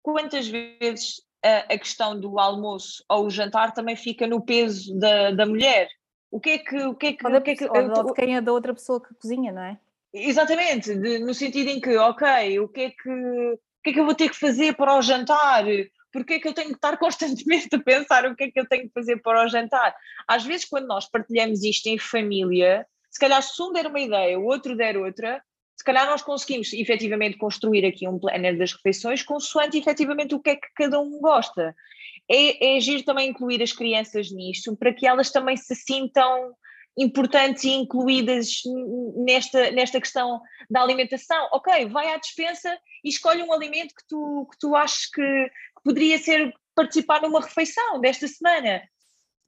Quantas 0.02 0.48
vezes 0.48 1.18
uh, 1.44 1.72
a 1.72 1.78
questão 1.78 2.18
do 2.18 2.38
almoço 2.38 3.04
ou 3.08 3.26
o 3.26 3.30
jantar 3.30 3.72
também 3.72 3.96
fica 3.96 4.26
no 4.26 4.40
peso 4.40 4.98
da, 4.98 5.30
da 5.30 5.46
mulher? 5.46 5.88
O 6.30 6.40
que 6.40 6.50
é 6.50 6.58
que. 6.58 6.82
O 6.84 6.94
que 6.94 7.06
é 7.08 7.12
que, 7.12 7.26
o 7.26 7.42
que, 7.42 7.50
é 7.50 7.56
que 7.56 7.64
ou 7.66 8.04
de 8.06 8.14
quem 8.14 8.36
é 8.36 8.40
da 8.40 8.52
outra 8.52 8.72
pessoa 8.72 9.00
que 9.02 9.14
cozinha, 9.14 9.52
não 9.52 9.62
é? 9.62 9.78
Exatamente, 10.14 10.94
de, 10.94 11.18
no 11.18 11.34
sentido 11.34 11.68
em 11.68 11.80
que, 11.80 11.96
ok, 11.96 12.58
o 12.60 12.68
que 12.68 12.80
é 12.80 12.90
que. 12.90 13.10
O 13.10 13.82
que 13.82 13.90
é 13.90 13.92
que 13.94 14.00
eu 14.00 14.04
vou 14.04 14.14
ter 14.14 14.28
que 14.28 14.38
fazer 14.38 14.76
para 14.76 14.96
o 14.96 15.02
jantar? 15.02 15.64
Porque 16.12 16.34
é 16.34 16.38
que 16.38 16.48
eu 16.48 16.52
tenho 16.52 16.68
que 16.68 16.74
estar 16.74 16.96
constantemente 16.98 17.74
a 17.74 17.78
pensar 17.78 18.26
o 18.26 18.36
que 18.36 18.44
é 18.44 18.50
que 18.50 18.60
eu 18.60 18.68
tenho 18.68 18.84
que 18.84 18.92
fazer 18.92 19.20
para 19.22 19.44
o 19.44 19.48
jantar? 19.48 19.94
Às 20.28 20.44
vezes, 20.44 20.66
quando 20.66 20.86
nós 20.86 21.08
partilhamos 21.08 21.62
isto 21.62 21.86
em 21.86 21.98
família, 21.98 22.86
se 23.10 23.18
calhar 23.18 23.42
se 23.42 23.60
um 23.62 23.72
der 23.72 23.86
uma 23.86 24.00
ideia, 24.00 24.38
o 24.38 24.44
outro 24.44 24.76
der 24.76 24.96
outra, 24.96 25.42
se 25.76 25.84
calhar 25.84 26.06
nós 26.06 26.22
conseguimos 26.22 26.72
efetivamente 26.72 27.36
construir 27.36 27.84
aqui 27.84 28.06
um 28.06 28.18
planner 28.18 28.56
das 28.56 28.72
refeições 28.72 29.22
consoante 29.22 29.78
efetivamente 29.78 30.34
o 30.34 30.40
que 30.40 30.50
é 30.50 30.56
que 30.56 30.68
cada 30.76 31.00
um 31.00 31.18
gosta. 31.20 31.74
É, 32.30 32.74
é 32.74 32.76
agir 32.76 33.02
também 33.02 33.30
incluir 33.30 33.62
as 33.62 33.72
crianças 33.72 34.30
nisto, 34.30 34.76
para 34.76 34.92
que 34.92 35.06
elas 35.06 35.30
também 35.30 35.56
se 35.56 35.74
sintam 35.74 36.54
importantes 36.96 37.64
e 37.64 37.70
incluídas 37.70 38.62
nesta, 39.16 39.70
nesta 39.70 40.00
questão 40.00 40.40
da 40.70 40.82
alimentação. 40.82 41.48
Ok, 41.52 41.86
vai 41.86 42.12
à 42.12 42.18
despensa 42.18 42.78
e 43.02 43.08
escolhe 43.08 43.42
um 43.42 43.52
alimento 43.52 43.94
que 43.94 44.06
tu, 44.08 44.48
que 44.50 44.58
tu 44.58 44.76
achas 44.76 45.06
que, 45.06 45.50
poderia 45.84 46.18
ser 46.18 46.52
participar 46.74 47.20
numa 47.22 47.40
refeição 47.40 48.00
desta 48.00 48.26
semana. 48.26 48.82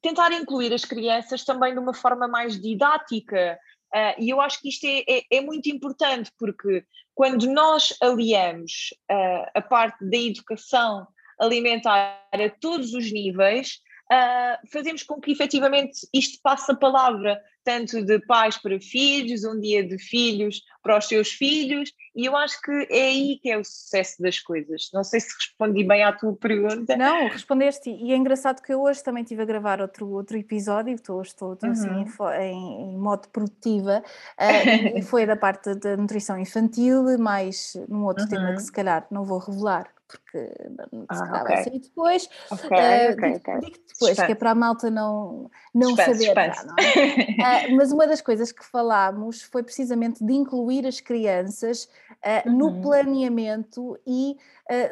Tentar 0.02 0.32
incluir 0.32 0.72
as 0.72 0.84
crianças 0.84 1.44
também 1.44 1.72
de 1.72 1.80
uma 1.80 1.94
forma 1.94 2.28
mais 2.28 2.60
didática. 2.60 3.58
Uh, 3.94 4.22
e 4.22 4.30
eu 4.30 4.40
acho 4.40 4.60
que 4.60 4.68
isto 4.68 4.84
é, 4.84 5.04
é, 5.08 5.22
é, 5.30 5.40
muito 5.40 5.68
importante, 5.68 6.30
porque 6.38 6.84
quando 7.14 7.46
nós 7.46 7.94
aliamos 8.02 8.92
uh, 9.10 9.50
a 9.54 9.62
parte 9.62 10.04
da 10.04 10.16
educação 10.18 11.06
alimentar 11.40 12.20
a 12.32 12.50
todos 12.60 12.92
os 12.92 13.10
níveis, 13.12 13.80
uh, 14.10 14.68
fazemos 14.70 15.02
com 15.02 15.20
que 15.20 15.32
efetivamente 15.32 16.06
isto 16.12 16.40
passe 16.42 16.70
a 16.70 16.76
palavra, 16.76 17.40
tanto 17.64 18.04
de 18.04 18.18
pais 18.26 18.58
para 18.58 18.78
filhos, 18.78 19.44
um 19.44 19.58
dia 19.58 19.82
de 19.82 19.98
filhos 19.98 20.60
para 20.82 20.98
os 20.98 21.06
seus 21.06 21.30
filhos, 21.30 21.90
e 22.14 22.26
eu 22.26 22.36
acho 22.36 22.60
que 22.60 22.70
é 22.90 23.06
aí 23.06 23.38
que 23.40 23.50
é 23.50 23.56
o 23.56 23.64
sucesso 23.64 24.20
das 24.20 24.38
coisas. 24.38 24.90
Não 24.92 25.02
sei 25.02 25.20
se 25.20 25.34
respondi 25.34 25.82
bem 25.82 26.04
à 26.04 26.12
tua 26.12 26.34
pergunta. 26.36 26.94
Não, 26.94 27.28
respondeste, 27.28 27.88
e 27.88 28.12
é 28.12 28.16
engraçado 28.16 28.60
que 28.60 28.72
eu 28.72 28.82
hoje 28.82 29.02
também 29.02 29.22
estive 29.22 29.42
a 29.42 29.46
gravar 29.46 29.80
outro, 29.80 30.06
outro 30.10 30.36
episódio, 30.36 30.94
estou, 30.94 31.22
estou, 31.22 31.54
estou 31.54 31.70
assim 31.70 31.88
uhum. 31.88 32.32
em, 32.38 32.94
em, 32.94 32.98
modo 32.98 33.28
produtiva, 33.28 34.02
uh, 34.38 34.98
e 34.98 35.02
foi 35.02 35.24
da 35.24 35.36
parte 35.36 35.74
da 35.76 35.96
nutrição 35.96 36.38
infantil, 36.38 37.18
mais 37.18 37.74
num 37.88 38.04
outro 38.04 38.24
uhum. 38.24 38.30
tema 38.30 38.46
que 38.48 38.52
uhum. 38.52 38.60
se 38.60 38.72
calhar 38.72 39.06
não 39.10 39.24
vou 39.24 39.38
revelar, 39.38 39.88
porque 40.14 40.38
se 40.38 41.04
ah, 41.08 41.26
calhar 41.26 41.42
okay. 41.42 41.54
vai 41.54 41.64
sair 41.64 41.78
depois. 41.80 42.28
Ok, 42.50 42.68
uh, 42.70 43.36
ok. 43.36 43.60
Digo 43.60 43.76
depois, 43.92 44.16
que 44.16 44.32
é 44.32 44.34
para 44.34 44.50
a 44.50 44.54
malta 44.54 44.90
não, 44.90 45.50
não 45.74 45.96
saber. 45.96 46.34
Já, 46.34 46.64
não 46.64 46.74
é? 46.78 47.68
uh, 47.68 47.74
mas 47.76 47.92
uma 47.92 48.06
das 48.06 48.20
coisas 48.20 48.52
que 48.52 48.64
falámos 48.64 49.42
foi 49.42 49.62
precisamente 49.62 50.24
de 50.24 50.32
incluir 50.32 50.86
as 50.86 51.00
crianças 51.00 51.84
uh, 51.84 52.48
uhum. 52.48 52.56
no 52.56 52.82
planeamento 52.82 53.98
e 54.06 54.36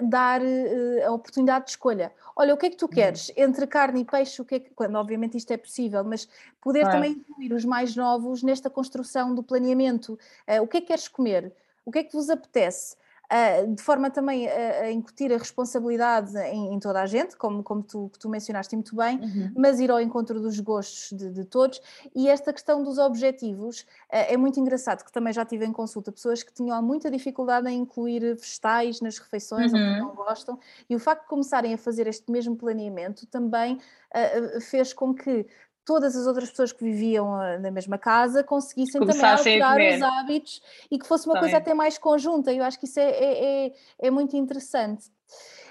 dar 0.03 0.43
a 1.07 1.11
oportunidade 1.13 1.65
de 1.65 1.71
escolha. 1.71 2.13
Olha, 2.37 2.53
o 2.53 2.59
que 2.59 2.67
é 2.67 2.71
que 2.71 2.77
tu 2.77 2.85
uhum. 2.85 2.91
queres? 2.91 3.31
Uhum. 3.31 3.35
Entre 3.39 3.67
carne 3.67 4.03
e 4.03 4.05
peixe, 4.05 4.43
o 4.43 4.45
que 4.45 4.57
é 4.57 4.61
que, 4.61 4.71
quando 4.75 4.97
obviamente 4.97 5.39
isto 5.39 5.51
é 5.51 5.57
possível, 5.57 6.05
mas 6.05 6.29
poder 6.61 6.85
também 6.91 7.13
incluir 7.13 7.55
os 7.55 7.65
mais 7.65 7.97
novos 7.97 8.43
nesta 8.43 8.69
construção 8.69 9.35
do 9.35 9.43
planeamento. 9.43 10.19
o 10.61 10.67
que 10.67 10.77
é 10.77 10.81
que 10.83 10.89
queres 10.89 11.09
comer? 11.09 11.55
O 11.87 11.91
que 11.91 12.01
é 12.01 12.05
que 12.05 12.13
vos 12.13 12.29
apetece? 12.29 12.97
Uh, 13.31 13.75
de 13.75 13.83
forma 13.83 14.11
também 14.11 14.49
a, 14.49 14.91
incutir 14.91 15.33
a 15.33 15.37
responsabilidade 15.37 16.37
em, 16.39 16.75
em, 16.75 16.79
toda 16.79 17.01
a 17.01 17.07
gente, 17.07 17.37
como, 17.37 17.63
como 17.63 17.83
tu, 17.83 18.11
tu 18.19 18.29
mencionaste 18.29 18.75
muito 18.75 18.95
bem, 18.97 19.19
uhum. 19.19 19.53
mas 19.57 19.81
ir 19.81 19.91
ao 19.91 20.01
encontro 20.01 20.41
dos 20.41 20.59
gostos 20.61 21.17
de, 21.17 21.31
de 21.31 21.45
todos. 21.45 21.81
E 22.15 22.29
esta 22.29 22.53
questão 22.53 22.83
dos 22.83 22.99
objetivos 22.99 23.81
uh, 23.81 23.85
é 24.11 24.37
muito 24.37 24.59
engraçado, 24.59 25.05
que 25.05 25.13
também 25.13 25.33
já 25.33 25.45
tive 25.45 25.65
em 25.65 25.73
consulta 25.73 26.11
pessoas 26.13 26.43
que 26.43 26.53
tinham 26.53 26.81
muita 26.83 27.11
dificuldade 27.11 27.69
em 27.69 27.79
incluir 27.79 28.35
vegetais 28.37 29.01
nas 29.01 29.19
refeições 29.19 29.73
uhum. 29.73 29.79
ou 29.79 29.85
que 29.85 30.01
uhum. 30.01 30.07
não 30.07 30.15
gostam, 30.15 30.59
e 30.89 30.97
o 30.97 30.99
facto 30.99 31.23
de 31.23 31.29
começarem 31.29 31.75
a 31.75 31.79
fazer 31.79 32.07
este 32.07 32.31
mesmo 32.31 32.57
planeamento 32.57 33.27
também 33.27 33.75
uh, 33.77 34.61
fez 34.61 34.93
com 34.93 35.15
que 35.15 35.47
todas 35.85 36.17
as 36.17 36.27
outras 36.27 36.51
pessoas 36.51 36.73
que 36.73 36.85
viviam 36.85 37.35
ah, 37.35 37.59
na 37.59 37.71
mesma 37.71 37.99
casa 37.99 38.45
conseguissem 38.45 39.01
também 39.01 39.25
alterar 39.25 39.79
os 39.81 40.03
hábitos 40.03 40.63
e 40.91 40.99
que 40.99 41.07
fosse 41.07 41.27
uma 41.27 41.35
também. 41.35 41.51
coisa 41.51 41.59
até 41.59 41.75
mais 41.75 41.99
conjunta. 41.99 42.53
Eu 42.53 42.65
acho 42.65 42.79
que 42.79 42.87
isso 42.87 43.01
é, 43.01 43.11
é, 43.11 43.67
é, 43.67 43.73
é 44.01 44.11
muito 44.11 44.37
interessante. 44.37 45.07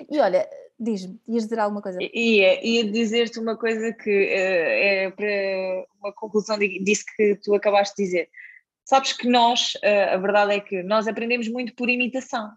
E 0.10 0.20
olha, 0.20 0.48
diz-me, 0.80 1.20
ias 1.28 1.44
dizer 1.44 1.60
alguma 1.60 1.82
coisa? 1.82 2.00
Ia, 2.02 2.66
ia 2.66 2.92
dizer-te 2.92 3.40
uma 3.40 3.56
coisa 3.56 3.94
que 3.94 4.10
uh, 4.10 4.30
é 4.30 5.12
para 5.12 5.88
uma 6.02 6.14
conclusão 6.14 6.58
disso 6.58 7.06
que 7.16 7.36
tu 7.36 7.54
acabaste 7.54 7.96
de 7.96 8.04
dizer. 8.04 8.30
Sabes 8.84 9.14
que 9.14 9.28
nós, 9.28 9.76
uh, 9.76 10.16
a 10.16 10.18
verdade 10.18 10.54
é 10.54 10.60
que 10.60 10.84
nós 10.84 11.08
aprendemos 11.08 11.48
muito 11.48 11.76
por 11.76 11.90
imitação. 11.90 12.52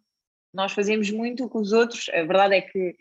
Nós 0.53 0.73
fazemos 0.73 1.11
muito 1.11 1.49
com 1.49 1.59
os 1.59 1.73
outros. 1.73 2.09
A 2.11 2.23
verdade 2.23 2.55
é 2.55 2.61
que 2.63 2.97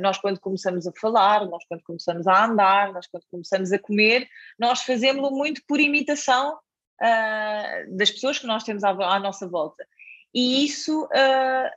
nós, 0.00 0.18
quando 0.18 0.40
começamos 0.40 0.86
a 0.86 0.92
falar, 1.00 1.46
nós, 1.46 1.64
quando 1.68 1.82
começamos 1.82 2.26
a 2.26 2.44
andar, 2.44 2.92
nós, 2.92 3.06
quando 3.06 3.24
começamos 3.30 3.72
a 3.72 3.78
comer, 3.78 4.28
nós 4.58 4.82
fazemos-lo 4.82 5.30
muito 5.30 5.62
por 5.66 5.80
imitação 5.80 6.58
uh, 7.00 7.96
das 7.96 8.10
pessoas 8.10 8.38
que 8.38 8.46
nós 8.46 8.64
temos 8.64 8.84
à, 8.84 8.90
à 8.90 9.18
nossa 9.18 9.48
volta. 9.48 9.86
E 10.34 10.64
isso 10.64 11.04
uh, 11.04 11.70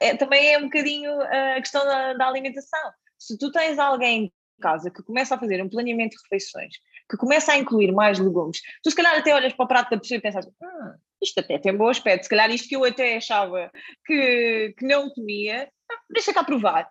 é, 0.00 0.16
também 0.16 0.52
é 0.52 0.58
um 0.58 0.64
bocadinho 0.64 1.12
a 1.20 1.60
questão 1.60 1.84
da, 1.84 2.14
da, 2.14 2.26
alimentação. 2.26 2.92
Se 3.18 3.38
tu 3.38 3.52
tens 3.52 3.78
alguém 3.78 4.24
em 4.24 4.32
casa 4.60 4.90
que 4.90 5.02
começa 5.02 5.34
a 5.34 5.38
fazer 5.38 5.62
um 5.62 5.68
planeamento 5.68 6.16
de 6.16 6.22
refeições, 6.24 6.74
que 7.08 7.16
começa 7.16 7.52
a 7.52 7.58
incluir 7.58 7.92
mais 7.92 8.18
legumes, 8.18 8.60
tu 8.82 8.90
se 8.90 8.96
calhar 8.96 9.18
até 9.18 9.34
olhas 9.34 9.52
para 9.52 9.64
o 9.64 9.68
prato 9.68 9.90
da 9.90 9.98
pessoa 9.98 10.18
e 10.18 10.20
pensas, 10.20 10.46
hum, 10.46 10.94
isto 11.22 11.40
até 11.40 11.58
tem 11.58 11.76
bom 11.76 11.88
aspecto, 11.88 12.24
se 12.24 12.28
calhar 12.28 12.50
isto 12.50 12.68
que 12.68 12.76
eu 12.76 12.84
até 12.84 13.16
achava 13.16 13.70
que, 14.06 14.74
que 14.78 14.86
não 14.86 15.10
comia, 15.10 15.70
deixa 16.10 16.32
cá 16.32 16.42
provar. 16.42 16.88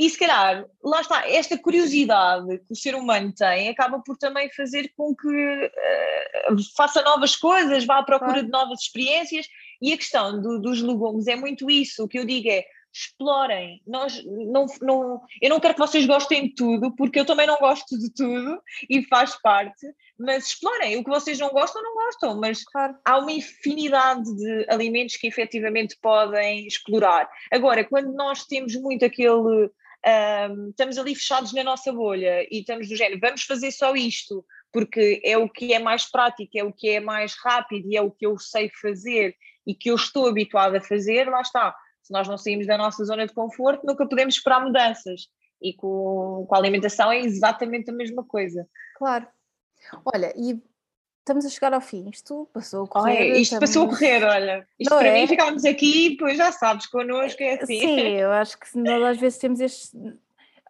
E 0.00 0.08
se 0.08 0.18
calhar, 0.18 0.64
lá 0.82 1.02
está, 1.02 1.28
esta 1.28 1.58
curiosidade 1.58 2.56
que 2.60 2.72
o 2.72 2.74
ser 2.74 2.94
humano 2.94 3.34
tem 3.34 3.68
acaba 3.68 4.00
por 4.00 4.16
também 4.16 4.48
fazer 4.48 4.90
com 4.96 5.14
que 5.14 5.28
uh, 5.28 6.56
faça 6.74 7.02
novas 7.02 7.36
coisas, 7.36 7.84
vá 7.84 7.98
à 7.98 8.02
procura 8.02 8.32
claro. 8.32 8.46
de 8.46 8.50
novas 8.50 8.80
experiências. 8.80 9.46
E 9.82 9.92
a 9.92 9.98
questão 9.98 10.40
do, 10.40 10.58
dos 10.58 10.80
legumes 10.80 11.26
é 11.26 11.36
muito 11.36 11.70
isso. 11.70 12.02
O 12.02 12.08
que 12.08 12.18
eu 12.18 12.24
digo 12.24 12.48
é 12.48 12.64
explorem. 12.90 13.82
Nós, 13.86 14.24
não, 14.24 14.64
não, 14.80 15.20
eu 15.38 15.50
não 15.50 15.60
quero 15.60 15.74
que 15.74 15.80
vocês 15.80 16.06
gostem 16.06 16.48
de 16.48 16.54
tudo, 16.54 16.96
porque 16.96 17.20
eu 17.20 17.26
também 17.26 17.46
não 17.46 17.58
gosto 17.58 17.98
de 17.98 18.10
tudo 18.10 18.58
e 18.88 19.04
faz 19.04 19.38
parte, 19.42 19.86
mas 20.18 20.46
explorem. 20.46 20.96
O 20.96 21.04
que 21.04 21.10
vocês 21.10 21.38
não 21.38 21.50
gostam, 21.50 21.82
não 21.82 21.94
gostam, 21.94 22.40
mas 22.40 22.64
claro. 22.64 22.96
há 23.04 23.18
uma 23.18 23.32
infinidade 23.32 24.34
de 24.34 24.66
alimentos 24.70 25.16
que 25.16 25.26
efetivamente 25.26 25.94
podem 26.00 26.66
explorar. 26.66 27.28
Agora, 27.52 27.84
quando 27.84 28.14
nós 28.14 28.46
temos 28.46 28.74
muito 28.76 29.04
aquele 29.04 29.70
um, 30.06 30.70
estamos 30.70 30.98
ali 30.98 31.14
fechados 31.14 31.52
na 31.52 31.62
nossa 31.62 31.92
bolha 31.92 32.42
e 32.50 32.60
estamos 32.60 32.88
do 32.88 32.96
género, 32.96 33.20
vamos 33.20 33.42
fazer 33.42 33.70
só 33.70 33.94
isto, 33.94 34.44
porque 34.72 35.20
é 35.24 35.36
o 35.36 35.48
que 35.48 35.72
é 35.72 35.78
mais 35.78 36.10
prático, 36.10 36.50
é 36.56 36.64
o 36.64 36.72
que 36.72 36.88
é 36.88 37.00
mais 37.00 37.34
rápido 37.34 37.88
e 37.88 37.96
é 37.96 38.02
o 38.02 38.10
que 38.10 38.26
eu 38.26 38.38
sei 38.38 38.70
fazer 38.80 39.34
e 39.66 39.74
que 39.74 39.90
eu 39.90 39.94
estou 39.94 40.26
habituado 40.26 40.76
a 40.76 40.80
fazer, 40.80 41.28
lá 41.28 41.40
está. 41.40 41.74
Se 42.02 42.12
nós 42.12 42.26
não 42.26 42.38
saímos 42.38 42.66
da 42.66 42.78
nossa 42.78 43.04
zona 43.04 43.26
de 43.26 43.34
conforto, 43.34 43.86
nunca 43.86 44.08
podemos 44.08 44.34
esperar 44.34 44.64
mudanças. 44.64 45.28
E 45.62 45.74
com, 45.74 46.46
com 46.48 46.54
a 46.54 46.58
alimentação 46.58 47.12
é 47.12 47.20
exatamente 47.20 47.90
a 47.90 47.94
mesma 47.94 48.24
coisa. 48.24 48.66
Claro. 48.96 49.28
Olha, 50.04 50.32
e 50.34 50.60
estamos 51.30 51.46
a 51.46 51.48
chegar 51.48 51.72
ao 51.72 51.80
fim. 51.80 52.08
Isto 52.12 52.48
passou 52.52 52.84
a 52.84 52.88
correr. 52.88 53.30
isto 53.32 53.54
estamos... 53.54 53.70
passou 53.70 53.84
a 53.84 53.88
correr, 53.88 54.24
olha. 54.24 54.66
Isto 54.78 54.90
não 54.90 54.98
para 54.98 55.08
é? 55.08 55.20
mim 55.20 55.28
ficámos 55.28 55.64
aqui, 55.64 56.16
pois 56.18 56.36
já 56.36 56.50
sabes, 56.50 56.86
connosco 56.86 57.42
é 57.42 57.54
assim. 57.54 57.80
Sim, 57.80 58.08
eu 58.16 58.30
acho 58.32 58.58
que 58.58 58.78
nós 58.78 59.02
às 59.02 59.18
vezes 59.18 59.38
temos 59.38 59.60
este. 59.60 59.96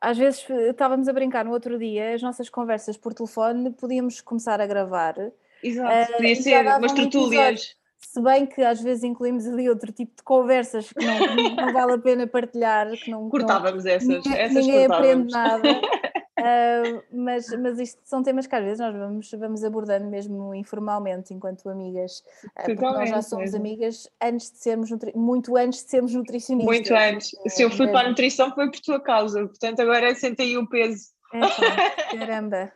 Às 0.01 0.17
vezes 0.17 0.47
estávamos 0.49 1.09
a 1.09 1.13
brincar 1.13 1.45
no 1.45 1.51
outro 1.51 1.79
dia, 1.79 2.15
as 2.15 2.23
nossas 2.23 2.49
conversas 2.49 2.97
por 2.97 3.13
telefone, 3.13 3.71
podíamos 3.71 4.21
começar 4.21 4.61
a 4.61 4.67
gravar. 4.67 5.15
Exato, 5.63 6.13
uh, 6.13 6.17
podia 6.17 6.37
ser 6.37 6.67
umas 6.67 6.93
tertúlias. 6.93 7.77
Se 7.99 8.21
bem 8.23 8.47
que 8.47 8.63
às 8.63 8.81
vezes 8.81 9.05
incluímos 9.05 9.47
ali 9.47 9.69
outro 9.69 9.93
tipo 9.93 10.17
de 10.17 10.23
conversas 10.23 10.91
que 10.91 11.05
não, 11.05 11.55
não 11.55 11.73
vale 11.73 11.93
a 11.93 11.99
pena 11.99 12.27
partilhar. 12.27 12.91
Que 12.93 13.11
não, 13.11 13.29
cortávamos 13.29 13.85
não, 13.85 13.93
essas, 13.93 14.09
ninguém, 14.09 14.39
essas 14.39 14.67
ninguém 14.67 14.87
aprende 14.87 15.31
nada. 15.31 15.69
Uh, 16.41 17.03
mas, 17.12 17.49
mas 17.59 17.78
isto 17.78 18.01
são 18.05 18.22
temas 18.22 18.47
que 18.47 18.55
às 18.55 18.64
vezes 18.64 18.78
nós 18.78 18.95
vamos, 18.95 19.30
vamos 19.32 19.64
abordando 19.64 20.07
mesmo 20.07 20.55
informalmente 20.55 21.34
enquanto 21.34 21.68
amigas, 21.68 22.22
uh, 22.45 22.64
porque 22.64 22.82
nós 22.82 23.09
já 23.09 23.22
somos 23.22 23.53
mesmo. 23.53 23.59
amigas 23.59 24.09
antes 24.22 24.51
de 24.51 24.59
sermos 24.59 24.91
muito 25.14 25.57
antes 25.57 25.84
de 25.84 25.91
sermos 25.91 26.14
nutricionistas. 26.14 26.74
Muito 26.74 26.95
antes. 26.95 27.30
Se 27.49 27.62
eu 27.62 27.70
fui 27.70 27.88
para 27.88 28.07
a 28.07 28.09
nutrição 28.09 28.55
foi 28.55 28.70
por 28.70 28.80
tua 28.80 29.01
causa, 29.01 29.47
portanto 29.47 29.80
agora 29.80 30.14
sentei 30.14 30.57
o 30.57 30.66
peso. 30.68 31.11
É, 31.32 32.16
caramba. 32.16 32.72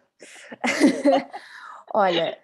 Olha, 1.96 2.36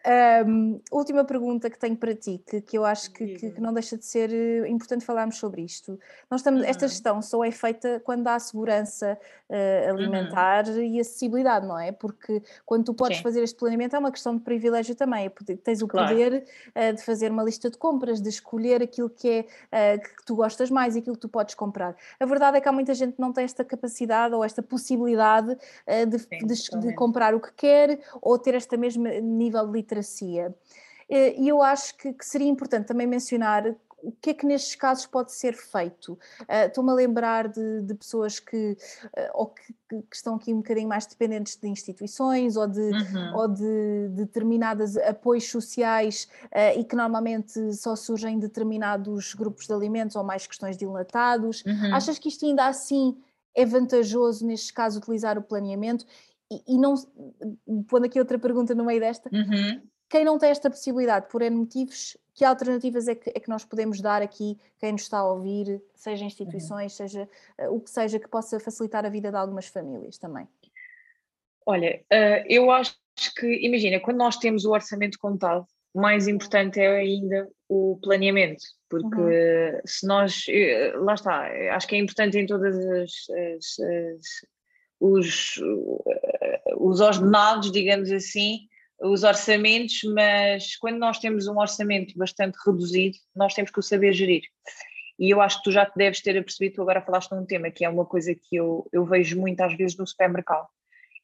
um, 0.46 0.80
última 0.92 1.24
pergunta 1.24 1.68
que 1.68 1.76
tenho 1.76 1.96
para 1.96 2.14
ti, 2.14 2.40
que, 2.46 2.61
que 2.61 2.78
eu 2.78 2.84
acho 2.84 3.11
que, 3.11 3.34
que, 3.34 3.51
que, 3.51 3.61
não 3.61 3.74
deixa 3.74 3.98
de 3.98 4.05
ser 4.05 4.32
eh, 4.32 4.68
importante 4.68 5.05
falarmos 5.05 5.38
sobre 5.38 5.62
isto. 5.62 5.98
Nós 6.30 6.40
estamos, 6.40 6.62
esta 6.62 6.84
uhum. 6.84 6.88
gestão 6.88 7.20
só 7.20 7.42
é 7.42 7.51
feita 7.51 8.01
quando 8.05 8.28
há 8.28 8.38
segurança 8.38 9.18
uh, 9.48 9.90
alimentar 9.90 10.68
uhum. 10.68 10.80
e 10.80 11.01
acessibilidade, 11.01 11.66
não 11.66 11.76
é? 11.76 11.90
Porque 11.90 12.40
quando 12.64 12.84
tu 12.84 12.94
podes 12.94 13.16
Sim. 13.16 13.24
fazer 13.24 13.42
este 13.42 13.59
planeamento 13.59 13.96
é 13.96 13.98
uma 13.98 14.12
questão 14.12 14.36
de 14.36 14.40
privilégio 14.44 14.94
também, 14.94 15.26
é 15.26 15.57
tens 15.57 15.82
o 15.82 15.88
claro. 15.88 16.11
poder 16.11 16.44
uh, 16.68 16.94
de 16.94 17.03
fazer 17.03 17.32
uma 17.32 17.42
lista 17.42 17.68
de 17.68 17.76
compras, 17.76 18.20
de 18.20 18.28
escolher 18.28 18.80
aquilo 18.80 19.11
que 19.11 19.28
é 19.72 19.96
uh, 19.96 20.01
que 20.01 20.24
tu 20.24 20.36
gostas 20.36 20.70
mais 20.70 20.94
e 20.94 21.01
aquilo 21.01 21.16
que 21.16 21.22
tu 21.22 21.28
podes 21.28 21.57
comprar. 21.57 21.96
A 22.20 22.24
verdade 22.24 22.59
é 22.59 22.61
que 22.61 22.68
há 22.68 22.72
muita 22.72 22.94
gente 22.94 23.14
que 23.14 23.20
não 23.20 23.32
tem 23.32 23.42
esta 23.42 23.64
capacidade 23.64 24.32
ou 24.32 24.44
esta 24.44 24.62
possibilidade 24.62 25.59
de, 26.09 26.18
Sim, 26.20 26.46
de, 26.46 26.86
de 26.86 26.94
comprar 26.94 27.34
o 27.34 27.40
que 27.40 27.53
quer 27.55 27.98
ou 28.22 28.38
ter 28.38 28.55
esta 28.55 28.76
mesma 28.76 29.11
nível 29.41 29.66
de 29.66 29.72
literacia. 29.72 30.55
Eh, 31.09 31.34
e 31.41 31.49
eu 31.49 31.61
acho 31.61 31.97
que, 31.97 32.12
que, 32.12 32.24
seria 32.24 32.49
importante 32.49 32.86
também 32.86 33.07
mencionar 33.07 33.74
o 34.03 34.12
que 34.12 34.30
é 34.30 34.34
que 34.34 34.47
nestes 34.47 34.74
casos 34.74 35.07
pode 35.07 35.32
ser 35.32 35.55
feito. 35.55 36.14
Uh, 36.43 36.66
Estou-me 36.66 36.91
a 36.91 36.95
lembrar 36.95 37.49
de, 37.49 37.82
de 37.82 37.95
pessoas 37.95 38.41
que, 38.41 38.76
uh, 39.05 39.30
ou 39.34 39.47
que, 39.49 39.74
que, 39.88 40.16
estão 40.16 40.36
aqui 40.36 40.53
um 40.53 40.59
bocadinho 40.59 40.88
mais 40.88 41.07
dependentes 41.07 41.57
de 41.57 41.68
instituições 41.68 42.57
ou 42.57 42.66
de, 42.66 42.80
uhum. 42.80 43.36
ou 43.36 43.49
de, 43.49 44.09
de 44.09 44.24
determinados 44.24 44.97
apoios 44.97 45.49
sociais 45.51 46.28
uh, 46.45 46.78
e 46.78 46.84
que 46.84 46.97
normalmente 46.97 47.74
só 47.74 47.95
surgem 47.95 48.38
determinados 48.38 49.34
grupos 49.34 49.66
de 49.66 49.72
alimentos 49.72 50.16
ou 50.16 50.24
mais 50.24 50.47
questões 50.47 50.76
de 50.76 50.84
enlatados. 50.84 51.62
Uhum. 51.66 51.95
Achas 51.95 52.18
que 52.18 52.28
isto 52.28 52.47
ainda 52.47 52.66
assim 52.66 53.16
é 53.55 53.66
vantajoso, 53.66 54.47
nestes 54.47 54.70
casos, 54.70 54.99
utilizar 54.99 55.36
o 55.36 55.43
planeamento? 55.43 56.07
E, 56.51 56.76
não, 56.76 56.94
pondo 57.88 58.07
aqui 58.07 58.18
outra 58.18 58.38
pergunta 58.38 58.74
no 58.74 58.84
meio 58.84 58.98
desta, 58.98 59.30
uhum. 59.32 59.80
quem 60.09 60.24
não 60.24 60.36
tem 60.36 60.51
esta 60.51 60.68
possibilidade 60.68 61.28
por 61.28 61.42
N 61.42 61.57
motivos, 61.57 62.16
que 62.34 62.44
alternativas 62.44 63.07
é 63.07 63.14
que, 63.14 63.30
é 63.30 63.38
que 63.38 63.48
nós 63.48 63.64
podemos 63.64 64.01
dar 64.01 64.20
aqui, 64.20 64.59
quem 64.78 64.92
nos 64.92 65.03
está 65.03 65.18
a 65.18 65.32
ouvir, 65.32 65.80
seja 65.94 66.24
instituições, 66.24 66.92
uhum. 66.92 67.09
seja 67.09 67.28
uh, 67.61 67.74
o 67.74 67.80
que 67.80 67.90
seja, 67.90 68.18
que 68.18 68.28
possa 68.28 68.59
facilitar 68.59 69.07
a 69.07 69.09
vida 69.09 69.30
de 69.30 69.36
algumas 69.36 69.66
famílias 69.66 70.18
também? 70.18 70.48
Olha, 71.64 72.01
uh, 72.12 72.44
eu 72.48 72.70
acho 72.70 72.96
que, 73.36 73.46
imagina, 73.64 74.01
quando 74.01 74.18
nós 74.18 74.36
temos 74.36 74.64
o 74.64 74.72
orçamento 74.72 75.18
contado, 75.18 75.66
mais 75.94 76.26
importante 76.26 76.80
é 76.80 76.96
ainda 76.96 77.48
o 77.68 77.98
planeamento, 78.03 78.62
porque 78.88 79.16
uhum. 79.16 79.80
se 79.84 80.07
nós, 80.07 80.44
eh, 80.48 80.92
lá 80.96 81.14
está, 81.14 81.48
acho 81.72 81.88
que 81.88 81.96
é 81.96 81.98
importante 81.98 82.38
em 82.38 82.46
todas 82.46 82.76
as, 82.76 83.11
as, 83.30 83.78
as 83.80 84.26
os, 85.01 85.55
os 86.76 87.01
ordenados, 87.01 87.72
digamos 87.72 88.12
assim, 88.12 88.68
os 89.01 89.24
orçamentos, 89.24 90.03
mas 90.14 90.76
quando 90.76 90.98
nós 90.98 91.18
temos 91.18 91.46
um 91.46 91.59
orçamento 91.59 92.16
bastante 92.16 92.57
reduzido, 92.64 93.16
nós 93.34 93.55
temos 93.55 93.70
que 93.70 93.78
o 93.78 93.82
saber 93.82 94.12
gerir. 94.12 94.42
E 95.18 95.30
eu 95.30 95.40
acho 95.40 95.59
que 95.59 95.64
tu 95.64 95.72
já 95.72 95.86
te 95.86 95.96
deves 95.96 96.20
ter 96.20 96.36
apercebido, 96.36 96.76
tu 96.76 96.82
agora 96.82 97.03
falaste 97.03 97.32
num 97.32 97.46
tema 97.46 97.70
que 97.70 97.84
é 97.84 97.88
uma 97.88 98.05
coisa 98.05 98.34
que 98.34 98.57
eu, 98.57 98.86
eu 98.92 99.05
vejo 99.05 99.38
muito 99.38 99.61
às 99.61 99.74
vezes 99.74 99.96
no 99.96 100.07
supermercado 100.07 100.68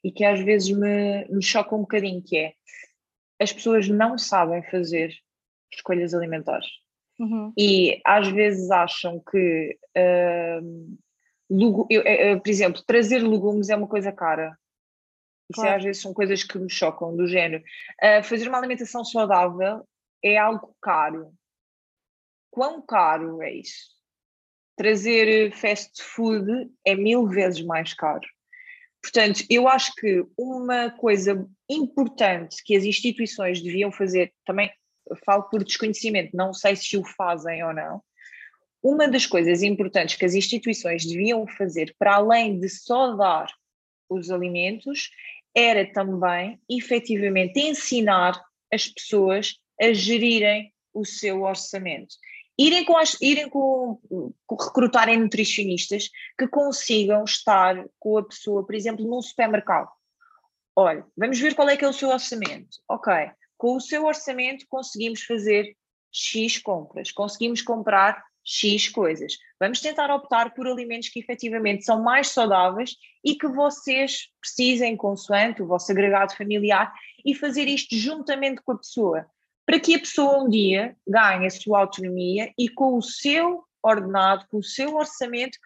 e 0.02 0.10
que 0.10 0.24
às 0.24 0.40
vezes 0.40 0.70
me, 0.70 1.26
me 1.28 1.42
choca 1.42 1.74
um 1.74 1.80
bocadinho, 1.80 2.22
que 2.22 2.36
é 2.36 2.52
as 3.40 3.52
pessoas 3.52 3.88
não 3.88 4.16
sabem 4.16 4.62
fazer 4.70 5.14
escolhas 5.72 6.14
alimentares. 6.14 6.66
Uhum. 7.18 7.52
E 7.56 8.00
às 8.04 8.28
vezes 8.28 8.70
acham 8.70 9.22
que, 9.30 9.78
uh, 11.50 11.86
eu, 11.90 12.02
eu, 12.02 12.02
eh, 12.02 12.32
eh, 12.32 12.36
por 12.36 12.48
exemplo, 12.48 12.82
trazer 12.86 13.18
legumes 13.18 13.68
é 13.68 13.76
uma 13.76 13.88
coisa 13.88 14.12
cara. 14.12 14.56
Isso 15.50 15.60
claro. 15.60 15.76
às 15.76 15.84
vezes 15.84 16.02
são 16.02 16.12
coisas 16.12 16.42
que 16.42 16.58
me 16.58 16.70
chocam, 16.70 17.16
do 17.16 17.26
género. 17.26 17.62
Uh, 18.02 18.22
fazer 18.22 18.48
uma 18.48 18.58
alimentação 18.58 19.04
saudável 19.04 19.86
é 20.22 20.36
algo 20.36 20.74
caro. 20.82 21.32
Quão 22.50 22.82
caro 22.82 23.42
é 23.42 23.52
isso? 23.52 23.94
Trazer 24.76 25.52
fast 25.52 26.02
food 26.02 26.70
é 26.84 26.94
mil 26.94 27.26
vezes 27.26 27.62
mais 27.62 27.94
caro. 27.94 28.26
Portanto, 29.02 29.44
eu 29.48 29.68
acho 29.68 29.94
que 29.94 30.26
uma 30.36 30.90
coisa 30.90 31.46
importante 31.70 32.56
que 32.64 32.76
as 32.76 32.82
instituições 32.82 33.62
deviam 33.62 33.92
fazer, 33.92 34.32
também 34.44 34.70
falo 35.24 35.44
por 35.44 35.62
desconhecimento, 35.62 36.36
não 36.36 36.52
sei 36.52 36.74
se 36.74 36.96
o 36.96 37.04
fazem 37.04 37.62
ou 37.64 37.72
não, 37.72 38.02
uma 38.88 39.08
das 39.08 39.26
coisas 39.26 39.64
importantes 39.64 40.14
que 40.14 40.24
as 40.24 40.34
instituições 40.34 41.04
deviam 41.04 41.44
fazer, 41.44 41.92
para 41.98 42.14
além 42.14 42.60
de 42.60 42.68
só 42.68 43.16
dar 43.16 43.52
os 44.08 44.30
alimentos, 44.30 45.10
era 45.52 45.84
também, 45.92 46.60
efetivamente, 46.70 47.58
ensinar 47.58 48.40
as 48.72 48.86
pessoas 48.86 49.56
a 49.80 49.92
gerirem 49.92 50.72
o 50.94 51.04
seu 51.04 51.42
orçamento. 51.42 52.14
Irem 52.56 52.84
com, 52.84 52.96
as, 52.96 53.20
irem 53.20 53.48
com, 53.48 54.00
com 54.46 54.54
recrutarem 54.54 55.18
nutricionistas 55.18 56.08
que 56.38 56.46
consigam 56.46 57.24
estar 57.24 57.84
com 57.98 58.18
a 58.18 58.24
pessoa, 58.24 58.64
por 58.64 58.76
exemplo, 58.76 59.04
num 59.04 59.20
supermercado. 59.20 59.90
Olha, 60.76 61.04
vamos 61.16 61.40
ver 61.40 61.56
qual 61.56 61.68
é 61.68 61.76
que 61.76 61.84
é 61.84 61.88
o 61.88 61.92
seu 61.92 62.08
orçamento. 62.08 62.78
Ok, 62.88 63.12
com 63.58 63.74
o 63.74 63.80
seu 63.80 64.04
orçamento 64.04 64.64
conseguimos 64.68 65.22
fazer 65.22 65.76
X 66.12 66.58
compras, 66.58 67.10
conseguimos 67.10 67.62
comprar 67.62 68.22
X 68.46 68.88
coisas. 68.88 69.36
Vamos 69.58 69.80
tentar 69.80 70.08
optar 70.14 70.54
por 70.54 70.68
alimentos 70.68 71.08
que 71.08 71.18
efetivamente 71.18 71.84
são 71.84 72.00
mais 72.00 72.28
saudáveis 72.28 72.94
e 73.24 73.34
que 73.34 73.48
vocês 73.48 74.28
precisem, 74.40 74.96
consoante 74.96 75.62
o 75.62 75.66
vosso 75.66 75.90
agregado 75.90 76.36
familiar, 76.36 76.92
e 77.24 77.34
fazer 77.34 77.66
isto 77.66 77.96
juntamente 77.96 78.62
com 78.62 78.72
a 78.72 78.78
pessoa. 78.78 79.26
para 79.66 79.80
que 79.80 79.96
a 79.96 79.98
pessoa 79.98 80.44
um 80.44 80.48
dia 80.48 80.96
ganhe 81.04 81.44
a 81.44 81.50
sua 81.50 81.80
autonomia 81.80 82.52
e 82.56 82.68
com 82.68 82.96
o 82.96 83.02
seu 83.02 83.64
ordenado, 83.82 84.46
com 84.48 84.58
o 84.58 84.62
seu 84.62 84.94
orçamento, 84.94 85.58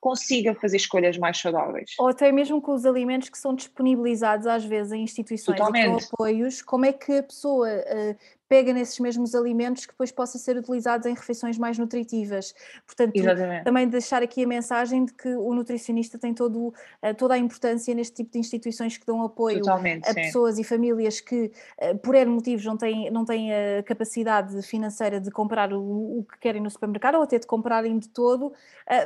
consiga 0.00 0.54
fazer 0.54 0.76
escolhas 0.76 1.18
mais 1.18 1.38
saudáveis. 1.38 1.90
Ou 1.98 2.08
até 2.08 2.32
mesmo 2.32 2.62
com 2.62 2.72
os 2.72 2.86
alimentos 2.86 3.28
que 3.28 3.36
são 3.36 3.54
disponibilizados 3.54 4.46
às 4.46 4.64
vezes 4.64 4.92
em 4.92 5.02
instituições 5.02 5.58
Totalmente. 5.58 6.04
e 6.04 6.08
com 6.08 6.14
apoios, 6.14 6.62
como 6.62 6.86
é 6.86 6.92
que 6.92 7.12
a 7.12 7.22
pessoa 7.22 7.68
uh, 7.68 8.16
pega 8.50 8.72
nesses 8.72 8.98
mesmos 8.98 9.32
alimentos 9.32 9.86
que 9.86 9.92
depois 9.92 10.10
possam 10.10 10.40
ser 10.40 10.56
utilizados 10.56 11.06
em 11.06 11.14
refeições 11.14 11.56
mais 11.56 11.78
nutritivas. 11.78 12.52
Portanto, 12.84 13.14
Exatamente. 13.14 13.62
também 13.62 13.88
deixar 13.88 14.24
aqui 14.24 14.42
a 14.42 14.46
mensagem 14.46 15.04
de 15.04 15.14
que 15.14 15.28
o 15.28 15.54
nutricionista 15.54 16.18
tem 16.18 16.34
todo, 16.34 16.66
uh, 16.66 17.14
toda 17.16 17.34
a 17.34 17.38
importância 17.38 17.94
neste 17.94 18.16
tipo 18.16 18.32
de 18.32 18.40
instituições 18.40 18.98
que 18.98 19.06
dão 19.06 19.22
apoio 19.22 19.60
Totalmente, 19.60 20.04
a 20.08 20.12
sim. 20.12 20.22
pessoas 20.22 20.58
e 20.58 20.64
famílias 20.64 21.20
que, 21.20 21.52
uh, 21.80 21.96
por 21.98 22.16
N 22.16 22.32
motivos, 22.32 22.64
não 22.64 22.76
têm, 22.76 23.08
não 23.08 23.24
têm 23.24 23.52
a 23.54 23.84
capacidade 23.84 24.60
financeira 24.62 25.20
de 25.20 25.30
comprar 25.30 25.72
o, 25.72 26.18
o 26.18 26.24
que 26.24 26.36
querem 26.40 26.60
no 26.60 26.68
supermercado 26.68 27.14
ou 27.14 27.22
até 27.22 27.38
de 27.38 27.46
comprarem 27.46 28.00
de 28.00 28.08
todo, 28.08 28.52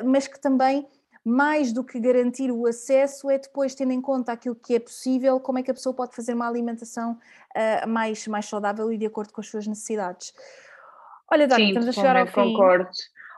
mas 0.07 0.27
que 0.27 0.41
também 0.41 0.87
mais 1.25 1.73
do 1.73 1.83
que 1.83 1.99
garantir 1.99 2.51
o 2.51 2.67
acesso, 2.67 3.31
é 3.31 3.39
depois, 3.39 3.75
tendo 3.75 3.93
em 3.93 4.01
conta 4.01 4.33
aquilo 4.33 4.55
que 4.55 4.75
é 4.75 4.79
possível, 4.79 5.41
como 5.41 5.59
é 5.59 5.63
que 5.63 5.71
a 5.71 5.75
pessoa 5.75 5.95
pode 5.95 6.15
fazer 6.15 6.35
uma 6.35 6.47
alimentação 6.47 7.13
uh, 7.57 7.89
mais, 7.89 8.27
mais 8.27 8.45
saudável 8.45 8.93
e 8.93 8.99
de 8.99 9.07
acordo 9.07 9.33
com 9.33 9.41
as 9.41 9.49
suas 9.49 9.67
necessidades. 9.67 10.35
Olha, 11.33 11.49
Dani, 11.49 11.69
estamos 11.69 11.89
a 11.89 11.93
chegar 11.93 12.17
ao 12.17 12.27
fim. 12.27 12.33
concordo. 12.33 12.91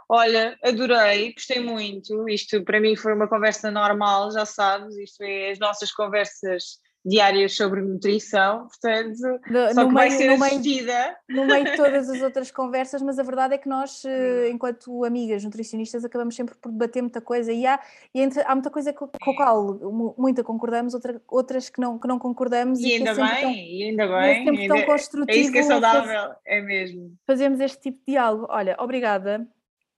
Olha, 0.08 0.58
adorei, 0.62 1.32
gostei 1.32 1.60
muito. 1.60 2.28
Isto 2.28 2.62
para 2.62 2.80
mim 2.80 2.96
foi 2.96 3.12
uma 3.12 3.28
conversa 3.28 3.70
normal, 3.70 4.32
já 4.32 4.44
sabes, 4.44 4.96
isto 4.96 5.22
é 5.22 5.50
as 5.50 5.58
nossas 5.58 5.92
conversas 5.92 6.80
diárias 7.06 7.54
sobre 7.54 7.80
nutrição, 7.80 8.66
portanto, 8.66 9.40
no, 9.48 9.72
só 9.72 9.86
que 9.86 9.92
meio, 9.94 9.94
vai 9.94 10.10
ser 10.10 10.36
no 10.36 10.44
assistida. 10.44 11.16
Meio, 11.28 11.40
no 11.40 11.46
meio 11.46 11.64
de 11.64 11.76
todas 11.76 12.10
as 12.10 12.20
outras 12.22 12.50
conversas, 12.50 13.00
mas 13.00 13.18
a 13.18 13.22
verdade 13.22 13.54
é 13.54 13.58
que 13.58 13.68
nós, 13.68 14.04
eh, 14.04 14.50
enquanto 14.50 15.04
amigas 15.04 15.44
nutricionistas, 15.44 16.04
acabamos 16.04 16.34
sempre 16.34 16.56
por 16.60 16.72
debater 16.72 17.02
muita 17.02 17.20
coisa 17.20 17.52
e 17.52 17.64
há, 17.64 17.78
e 18.12 18.20
entre, 18.20 18.42
há 18.42 18.54
muita 18.54 18.70
coisa 18.70 18.92
com 18.92 19.04
a 19.04 19.36
qual 19.36 20.14
muita 20.18 20.42
concordamos, 20.42 20.94
outra, 20.94 21.22
outras 21.28 21.70
que 21.70 21.80
não, 21.80 21.96
que 21.96 22.08
não 22.08 22.18
concordamos. 22.18 22.80
E, 22.80 22.88
e 22.88 22.94
ainda 22.94 23.14
bem, 23.14 23.40
tão, 23.40 23.52
e 23.52 23.82
ainda 23.84 24.06
bem. 24.08 24.30
É 24.30 24.44
sempre 24.44 24.68
tão 24.68 24.82
construtivo. 24.82 25.38
É 25.38 25.40
isso 25.40 25.52
que 25.52 25.58
é 25.58 25.62
saudável, 25.62 26.34
é 26.44 26.60
mesmo. 26.60 27.14
Fazemos 27.24 27.60
este 27.60 27.80
tipo 27.82 27.98
de 27.98 28.14
diálogo. 28.14 28.46
Olha, 28.50 28.74
obrigada 28.80 29.46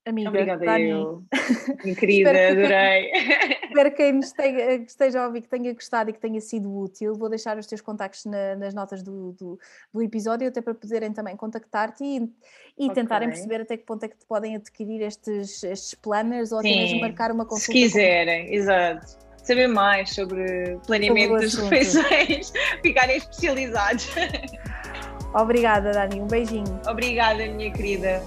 amiga. 0.08 0.28
Obrigada 0.28 0.80
eu. 0.80 1.22
Incrível, 1.84 2.32
adorei. 2.32 3.10
Espero 3.78 3.90
que 3.90 3.96
quem 3.96 4.18
esteja, 4.18 4.74
esteja 4.74 5.22
a 5.22 5.26
ouvir 5.26 5.42
que 5.42 5.48
tenha 5.48 5.72
gostado 5.72 6.10
e 6.10 6.12
que 6.12 6.18
tenha 6.18 6.40
sido 6.40 6.74
útil. 6.76 7.14
Vou 7.14 7.28
deixar 7.28 7.56
os 7.56 7.66
teus 7.66 7.80
contactos 7.80 8.24
na, 8.24 8.56
nas 8.56 8.74
notas 8.74 9.02
do, 9.02 9.32
do, 9.32 9.58
do, 9.92 10.02
episódio, 10.02 10.48
até 10.48 10.60
para 10.60 10.74
poderem 10.74 11.12
também 11.12 11.36
contactar-te 11.36 12.02
e, 12.02 12.16
e 12.76 12.84
okay. 12.84 12.94
tentarem 12.94 13.28
perceber 13.28 13.60
até 13.60 13.76
que 13.76 13.84
ponto 13.84 14.02
é 14.04 14.08
que 14.08 14.16
te 14.16 14.26
podem 14.26 14.56
adquirir 14.56 15.02
estes, 15.02 15.62
estes 15.62 15.94
planners 15.94 16.50
ou 16.50 16.60
Sim, 16.60 16.70
até 16.70 16.80
mesmo 16.80 17.00
marcar 17.00 17.30
uma 17.30 17.44
consulta. 17.44 17.72
Se 17.72 17.72
quiserem, 17.72 18.48
com... 18.48 18.54
exato 18.54 19.28
saber 19.44 19.66
mais 19.66 20.14
sobre 20.14 20.78
planeamento 20.86 21.36
das 21.36 21.54
refeições, 21.54 22.52
ficarem 22.82 23.16
especializados. 23.16 24.06
Obrigada, 25.32 25.92
Dani. 25.92 26.20
Um 26.20 26.26
beijinho. 26.26 26.80
Obrigada, 26.86 27.46
minha 27.46 27.72
querida. 27.72 28.22